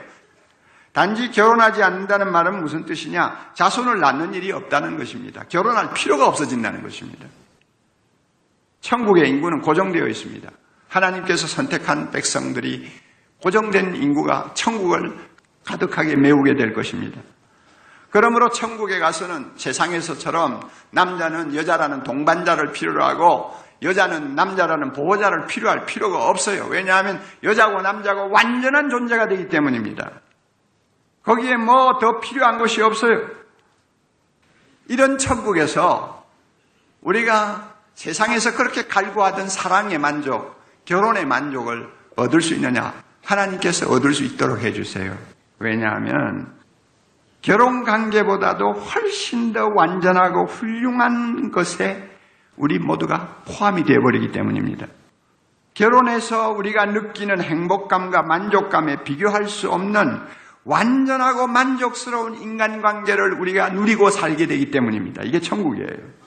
단지 0.92 1.30
결혼하지 1.30 1.82
않는다는 1.82 2.30
말은 2.30 2.60
무슨 2.60 2.84
뜻이냐? 2.84 3.52
자손을 3.54 4.00
낳는 4.00 4.34
일이 4.34 4.52
없다는 4.52 4.98
것입니다. 4.98 5.44
결혼할 5.48 5.92
필요가 5.94 6.26
없어진다는 6.26 6.82
것입니다. 6.82 7.26
천국의 8.80 9.28
인구는 9.30 9.60
고정되어 9.60 10.06
있습니다. 10.06 10.50
하나님께서 10.88 11.46
선택한 11.46 12.10
백성들이 12.10 12.90
고정된 13.42 13.96
인구가 13.96 14.50
천국을 14.54 15.16
가득하게 15.64 16.16
메우게 16.16 16.54
될 16.56 16.74
것입니다. 16.74 17.20
그러므로 18.10 18.50
천국에 18.50 18.98
가서는 18.98 19.52
세상에서처럼 19.56 20.60
남자는 20.90 21.54
여자라는 21.54 22.02
동반자를 22.02 22.72
필요로 22.72 23.02
하고 23.02 23.56
여자는 23.82 24.34
남자라는 24.34 24.92
보호자를 24.92 25.46
필요할 25.46 25.86
필요가 25.86 26.28
없어요. 26.28 26.66
왜냐하면 26.70 27.20
여자고 27.42 27.82
남자고 27.82 28.30
완전한 28.30 28.88
존재가 28.88 29.28
되기 29.28 29.48
때문입니다. 29.48 30.10
거기에 31.24 31.56
뭐 31.56 31.98
더 32.00 32.20
필요한 32.20 32.58
것이 32.58 32.82
없어요. 32.82 33.28
이런 34.88 35.18
천국에서 35.18 36.24
우리가 37.02 37.72
세상에서 37.94 38.54
그렇게 38.54 38.82
갈구하던 38.86 39.48
사랑의 39.48 39.98
만족, 39.98 40.54
결혼의 40.84 41.26
만족을 41.26 41.88
얻을 42.16 42.40
수 42.40 42.54
있느냐? 42.54 42.92
하나님께서 43.24 43.88
얻을 43.90 44.14
수 44.14 44.24
있도록 44.24 44.60
해주세요. 44.60 45.16
왜냐하면 45.58 46.52
결혼 47.40 47.84
관계보다도 47.84 48.72
훨씬 48.72 49.52
더 49.52 49.68
완전하고 49.74 50.46
훌륭한 50.46 51.50
것에 51.50 52.11
우리 52.56 52.78
모두가 52.78 53.42
포함이 53.46 53.84
되어버리기 53.84 54.32
때문입니다. 54.32 54.86
결혼해서 55.74 56.50
우리가 56.50 56.86
느끼는 56.86 57.40
행복감과 57.42 58.22
만족감에 58.22 59.04
비교할 59.04 59.48
수 59.48 59.70
없는 59.70 60.20
완전하고 60.64 61.46
만족스러운 61.46 62.36
인간관계를 62.36 63.40
우리가 63.40 63.70
누리고 63.70 64.10
살게 64.10 64.46
되기 64.46 64.70
때문입니다. 64.70 65.22
이게 65.22 65.40
천국이에요. 65.40 66.22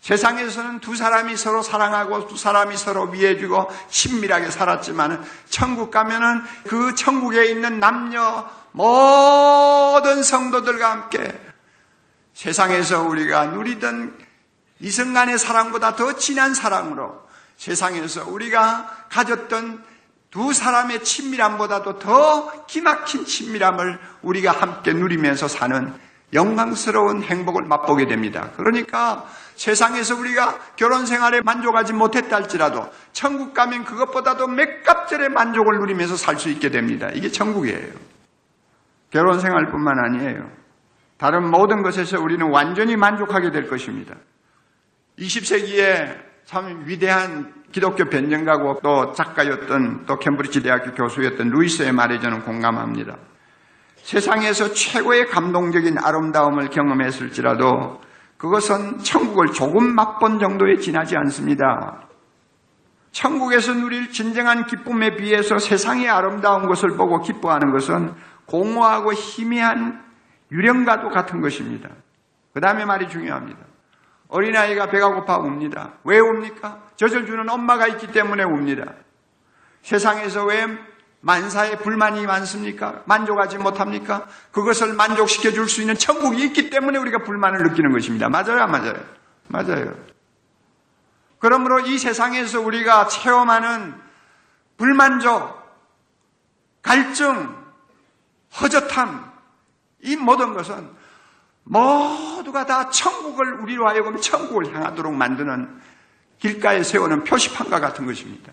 세상에서는 0.00 0.78
두 0.80 0.94
사람이 0.94 1.36
서로 1.36 1.62
사랑하고 1.62 2.28
두 2.28 2.36
사람이 2.36 2.76
서로 2.76 3.04
위해주고 3.10 3.68
친밀하게 3.88 4.50
살았지만 4.50 5.24
천국 5.48 5.90
가면은 5.90 6.42
그 6.68 6.94
천국에 6.94 7.46
있는 7.46 7.80
남녀 7.80 8.48
모든 8.70 10.22
성도들과 10.22 10.90
함께 10.90 11.18
세상에서 12.34 13.02
우리가 13.08 13.46
누리던 13.46 14.25
이승간의 14.80 15.38
사랑보다 15.38 15.96
더 15.96 16.14
진한 16.14 16.54
사랑으로 16.54 17.26
세상에서 17.56 18.28
우리가 18.28 19.06
가졌던 19.10 19.82
두 20.30 20.52
사람의 20.52 21.02
친밀함보다도 21.02 21.98
더 21.98 22.66
기막힌 22.66 23.24
친밀함을 23.24 23.98
우리가 24.22 24.52
함께 24.52 24.92
누리면서 24.92 25.48
사는 25.48 25.94
영광스러운 26.34 27.22
행복을 27.22 27.62
맛보게 27.62 28.06
됩니다. 28.06 28.50
그러니까 28.56 29.24
세상에서 29.54 30.16
우리가 30.16 30.58
결혼 30.76 31.06
생활에 31.06 31.40
만족하지 31.40 31.94
못했다 31.94 32.36
할지라도 32.36 32.90
천국 33.12 33.54
가면 33.54 33.84
그것보다도 33.84 34.48
몇 34.48 34.82
값절의 34.82 35.30
만족을 35.30 35.78
누리면서 35.78 36.16
살 36.16 36.36
수 36.36 36.50
있게 36.50 36.68
됩니다. 36.68 37.08
이게 37.14 37.30
천국이에요. 37.30 37.94
결혼 39.10 39.40
생활뿐만 39.40 39.98
아니에요. 39.98 40.50
다른 41.16 41.48
모든 41.50 41.82
것에서 41.82 42.20
우리는 42.20 42.46
완전히 42.50 42.96
만족하게 42.96 43.50
될 43.52 43.68
것입니다. 43.70 44.16
20세기에 45.18 46.18
참 46.44 46.84
위대한 46.86 47.54
기독교 47.72 48.04
변정가고 48.04 48.80
또 48.82 49.12
작가였던 49.12 50.06
또 50.06 50.18
캠브리지 50.18 50.62
대학교 50.62 50.92
교수였던 50.92 51.48
루이스의 51.50 51.92
말에 51.92 52.20
저는 52.20 52.42
공감합니다. 52.42 53.16
세상에서 53.96 54.72
최고의 54.72 55.26
감동적인 55.26 55.98
아름다움을 55.98 56.68
경험했을지라도 56.70 58.00
그것은 58.36 58.98
천국을 58.98 59.48
조금 59.52 59.94
맛본 59.94 60.38
정도에 60.38 60.76
지나지 60.76 61.16
않습니다. 61.16 62.06
천국에서 63.10 63.72
누릴 63.72 64.12
진정한 64.12 64.66
기쁨에 64.66 65.16
비해서 65.16 65.58
세상의 65.58 66.08
아름다운 66.08 66.66
것을 66.66 66.90
보고 66.90 67.20
기뻐하는 67.20 67.72
것은 67.72 68.14
공허하고 68.44 69.12
희미한 69.14 70.04
유령과도 70.52 71.08
같은 71.08 71.40
것입니다. 71.40 71.88
그 72.52 72.60
다음에 72.60 72.84
말이 72.84 73.08
중요합니다. 73.08 73.58
어린아이가 74.28 74.86
배가 74.86 75.08
고파 75.14 75.38
웁니다. 75.38 75.94
왜 76.04 76.18
웁니까? 76.18 76.82
젖을 76.96 77.26
주는 77.26 77.48
엄마가 77.48 77.86
있기 77.88 78.08
때문에 78.08 78.42
웁니다. 78.44 78.92
세상에서 79.82 80.44
왜 80.46 80.66
만사에 81.20 81.78
불만이 81.78 82.26
많습니까? 82.26 83.02
만족하지 83.06 83.58
못합니까? 83.58 84.26
그것을 84.52 84.94
만족시켜 84.94 85.50
줄 85.50 85.68
수 85.68 85.80
있는 85.80 85.94
천국이 85.96 86.44
있기 86.44 86.70
때문에 86.70 86.98
우리가 86.98 87.18
불만을 87.24 87.62
느끼는 87.64 87.92
것입니다. 87.92 88.28
맞아요, 88.28 88.62
안 88.62 88.70
맞아요? 88.70 88.94
맞아요. 89.48 89.94
그러므로 91.38 91.80
이 91.80 91.98
세상에서 91.98 92.60
우리가 92.60 93.08
체험하는 93.08 93.94
불만족, 94.76 95.56
갈증, 96.82 97.54
허젓함, 98.60 99.32
이 100.02 100.16
모든 100.16 100.54
것은 100.54 100.88
모두가 101.66 102.64
다 102.64 102.90
천국을 102.90 103.60
우리로 103.60 103.88
하여금 103.88 104.20
천국을 104.20 104.74
향하도록 104.74 105.12
만드는 105.12 105.80
길가에 106.38 106.82
세우는 106.82 107.24
표시판과 107.24 107.80
같은 107.80 108.06
것입니다. 108.06 108.52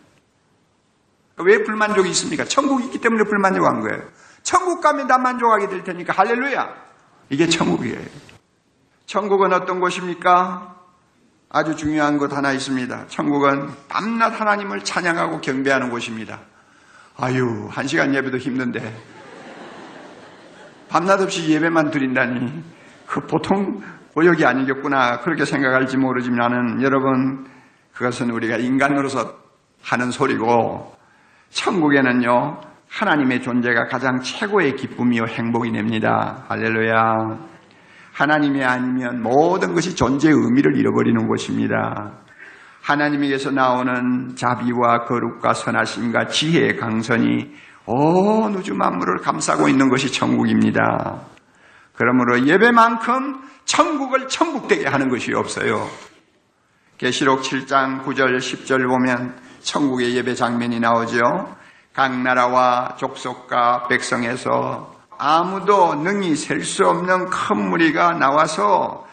왜 1.38 1.64
불만족이 1.64 2.10
있습니까? 2.10 2.44
천국이 2.46 2.86
있기 2.86 3.00
때문에 3.00 3.24
불만족한 3.24 3.82
거예요. 3.82 4.04
천국 4.42 4.82
가면 4.82 5.08
다 5.08 5.18
만족하게 5.18 5.68
될 5.70 5.84
테니까 5.84 6.14
할렐루야. 6.14 6.74
이게 7.30 7.48
천국이에요. 7.48 8.00
천국은 9.06 9.54
어떤 9.54 9.80
곳입니까? 9.80 10.76
아주 11.50 11.76
중요한 11.76 12.18
것 12.18 12.34
하나 12.34 12.52
있습니다. 12.52 13.08
천국은 13.08 13.70
밤낮 13.88 14.40
하나님을 14.40 14.84
찬양하고 14.84 15.42
경배하는 15.42 15.92
곳입니다. 15.92 16.40
아유, 17.16 17.68
한 17.70 17.88
시간 17.88 18.14
예배도 18.14 18.38
힘든데. 18.38 18.96
밤낮 20.90 21.22
없이 21.22 21.48
예배만 21.50 21.92
드린다니. 21.92 22.64
그 23.14 23.20
보통 23.28 23.80
모욕이 24.16 24.44
아니겠구나. 24.44 25.20
그렇게 25.20 25.46
생각할지 25.46 25.98
모르지만은 25.98 26.82
여러분, 26.82 27.46
그것은 27.94 28.32
우리가 28.32 28.58
인간으로서 28.58 29.36
하는 29.84 30.10
소리고, 30.10 30.96
천국에는요, 31.52 32.60
하나님의 32.90 33.44
존재가 33.44 33.86
가장 33.86 34.20
최고의 34.20 34.76
기쁨이요 34.78 35.26
행복이 35.28 35.72
됩니다. 35.72 36.44
할렐루야. 36.48 37.04
하나님이 38.14 38.64
아니면 38.64 39.22
모든 39.22 39.76
것이 39.76 39.96
존재의 39.96 40.34
의미를 40.34 40.76
잃어버리는 40.76 41.28
곳입니다. 41.28 42.14
하나님에게서 42.82 43.52
나오는 43.52 44.36
자비와 44.36 45.06
거룩과 45.06 45.54
선하심과 45.54 46.28
지혜의 46.28 46.78
강선이 46.78 47.54
온 47.86 48.56
우주 48.56 48.74
만물을 48.74 49.18
감싸고 49.22 49.68
있는 49.70 49.90
것이 49.90 50.12
천국입니다. 50.12 51.33
그러므로 51.96 52.46
예배만큼 52.46 53.42
천국을 53.66 54.28
천국되게 54.28 54.88
하는 54.88 55.10
것이 55.10 55.34
없어요. 55.34 55.88
계시록 56.98 57.42
7장 57.42 58.04
9절 58.06 58.38
10절 58.38 58.88
보면 58.88 59.36
천국의 59.62 60.16
예배 60.16 60.36
장면이 60.36 60.80
나오죠. 60.80 61.56
각 61.94 62.18
나라와 62.18 62.96
족속과 62.98 63.88
백성에서 63.88 64.92
아무도 65.18 65.96
능히 65.96 66.36
셀 66.36 66.64
수 66.64 66.84
없는 66.86 67.30
큰 67.30 67.70
무리가 67.70 68.14
나와서 68.14 69.06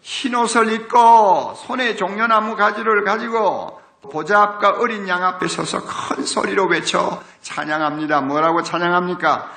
흰 0.00 0.34
옷을 0.34 0.72
입고 0.72 1.54
손에 1.56 1.96
종려나무 1.96 2.56
가지를 2.56 3.04
가지고 3.04 3.80
보좌 4.10 4.42
앞과 4.42 4.78
어린 4.78 5.06
양 5.08 5.22
앞에 5.24 5.46
서서 5.48 5.82
큰 5.84 6.24
소리로 6.24 6.66
외쳐 6.66 7.20
찬양합니다. 7.42 8.22
뭐라고 8.22 8.62
찬양합니까? 8.62 9.50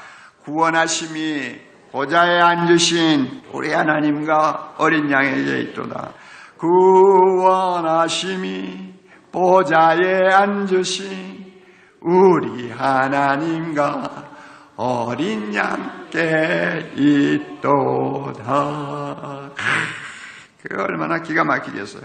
구원하심이 0.43 1.72
보좌에 1.93 2.41
앉으신 2.41 3.43
우리 3.53 3.71
하나님과 3.71 4.73
어린 4.79 5.09
양에게 5.11 5.59
있도다. 5.59 6.11
구원하심이 6.57 8.23
보좌에 9.31 10.27
앉으신 10.33 11.53
우리 12.01 12.71
하나님과 12.71 14.31
어린 14.75 15.53
양께 15.53 16.93
있도다. 16.97 18.41
그 20.63 20.81
얼마나 20.81 21.21
기가 21.21 21.43
막히겠어요. 21.43 22.01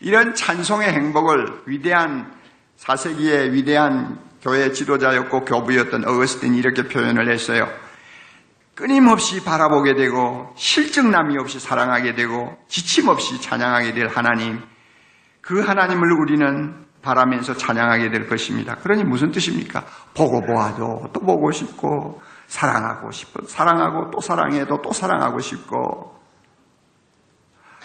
이런 0.00 0.32
찬송의 0.32 0.88
행복을 0.88 1.64
위대한 1.66 2.32
4세기의 2.78 3.52
위대한 3.52 4.18
교회 4.40 4.72
지도자였고 4.72 5.44
교부였던 5.44 6.08
어거스틴이 6.08 6.56
이렇게 6.56 6.84
표현을 6.84 7.30
했어요. 7.30 7.68
끊임없이 8.76 9.42
바라보게 9.42 9.94
되고 9.94 10.52
실증남이 10.54 11.38
없이 11.38 11.58
사랑하게 11.58 12.14
되고 12.14 12.54
지침 12.68 13.08
없이 13.08 13.40
찬양하게 13.40 13.94
될 13.94 14.06
하나님 14.08 14.60
그 15.40 15.60
하나님을 15.60 16.12
우리는 16.12 16.84
바라면서 17.00 17.54
찬양하게 17.54 18.10
될 18.10 18.28
것입니다. 18.28 18.74
그러니 18.76 19.04
무슨 19.04 19.30
뜻입니까? 19.30 19.82
보고 20.14 20.42
보아도 20.42 21.08
또 21.14 21.20
보고 21.20 21.50
싶고 21.52 22.20
사랑하고 22.48 23.10
싶고 23.12 23.46
사랑하고 23.46 24.10
또 24.10 24.20
사랑해도 24.20 24.82
또 24.82 24.92
사랑하고 24.92 25.40
싶고 25.40 26.14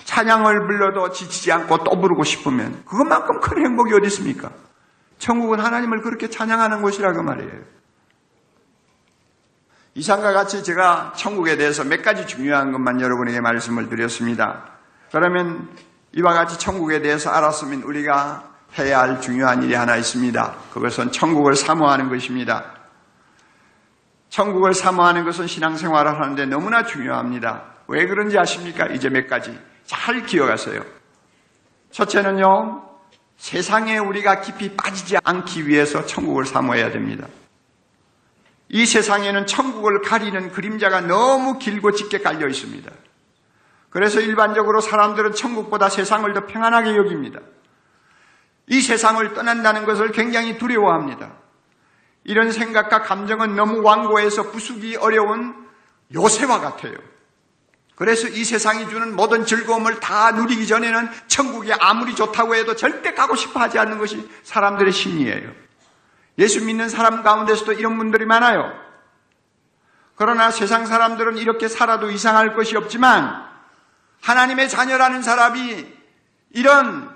찬양을 0.04 0.68
불러도 0.68 1.12
지치지 1.12 1.54
않고 1.54 1.86
또 1.86 2.02
부르고 2.02 2.24
싶으면 2.26 2.84
그것만큼 2.84 3.40
큰 3.40 3.66
행복이 3.66 3.94
어디 3.94 4.08
있습니까? 4.08 4.50
천국은 5.20 5.60
하나님을 5.62 6.02
그렇게 6.02 6.30
찬양하는 6.30 6.82
곳이라고 6.82 7.24
말이에요. 7.24 7.81
이상과 9.94 10.32
같이 10.34 10.64
제가 10.64 11.14
천국에 11.18 11.58
대해서 11.58 11.84
몇 11.84 12.02
가지 12.02 12.26
중요한 12.26 12.72
것만 12.72 13.02
여러분에게 13.02 13.42
말씀을 13.42 13.90
드렸습니다. 13.90 14.64
그러면 15.12 15.70
이와 16.14 16.34
같이 16.34 16.58
천국에 16.58 17.02
대해서 17.02 17.30
알았으면 17.30 17.84
우리가 17.84 18.52
해야 18.78 19.00
할 19.00 19.20
중요한 19.20 19.64
일이 19.64 19.74
하나 19.74 19.98
있습니다. 19.98 20.56
그것은 20.74 21.12
천국을 21.12 21.56
사모하는 21.56 22.10
것입니다. 22.10 22.64
천국을 24.30 24.74
사모하는 24.74 25.26
것은 25.26 25.48
신앙생활을 25.48 26.22
하는데 26.22 26.46
너무나 26.46 26.86
중요합니다. 26.86 27.64
왜 27.88 28.08
그런지 28.08 28.38
아십니까? 28.40 28.88
이제 28.88 29.10
몇 29.10 29.28
가지 29.28 29.60
잘 29.86 30.26
기억하세요. 30.26 30.82
첫째는요, 31.92 32.82
세상에 33.36 33.98
우리가 33.98 34.40
깊이 34.40 34.74
빠지지 34.78 35.18
않기 35.22 35.68
위해서 35.68 36.06
천국을 36.06 36.46
사모해야 36.46 36.92
됩니다. 36.92 37.28
이 38.74 38.86
세상에는 38.86 39.48
천국을 39.48 40.02
가리는 40.02 40.52
그림자가 40.52 41.02
너무 41.02 41.60
길고 41.60 41.92
짙게 41.92 42.20
깔려 42.20 42.48
있습니다. 42.48 42.90
그래서 43.90 44.22
일반적으로 44.22 44.80
사람들은 44.80 45.34
천국보다 45.34 45.90
세상을 45.90 46.34
더 46.34 46.46
평안하게 46.46 46.96
여깁니다. 46.96 47.42
이 48.68 48.80
세상을 48.80 49.34
떠난다는 49.34 49.86
것을 49.86 50.14
굉장히 50.14 50.58
두려워합니다. 50.58 51.34
이런 52.24 52.54
생각과 52.54 53.02
감정은 53.02 53.58
너무 53.58 53.82
완고해서 53.82 54.52
부수기 54.52 54.96
어려운 54.96 55.54
요새와 56.14 56.62
같아요. 56.62 56.94
그래서 57.96 58.30
이 58.30 58.46
세상이 58.46 58.88
주는 58.90 59.18
모든 59.18 59.46
즐거움을 59.46 60.00
다 60.00 60.32
누리기 60.32 60.66
전에는 60.66 61.10
천국이 61.28 61.74
아무리 61.74 62.16
좋다고 62.16 62.56
해도 62.56 62.78
절대 62.78 63.14
가고 63.14 63.36
싶어 63.36 63.60
하지 63.60 63.78
않는 63.80 63.98
것이 63.98 64.30
사람들의 64.44 64.94
심리예요. 64.94 65.71
예수 66.38 66.64
믿는 66.64 66.90
사람 66.90 67.24
가운데서도 67.24 67.74
이런 67.74 67.98
분들이 67.98 68.26
많아요. 68.26 68.72
그러나 70.16 70.52
세상 70.52 70.86
사람들은 70.86 71.38
이렇게 71.38 71.68
살아도 71.68 72.12
이상할 72.12 72.54
것이 72.56 72.78
없지만 72.78 73.44
하나님의 74.22 74.70
자녀라는 74.70 75.22
사람이 75.24 75.86
이런 76.52 77.10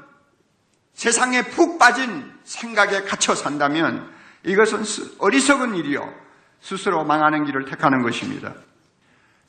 세상에 0.93 1.43
푹 1.43 1.77
빠진 1.77 2.33
생각에 2.43 3.03
갇혀 3.03 3.35
산다면 3.35 4.09
이것은 4.43 4.83
어리석은 5.19 5.75
일이요. 5.75 6.13
스스로 6.61 7.03
망하는 7.03 7.45
길을 7.45 7.65
택하는 7.65 8.01
것입니다. 8.01 8.53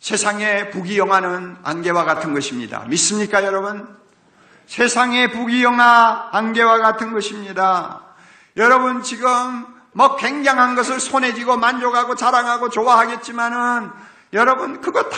세상의 0.00 0.70
부귀영화는 0.70 1.58
안개와 1.62 2.04
같은 2.04 2.34
것입니다. 2.34 2.84
믿습니까, 2.88 3.44
여러분? 3.44 3.96
세상의 4.66 5.32
부귀영화 5.32 6.30
안개와 6.32 6.78
같은 6.78 7.12
것입니다. 7.12 8.05
여러분 8.56 9.02
지금 9.02 9.66
뭐 9.92 10.16
굉장한 10.16 10.74
것을 10.74 11.00
손에 11.00 11.34
쥐고 11.34 11.56
만족하고 11.56 12.14
자랑하고 12.14 12.70
좋아하겠지만은 12.70 13.90
여러분 14.32 14.80
그거 14.80 15.02
다 15.04 15.16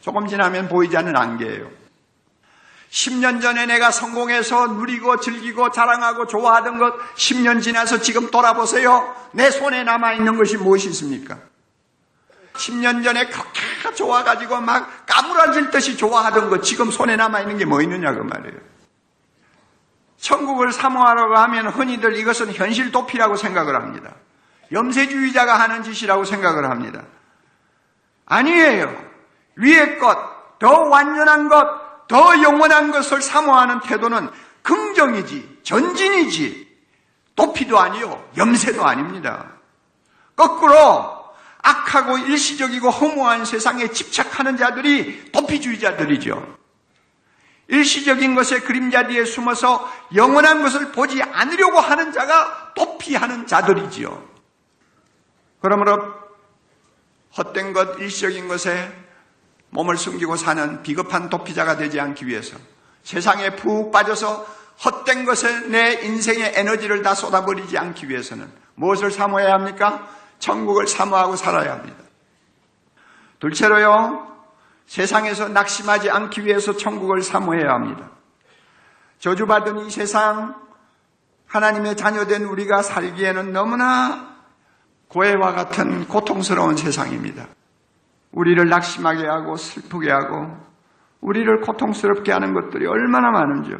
조금 0.00 0.26
지나면 0.26 0.68
보이지 0.68 0.96
않는 0.96 1.16
안개예요. 1.16 1.68
10년 2.90 3.42
전에 3.42 3.66
내가 3.66 3.90
성공해서 3.90 4.68
누리고 4.68 5.18
즐기고 5.20 5.70
자랑하고 5.72 6.26
좋아하던 6.26 6.78
것 6.78 6.94
10년 7.16 7.60
지나서 7.62 8.00
지금 8.00 8.30
돌아보세요. 8.30 9.14
내 9.32 9.50
손에 9.50 9.82
남아있는 9.84 10.36
것이 10.36 10.56
무엇이 10.56 10.88
있습니까? 10.90 11.36
10년 12.54 13.04
전에 13.04 13.26
그렇게 13.26 13.94
좋아가지고 13.94 14.60
막 14.60 15.04
까무라질 15.06 15.70
듯이 15.70 15.96
좋아하던 15.96 16.48
것 16.48 16.62
지금 16.62 16.90
손에 16.90 17.16
남아있는 17.16 17.58
게 17.58 17.64
뭐 17.64 17.82
있느냐 17.82 18.14
그 18.14 18.20
말이에요. 18.20 18.75
천국을 20.26 20.72
사모하라고 20.72 21.36
하면 21.36 21.68
흔히들 21.68 22.16
이것은 22.16 22.52
현실 22.52 22.90
도피라고 22.90 23.36
생각을 23.36 23.76
합니다. 23.76 24.12
염세주의자가 24.72 25.60
하는 25.60 25.84
짓이라고 25.84 26.24
생각을 26.24 26.68
합니다. 26.68 27.02
아니에요. 28.26 28.92
위의 29.54 30.00
것, 30.00 30.58
더 30.58 30.80
완전한 30.80 31.48
것, 31.48 32.08
더 32.08 32.42
영원한 32.42 32.90
것을 32.90 33.22
사모하는 33.22 33.78
태도는 33.80 34.28
긍정이지, 34.62 35.60
전진이지, 35.62 36.76
도피도 37.36 37.78
아니요, 37.78 38.28
염세도 38.36 38.84
아닙니다. 38.84 39.52
거꾸로 40.34 41.24
악하고 41.62 42.18
일시적이고 42.18 42.90
허무한 42.90 43.44
세상에 43.44 43.88
집착하는 43.88 44.56
자들이 44.56 45.30
도피주의자들이죠. 45.30 46.56
일시적인 47.68 48.34
것의 48.34 48.60
그림자 48.60 49.06
뒤에 49.06 49.24
숨어서 49.24 49.90
영원한 50.14 50.62
것을 50.62 50.92
보지 50.92 51.22
않으려고 51.22 51.80
하는 51.80 52.12
자가 52.12 52.72
도피하는 52.74 53.46
자들이지요. 53.46 54.22
그러므로 55.60 56.14
헛된 57.36 57.72
것, 57.72 57.98
일시적인 57.98 58.48
것에 58.48 58.92
몸을 59.70 59.96
숨기고 59.96 60.36
사는 60.36 60.82
비겁한 60.82 61.28
도피자가 61.28 61.76
되지 61.76 62.00
않기 62.00 62.26
위해서 62.26 62.56
세상에 63.02 63.56
푹 63.56 63.90
빠져서 63.90 64.46
헛된 64.84 65.24
것에 65.24 65.68
내 65.68 65.94
인생의 66.04 66.52
에너지를 66.54 67.02
다 67.02 67.14
쏟아버리지 67.14 67.76
않기 67.78 68.08
위해서는 68.08 68.50
무엇을 68.74 69.10
사모해야 69.10 69.52
합니까? 69.52 70.08
천국을 70.38 70.86
사모하고 70.86 71.36
살아야 71.36 71.72
합니다. 71.72 71.96
둘째로요, 73.40 74.35
세상에서 74.86 75.48
낙심하지 75.48 76.10
않기 76.10 76.44
위해서 76.44 76.76
천국을 76.76 77.22
사모해야 77.22 77.70
합니다. 77.70 78.10
저주받은 79.18 79.86
이 79.86 79.90
세상, 79.90 80.54
하나님의 81.46 81.96
자녀된 81.96 82.44
우리가 82.44 82.82
살기에는 82.82 83.52
너무나 83.52 84.36
고해와 85.08 85.52
같은 85.52 86.06
고통스러운 86.08 86.76
세상입니다. 86.76 87.46
우리를 88.32 88.68
낙심하게 88.68 89.26
하고 89.26 89.56
슬프게 89.56 90.10
하고 90.10 90.56
우리를 91.20 91.60
고통스럽게 91.60 92.32
하는 92.32 92.52
것들이 92.54 92.86
얼마나 92.86 93.30
많은지요. 93.30 93.76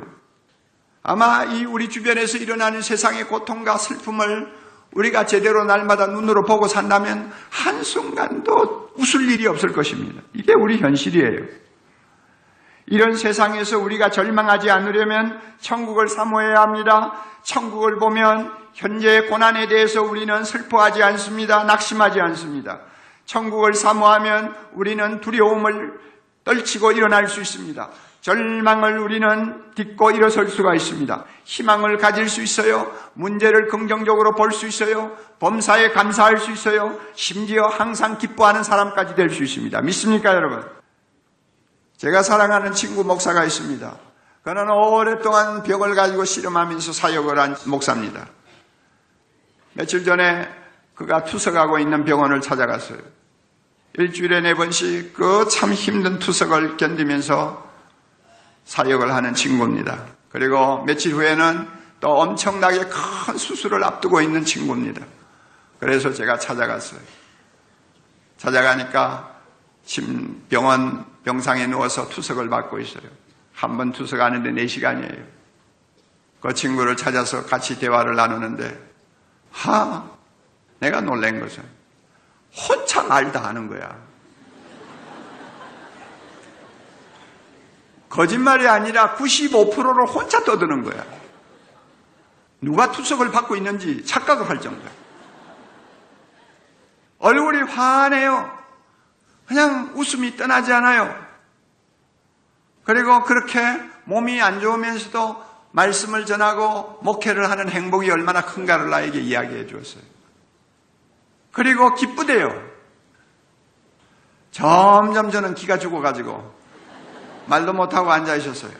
아마 1.02 1.44
이 1.44 1.64
우리 1.64 1.88
주변에서 1.88 2.38
일어나는 2.38 2.82
세상의 2.82 3.24
고통과 3.24 3.76
슬픔을 3.76 4.52
우리가 4.96 5.26
제대로 5.26 5.64
날마다 5.64 6.06
눈으로 6.06 6.44
보고 6.44 6.66
산다면 6.66 7.30
한순간도 7.50 8.92
웃을 8.96 9.30
일이 9.30 9.46
없을 9.46 9.72
것입니다. 9.72 10.22
이게 10.32 10.54
우리 10.54 10.78
현실이에요. 10.78 11.44
이런 12.86 13.14
세상에서 13.16 13.78
우리가 13.78 14.10
절망하지 14.10 14.70
않으려면 14.70 15.40
천국을 15.60 16.08
사모해야 16.08 16.62
합니다. 16.62 17.12
천국을 17.42 17.98
보면 17.98 18.52
현재의 18.74 19.26
고난에 19.28 19.68
대해서 19.68 20.02
우리는 20.02 20.44
슬퍼하지 20.44 21.02
않습니다. 21.02 21.64
낙심하지 21.64 22.20
않습니다. 22.20 22.80
천국을 23.26 23.74
사모하면 23.74 24.54
우리는 24.72 25.20
두려움을 25.20 25.98
떨치고 26.44 26.92
일어날 26.92 27.28
수 27.28 27.40
있습니다. 27.40 27.90
절망을 28.26 28.98
우리는 28.98 29.72
딛고 29.76 30.10
일어설 30.10 30.48
수가 30.48 30.74
있습니다. 30.74 31.24
희망을 31.44 31.96
가질 31.96 32.28
수 32.28 32.42
있어요. 32.42 32.92
문제를 33.14 33.68
긍정적으로 33.68 34.34
볼 34.34 34.50
수 34.50 34.66
있어요. 34.66 35.16
범사에 35.38 35.90
감사할 35.90 36.38
수 36.38 36.50
있어요. 36.50 36.98
심지어 37.14 37.66
항상 37.66 38.18
기뻐하는 38.18 38.64
사람까지 38.64 39.14
될 39.14 39.30
수 39.30 39.44
있습니다. 39.44 39.80
믿습니까, 39.80 40.34
여러분? 40.34 40.68
제가 41.98 42.24
사랑하는 42.24 42.72
친구 42.72 43.04
목사가 43.04 43.44
있습니다. 43.44 43.96
그는 44.42 44.70
오랫동안 44.70 45.62
병을 45.62 45.94
가지고 45.94 46.24
씨름하면서 46.24 46.92
사역을 46.94 47.38
한 47.38 47.56
목사입니다. 47.66 48.26
며칠 49.74 50.04
전에 50.04 50.48
그가 50.96 51.22
투석하고 51.22 51.78
있는 51.78 52.04
병원을 52.04 52.40
찾아갔어요. 52.40 52.98
일주일에 53.98 54.40
네 54.40 54.54
번씩 54.54 55.14
그 55.14 55.46
참 55.48 55.72
힘든 55.72 56.18
투석을 56.18 56.76
견디면서 56.76 57.65
사역을 58.66 59.14
하는 59.14 59.34
친구입니다. 59.34 60.04
그리고 60.28 60.84
며칠 60.84 61.14
후에는 61.14 61.66
또 62.00 62.20
엄청나게 62.20 62.80
큰 62.80 63.38
수술을 63.38 63.82
앞두고 63.82 64.20
있는 64.20 64.44
친구입니다. 64.44 65.04
그래서 65.80 66.12
제가 66.12 66.38
찾아갔어요. 66.38 67.00
찾아가니까 68.36 69.34
병원 70.48 71.06
병상에 71.24 71.66
누워서 71.66 72.08
투석을 72.08 72.48
받고 72.50 72.78
있어요. 72.80 73.08
한 73.54 73.78
번 73.78 73.92
투석하는데 73.92 74.50
4시간이에요. 74.66 75.24
그 76.42 76.52
친구를 76.52 76.96
찾아서 76.96 77.46
같이 77.46 77.78
대화를 77.78 78.14
나누는데 78.14 78.78
하 79.50 80.04
내가 80.78 81.00
놀란 81.00 81.40
것은 81.40 81.64
혼자 82.68 83.02
말다 83.02 83.44
하는 83.44 83.68
거야. 83.68 84.05
거짓말이 88.16 88.66
아니라 88.66 89.14
95%를 89.16 90.06
혼자 90.06 90.42
떠드는 90.42 90.82
거야. 90.84 91.04
누가 92.62 92.90
투석을 92.90 93.30
받고 93.30 93.56
있는지 93.56 94.06
착각을 94.06 94.48
할 94.48 94.58
정도야. 94.58 94.90
얼굴이 97.18 97.60
환해요. 97.70 98.50
그냥 99.46 99.92
웃음이 99.94 100.38
떠나지 100.38 100.72
않아요. 100.72 101.14
그리고 102.84 103.22
그렇게 103.24 103.60
몸이 104.04 104.40
안 104.40 104.60
좋으면서도 104.60 105.44
말씀을 105.72 106.24
전하고 106.24 107.00
목회를 107.02 107.50
하는 107.50 107.68
행복이 107.68 108.10
얼마나 108.10 108.46
큰가를 108.46 108.88
나에게 108.88 109.20
이야기해 109.20 109.66
주었어요. 109.66 110.02
그리고 111.52 111.94
기쁘대요. 111.94 112.48
점점 114.52 115.30
저는 115.30 115.54
기가 115.54 115.78
죽어가지고 115.78 116.55
말도 117.46 117.72
못하고 117.72 118.10
앉아 118.10 118.36
있었어요. 118.36 118.72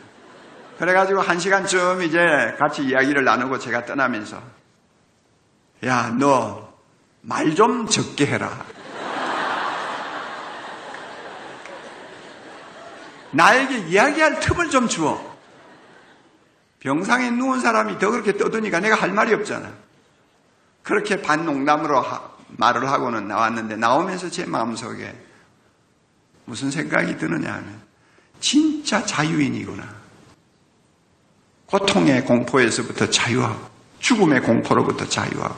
그래가지고 0.77 1.21
한 1.21 1.39
시간쯤 1.39 2.03
이제 2.03 2.19
같이 2.59 2.83
이야기를 2.83 3.23
나누고 3.23 3.57
제가 3.59 3.85
떠나면서 3.85 4.41
야, 5.85 6.09
너 6.17 6.67
말 7.27 7.53
좀 7.55 7.85
적게 7.87 8.25
해라. 8.25 8.65
나에게 13.31 13.79
이야기할 13.89 14.39
틈을 14.39 14.69
좀 14.69 14.87
주어. 14.87 15.35
병상에 16.79 17.31
누운 17.31 17.59
사람이 17.59 17.99
더 17.99 18.11
그렇게 18.11 18.37
떠드니까 18.37 18.79
내가 18.79 18.95
할 18.95 19.11
말이 19.11 19.33
없잖아. 19.33 19.73
그렇게 20.83 21.21
반농담으로 21.21 21.99
하, 21.99 22.31
말을 22.47 22.89
하고는 22.89 23.27
나왔는데 23.27 23.75
나오면서 23.75 24.29
제 24.29 24.45
마음속에 24.45 25.13
무슨 26.45 26.71
생각이 26.71 27.17
드느냐 27.17 27.51
하면 27.55 27.81
진짜 28.39 29.05
자유인이구나. 29.05 29.83
고통의 31.65 32.23
공포에서부터 32.25 33.09
자유하고 33.09 33.69
죽음의 33.99 34.41
공포로부터 34.41 35.07
자유하고 35.07 35.55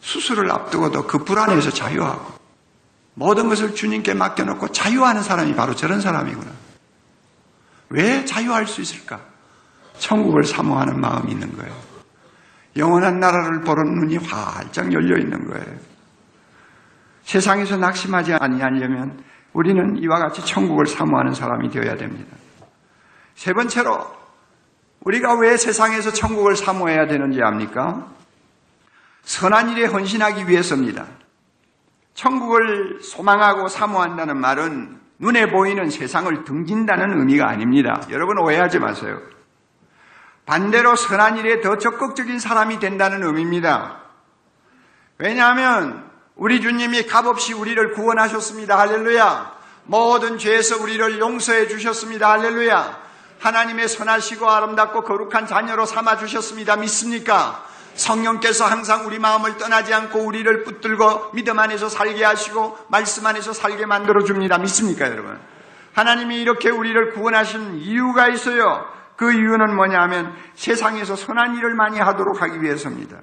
수술을 0.00 0.50
앞두고도 0.50 1.06
그 1.06 1.24
불안에서 1.24 1.70
자유하고 1.70 2.40
모든 3.14 3.48
것을 3.48 3.74
주님께 3.74 4.14
맡겨놓고 4.14 4.68
자유하는 4.68 5.22
사람이 5.22 5.54
바로 5.54 5.74
저런 5.74 6.00
사람이구나. 6.00 6.50
왜 7.90 8.24
자유할 8.24 8.66
수 8.66 8.80
있을까? 8.80 9.20
천국을 9.98 10.44
사모하는 10.44 11.00
마음이 11.00 11.32
있는 11.32 11.56
거예요. 11.56 11.90
영원한 12.76 13.20
나라를 13.20 13.60
보는 13.60 13.94
눈이 13.96 14.16
활짝 14.18 14.92
열려 14.92 15.18
있는 15.18 15.46
거예요. 15.48 15.78
세상에서 17.24 17.76
낙심하지 17.76 18.34
아니하려면 18.34 19.22
우리는 19.52 19.96
이와 19.98 20.18
같이 20.18 20.44
천국을 20.44 20.86
사모하는 20.86 21.34
사람이 21.34 21.70
되어야 21.70 21.96
됩니다. 21.96 22.36
세 23.34 23.52
번째로 23.52 24.06
우리가 25.00 25.34
왜 25.38 25.56
세상에서 25.56 26.12
천국을 26.12 26.56
사모해야 26.56 27.06
되는지 27.06 27.42
압니까? 27.42 28.06
선한 29.22 29.70
일에 29.70 29.86
헌신하기 29.86 30.48
위해서입니다. 30.48 31.06
천국을 32.14 33.00
소망하고 33.02 33.68
사모한다는 33.68 34.36
말은 34.36 35.00
눈에 35.18 35.50
보이는 35.50 35.90
세상을 35.90 36.44
등진다는 36.44 37.18
의미가 37.18 37.48
아닙니다. 37.48 38.00
여러분 38.10 38.38
오해하지 38.38 38.78
마세요. 38.78 39.20
반대로 40.46 40.96
선한 40.96 41.38
일에 41.38 41.60
더 41.60 41.78
적극적인 41.78 42.38
사람이 42.38 42.78
된다는 42.80 43.22
의미입니다. 43.22 44.00
왜냐하면 45.18 46.09
우리 46.40 46.62
주님이 46.62 47.06
값없이 47.06 47.52
우리를 47.52 47.92
구원하셨습니다. 47.92 48.78
할렐루야. 48.78 49.52
모든 49.84 50.38
죄에서 50.38 50.82
우리를 50.82 51.18
용서해 51.18 51.68
주셨습니다. 51.68 52.30
할렐루야. 52.30 52.98
하나님의 53.40 53.88
선하시고 53.88 54.48
아름답고 54.48 55.02
거룩한 55.02 55.46
자녀로 55.46 55.84
삼아 55.84 56.16
주셨습니다. 56.16 56.76
믿습니까? 56.76 57.62
성령께서 57.94 58.64
항상 58.64 59.06
우리 59.06 59.18
마음을 59.18 59.58
떠나지 59.58 59.92
않고 59.92 60.20
우리를 60.20 60.64
붙들고 60.64 61.32
믿음 61.32 61.58
안에서 61.58 61.90
살게 61.90 62.24
하시고 62.24 62.78
말씀 62.88 63.26
안에서 63.26 63.52
살게 63.52 63.84
만들어 63.84 64.24
줍니다. 64.24 64.56
믿습니까, 64.56 65.10
여러분? 65.10 65.38
하나님이 65.92 66.40
이렇게 66.40 66.70
우리를 66.70 67.12
구원하신 67.12 67.80
이유가 67.80 68.28
있어요. 68.28 68.86
그 69.16 69.30
이유는 69.30 69.76
뭐냐 69.76 70.00
하면 70.04 70.34
세상에서 70.54 71.16
선한 71.16 71.58
일을 71.58 71.74
많이 71.74 71.98
하도록 71.98 72.40
하기 72.40 72.62
위해서입니다. 72.62 73.18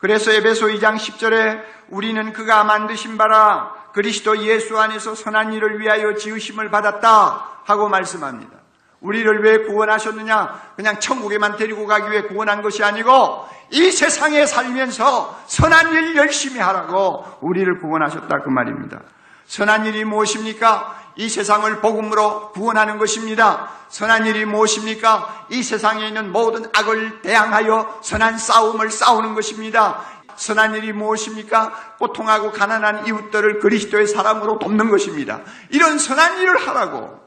그래서 0.00 0.32
에베소 0.32 0.68
2장 0.68 0.96
10절에 0.96 1.62
우리는 1.90 2.32
그가 2.32 2.64
만드신 2.64 3.18
바라 3.18 3.74
그리스도 3.92 4.38
예수 4.38 4.78
안에서 4.78 5.14
선한 5.14 5.52
일을 5.52 5.80
위하여 5.80 6.14
지으심을 6.14 6.70
받았다 6.70 7.60
하고 7.64 7.88
말씀합니다. 7.88 8.60
우리를 9.00 9.42
왜 9.42 9.64
구원하셨느냐? 9.64 10.72
그냥 10.76 11.00
천국에만 11.00 11.56
데리고 11.56 11.86
가기 11.86 12.10
위해 12.10 12.22
구원한 12.22 12.62
것이 12.62 12.82
아니고 12.84 13.46
이 13.70 13.90
세상에 13.90 14.46
살면서 14.46 15.42
선한 15.46 15.92
일 15.92 16.16
열심히 16.16 16.60
하라고 16.60 17.24
우리를 17.40 17.80
구원하셨다 17.80 18.42
그 18.42 18.48
말입니다. 18.48 19.00
선한 19.46 19.86
일이 19.86 20.04
무엇입니까? 20.04 20.99
이 21.16 21.28
세상을 21.28 21.80
복음으로 21.80 22.52
구원하는 22.52 22.98
것입니다. 22.98 23.70
선한 23.88 24.26
일이 24.26 24.44
무엇입니까? 24.44 25.46
이 25.50 25.62
세상에 25.62 26.06
있는 26.08 26.32
모든 26.32 26.66
악을 26.72 27.22
대항하여 27.22 28.00
선한 28.02 28.38
싸움을 28.38 28.90
싸우는 28.90 29.34
것입니다. 29.34 30.04
선한 30.36 30.74
일이 30.76 30.92
무엇입니까? 30.92 31.96
고통하고 31.98 32.52
가난한 32.52 33.06
이웃들을 33.06 33.58
그리스도의 33.60 34.06
사람으로 34.06 34.58
돕는 34.58 34.90
것입니다. 34.90 35.40
이런 35.70 35.98
선한 35.98 36.40
일을 36.40 36.66
하라고 36.66 37.20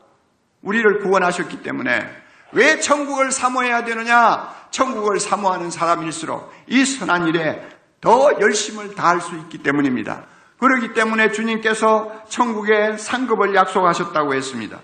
우리를 0.62 1.00
구원하셨기 1.00 1.62
때문에 1.62 2.24
왜 2.54 2.80
천국을 2.80 3.32
사모해야 3.32 3.84
되느냐? 3.84 4.54
천국을 4.72 5.20
사모하는 5.20 5.70
사람일수록 5.70 6.52
이 6.68 6.86
선한 6.86 7.28
일에 7.28 7.68
더 8.02 8.32
열심을 8.40 8.96
다할 8.96 9.22
수 9.22 9.36
있기 9.36 9.60
때문입니다. 9.60 10.24
그렇기 10.64 10.94
때문에 10.94 11.34
주님께서 11.34 12.24
천국의 12.30 12.98
상급을 12.98 13.54
약속하셨다고 13.54 14.34
했습니다. 14.34 14.80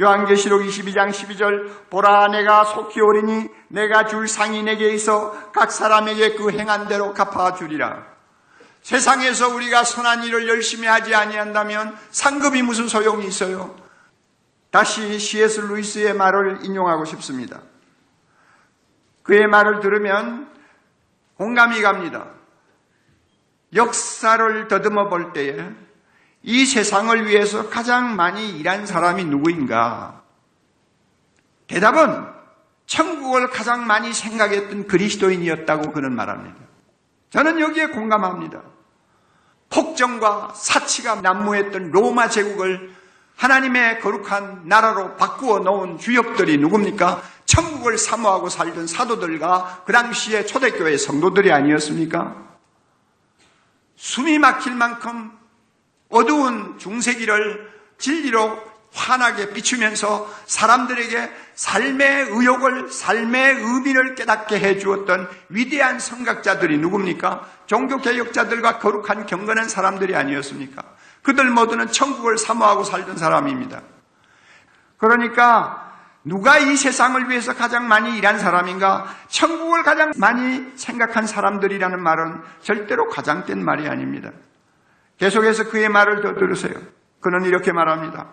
요한계시록 0.00 0.62
22장 0.62 1.10
12절 1.10 1.90
보라 1.90 2.28
내가 2.28 2.64
속히 2.64 2.98
오리니 2.98 3.48
내가 3.68 4.06
줄 4.06 4.26
상이 4.26 4.62
내게 4.62 4.94
있어 4.94 5.50
각 5.52 5.70
사람에게 5.70 6.36
그 6.36 6.50
행한 6.50 6.88
대로 6.88 7.12
갚아 7.12 7.52
주리라. 7.52 8.06
세상에서 8.80 9.54
우리가 9.54 9.84
선한 9.84 10.24
일을 10.24 10.48
열심히 10.48 10.88
하지 10.88 11.14
아니한다면 11.14 11.94
상급이 12.10 12.62
무슨 12.62 12.88
소용이 12.88 13.26
있어요? 13.26 13.76
다시 14.70 15.18
C.S. 15.18 15.60
루이스의 15.60 16.14
말을 16.14 16.60
인용하고 16.62 17.04
싶습니다. 17.04 17.60
그의 19.24 19.46
말을 19.46 19.80
들으면 19.80 20.48
공감이 21.36 21.82
갑니다. 21.82 22.37
역사를 23.74 24.68
더듬어 24.68 25.08
볼 25.08 25.32
때에 25.32 25.70
이 26.42 26.64
세상을 26.64 27.26
위해서 27.26 27.68
가장 27.68 28.16
많이 28.16 28.50
일한 28.50 28.86
사람이 28.86 29.24
누구인가? 29.24 30.22
대답은 31.66 32.26
천국을 32.86 33.50
가장 33.50 33.86
많이 33.86 34.12
생각했던 34.12 34.86
그리스도인이었다고 34.86 35.92
그는 35.92 36.14
말합니다. 36.14 36.56
저는 37.30 37.60
여기에 37.60 37.88
공감합니다. 37.88 38.62
폭정과 39.68 40.54
사치가 40.56 41.16
난무했던 41.16 41.90
로마 41.90 42.30
제국을 42.30 42.96
하나님의 43.36 44.00
거룩한 44.00 44.62
나라로 44.64 45.16
바꾸어 45.16 45.58
놓은 45.58 45.98
주역들이 45.98 46.56
누굽니까? 46.58 47.22
천국을 47.44 47.98
사모하고 47.98 48.48
살던 48.48 48.86
사도들과 48.86 49.82
그 49.84 49.92
당시의 49.92 50.46
초대교회 50.46 50.96
성도들이 50.96 51.52
아니었습니까? 51.52 52.47
숨이 53.98 54.38
막힐 54.38 54.74
만큼 54.76 55.32
어두운 56.08 56.78
중세기를 56.78 57.68
진리로 57.98 58.62
환하게 58.94 59.50
비추면서 59.52 60.32
사람들에게 60.46 61.30
삶의 61.54 62.28
의욕을, 62.30 62.90
삶의 62.90 63.56
의미를 63.56 64.14
깨닫게 64.14 64.60
해 64.60 64.78
주었던 64.78 65.28
위대한 65.50 65.98
성각자들이 65.98 66.78
누굽니까? 66.78 67.46
종교개혁자들과 67.66 68.78
거룩한 68.78 69.26
경건한 69.26 69.68
사람들이 69.68 70.14
아니었습니까? 70.14 70.82
그들 71.22 71.50
모두는 71.50 71.90
천국을 71.90 72.38
사모하고 72.38 72.84
살던 72.84 73.18
사람입니다. 73.18 73.82
그러니까 74.96 75.87
누가 76.28 76.58
이 76.58 76.76
세상을 76.76 77.30
위해서 77.30 77.54
가장 77.54 77.88
많이 77.88 78.16
일한 78.18 78.38
사람인가? 78.38 79.06
천국을 79.28 79.82
가장 79.82 80.12
많이 80.18 80.76
생각한 80.76 81.26
사람들이라는 81.26 82.02
말은 82.02 82.42
절대로 82.60 83.08
과장된 83.08 83.64
말이 83.64 83.88
아닙니다. 83.88 84.30
계속해서 85.16 85.70
그의 85.70 85.88
말을 85.88 86.20
더 86.20 86.34
들으세요. 86.34 86.74
그는 87.20 87.46
이렇게 87.46 87.72
말합니다. 87.72 88.28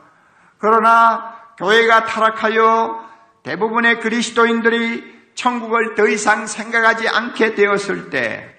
그러나 0.57 1.35
교회가 1.57 2.05
타락하여 2.05 3.09
대부분의 3.43 4.01
그리스도인들이 4.01 5.15
천국을 5.35 5.95
더 5.95 6.05
이상 6.07 6.47
생각하지 6.47 7.07
않게 7.07 7.55
되었을 7.55 8.09
때 8.09 8.55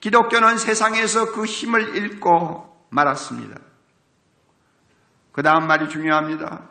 기독교는 0.00 0.58
세상에서 0.58 1.32
그 1.32 1.44
힘을 1.44 1.96
잃고 1.96 2.88
말았습니다. 2.90 3.60
그 5.32 5.42
다음 5.42 5.68
말이 5.68 5.88
중요합니다. 5.88 6.62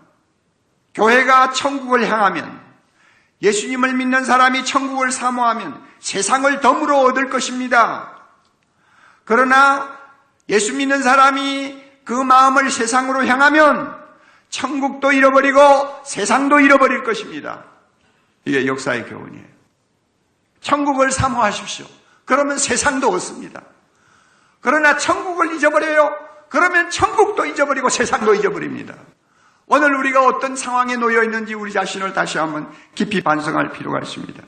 교회가 0.94 1.52
천국을 1.52 2.10
향하면 2.10 2.60
예수님을 3.42 3.94
믿는 3.94 4.26
사람이 4.26 4.66
천국을 4.66 5.12
사모하면 5.12 5.82
세상을 6.00 6.60
덤으로 6.62 7.00
얻을 7.02 7.30
것입니다. 7.30 8.20
그러나 9.24 9.98
예수 10.50 10.74
믿는 10.74 11.04
사람이 11.04 11.84
그 12.04 12.14
마음을 12.14 12.72
세상으로 12.72 13.26
향하면 13.26 13.96
천국도 14.50 15.12
잃어버리고 15.12 15.60
세상도 16.04 16.60
잃어버릴 16.60 17.04
것입니다. 17.04 17.64
이게 18.46 18.66
역사의 18.66 19.06
교훈이에요. 19.06 19.46
천국을 20.62 21.12
사모하십시오. 21.12 21.86
그러면 22.26 22.58
세상도 22.58 23.10
얻습니다. 23.10 23.62
그러나 24.60 24.98
천국을 24.98 25.56
잊어버려요. 25.56 26.12
그러면 26.50 26.90
천국도 26.90 27.46
잊어버리고 27.46 27.90
세상도 27.90 28.36
잊어버립니다. 28.36 28.96
오늘 29.72 29.96
우리가 29.96 30.26
어떤 30.26 30.56
상황에 30.56 30.96
놓여 30.96 31.24
있는지 31.24 31.54
우리 31.54 31.72
자신을 31.72 32.14
다시 32.14 32.40
한번 32.40 32.70
깊이 32.96 33.22
반성할 33.22 33.70
필요가 33.70 34.00
있습니다. 34.00 34.44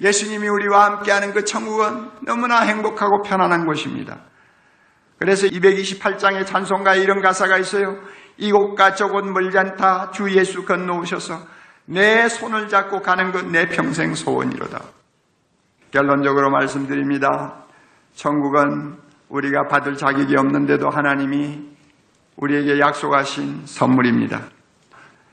예수님이 0.00 0.48
우리와 0.48 0.86
함께하는 0.86 1.32
그 1.32 1.44
천국은 1.44 2.10
너무나 2.22 2.62
행복하고 2.62 3.22
편안한 3.22 3.64
곳입니다. 3.64 4.18
그래서 5.20 5.46
228장의 5.46 6.46
찬송가에 6.46 6.98
이런 6.98 7.22
가사가 7.22 7.58
있어요. 7.58 7.96
이곳과 8.36 8.96
저곳 8.96 9.24
멀지 9.24 9.56
않다 9.56 10.10
주 10.10 10.28
예수 10.36 10.64
건너오셔서 10.64 11.38
내 11.86 12.28
손을 12.28 12.66
잡고 12.68 13.02
가는 13.02 13.30
것 13.30 13.44
내 13.46 13.66
평생 13.68 14.14
소원이로다. 14.14 14.80
결론적으로 15.92 16.50
말씀드립니다. 16.50 17.64
천국은 18.14 18.96
우리가 19.28 19.68
받을 19.68 19.94
자격이 19.96 20.36
없는데도 20.36 20.90
하나님이 20.90 21.73
우리에게 22.36 22.80
약속하신 22.80 23.62
선물입니다. 23.66 24.42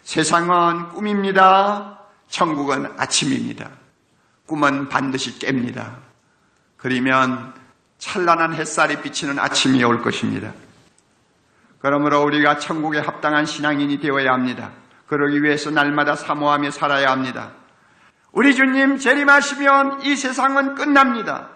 세상은 0.04 0.90
꿈입니다. 0.90 2.00
천국은 2.30 2.94
아침입니다. 2.98 3.70
꿈은 4.46 4.90
반드시 4.90 5.40
깹니다. 5.40 5.96
그러면 6.78 7.54
찬란한 7.98 8.54
햇살이 8.54 9.02
비치는 9.02 9.40
아침이 9.40 9.84
올 9.84 10.02
것입니다. 10.02 10.54
그러므로 11.80 12.24
우리가 12.24 12.60
천국에 12.60 13.00
합당한 13.00 13.46
신앙인이 13.46 14.00
되어야 14.00 14.34
합니다. 14.34 14.72
그러기 15.08 15.44
위해서 15.44 15.72
날마다 15.72 16.16
사모하며 16.16 16.72
살아야 16.72 17.12
합니다. 17.12 17.52
우리 18.32 18.56
주님 18.56 18.98
재림하시면 18.98 20.04
이 20.04 20.16
세상은 20.16 20.76
끝납니다. 20.76 21.50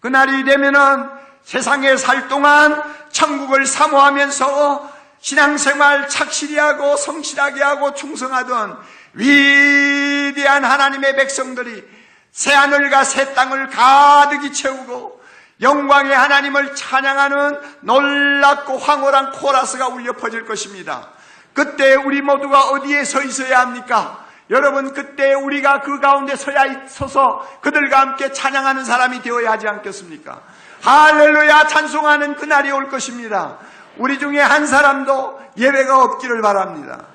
그날이 0.00 0.44
되면은 0.44 1.23
세상에 1.44 1.96
살 1.96 2.28
동안 2.28 2.82
천국을 3.12 3.66
사모하면서 3.66 4.92
신앙생활 5.20 6.08
착실히 6.08 6.58
하고 6.58 6.96
성실하게 6.96 7.62
하고 7.62 7.94
충성하던 7.94 8.78
위대한 9.14 10.64
하나님의 10.64 11.16
백성들이 11.16 11.84
새하늘과 12.32 13.04
새 13.04 13.32
땅을 13.32 13.68
가득히 13.70 14.52
채우고 14.52 15.22
영광의 15.60 16.14
하나님을 16.14 16.74
찬양하는 16.74 17.60
놀랍고 17.82 18.76
황홀한 18.76 19.32
코러스가 19.32 19.88
울려 19.88 20.14
퍼질 20.14 20.44
것입니다. 20.44 21.10
그때 21.52 21.94
우리 21.94 22.20
모두가 22.20 22.70
어디에 22.70 23.04
서 23.04 23.22
있어야 23.22 23.60
합니까? 23.60 24.26
여러분 24.50 24.92
그때 24.92 25.32
우리가 25.32 25.80
그 25.80 26.00
가운데 26.00 26.36
서야 26.36 26.86
서서 26.88 27.48
그들과 27.62 28.00
함께 28.00 28.32
찬양하는 28.32 28.84
사람이 28.84 29.22
되어야 29.22 29.52
하지 29.52 29.68
않겠습니까? 29.68 30.42
할렐루야 30.84 31.66
찬송하는 31.66 32.34
그날이 32.34 32.70
올 32.70 32.90
것입니다. 32.90 33.56
우리 33.96 34.18
중에 34.18 34.38
한 34.38 34.66
사람도 34.66 35.40
예배가 35.56 36.02
없기를 36.02 36.42
바랍니다. 36.42 37.06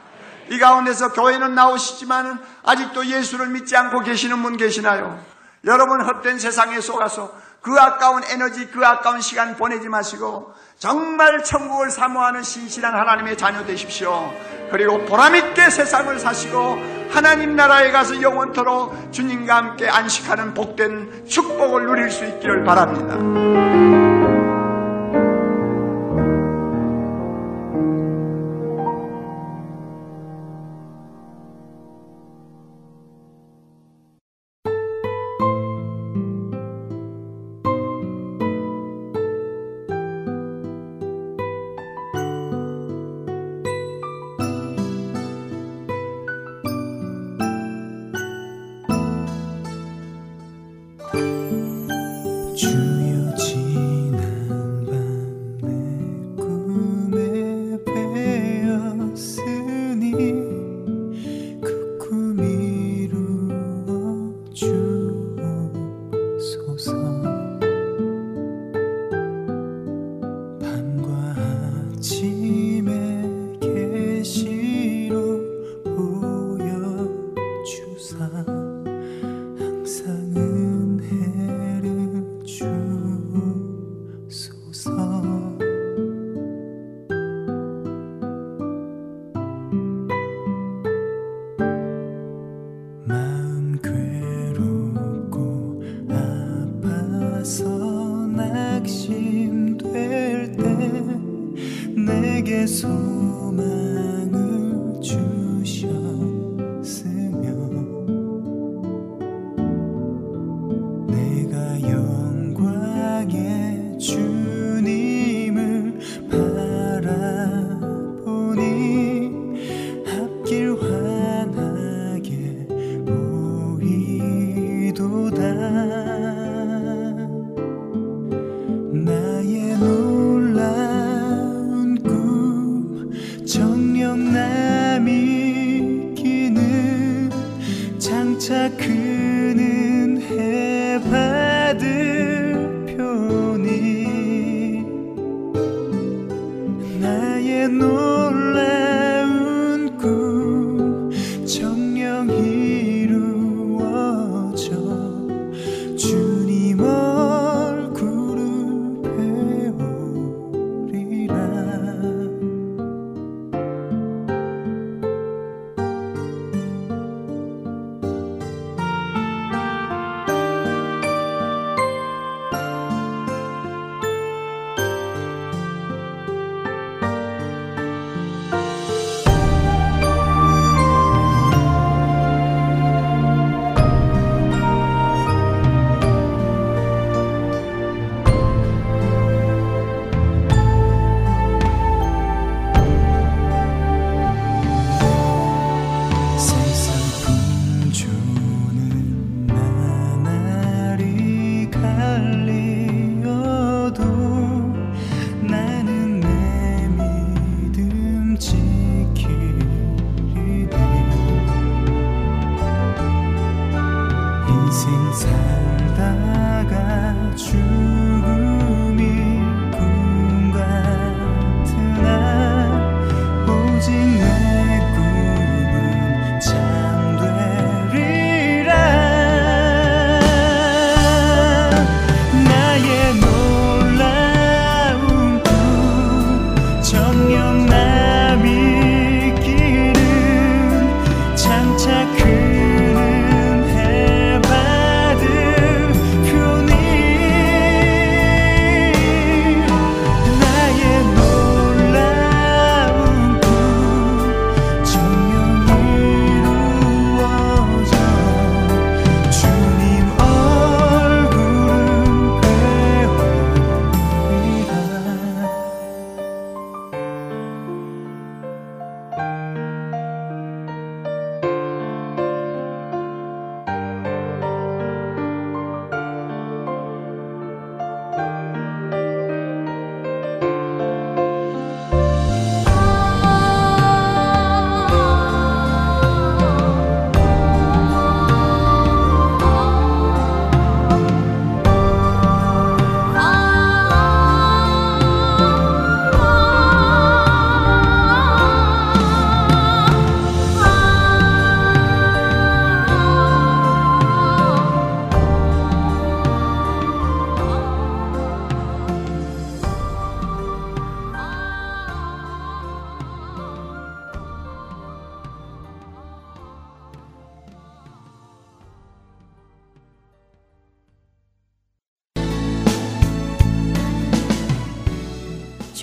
이 0.50 0.58
가운데서 0.58 1.14
교회는 1.14 1.54
나오시지만 1.54 2.44
아직도 2.64 3.06
예수를 3.06 3.50
믿지 3.50 3.78
않고 3.78 4.00
계시는 4.00 4.42
분 4.42 4.58
계시나요? 4.58 5.24
여러분 5.66 6.02
헛된 6.02 6.40
세상에 6.40 6.82
속아서 6.82 7.32
그 7.62 7.78
아까운 7.80 8.24
에너지, 8.24 8.72
그 8.72 8.84
아까운 8.84 9.22
시간 9.22 9.56
보내지 9.56 9.88
마시고 9.88 10.52
정말 10.80 11.44
천국을 11.44 11.92
사모하는 11.92 12.42
신실한 12.42 12.96
하나님의 12.96 13.38
자녀 13.38 13.66
되십시오. 13.66 14.34
그리고 14.72 15.04
보람있게 15.04 15.70
세상을 15.70 16.18
사시고 16.18 16.78
하나님 17.10 17.58
나라에 17.58 17.92
가서 17.92 18.22
영원토록 18.22 19.12
주님과 19.12 19.56
함께 19.56 19.90
안식하는 19.90 20.54
복된 20.54 21.26
축복을 21.28 21.86
누릴 21.86 22.10
수 22.10 22.24
있기를 22.24 22.64
바랍니다. 22.64 24.19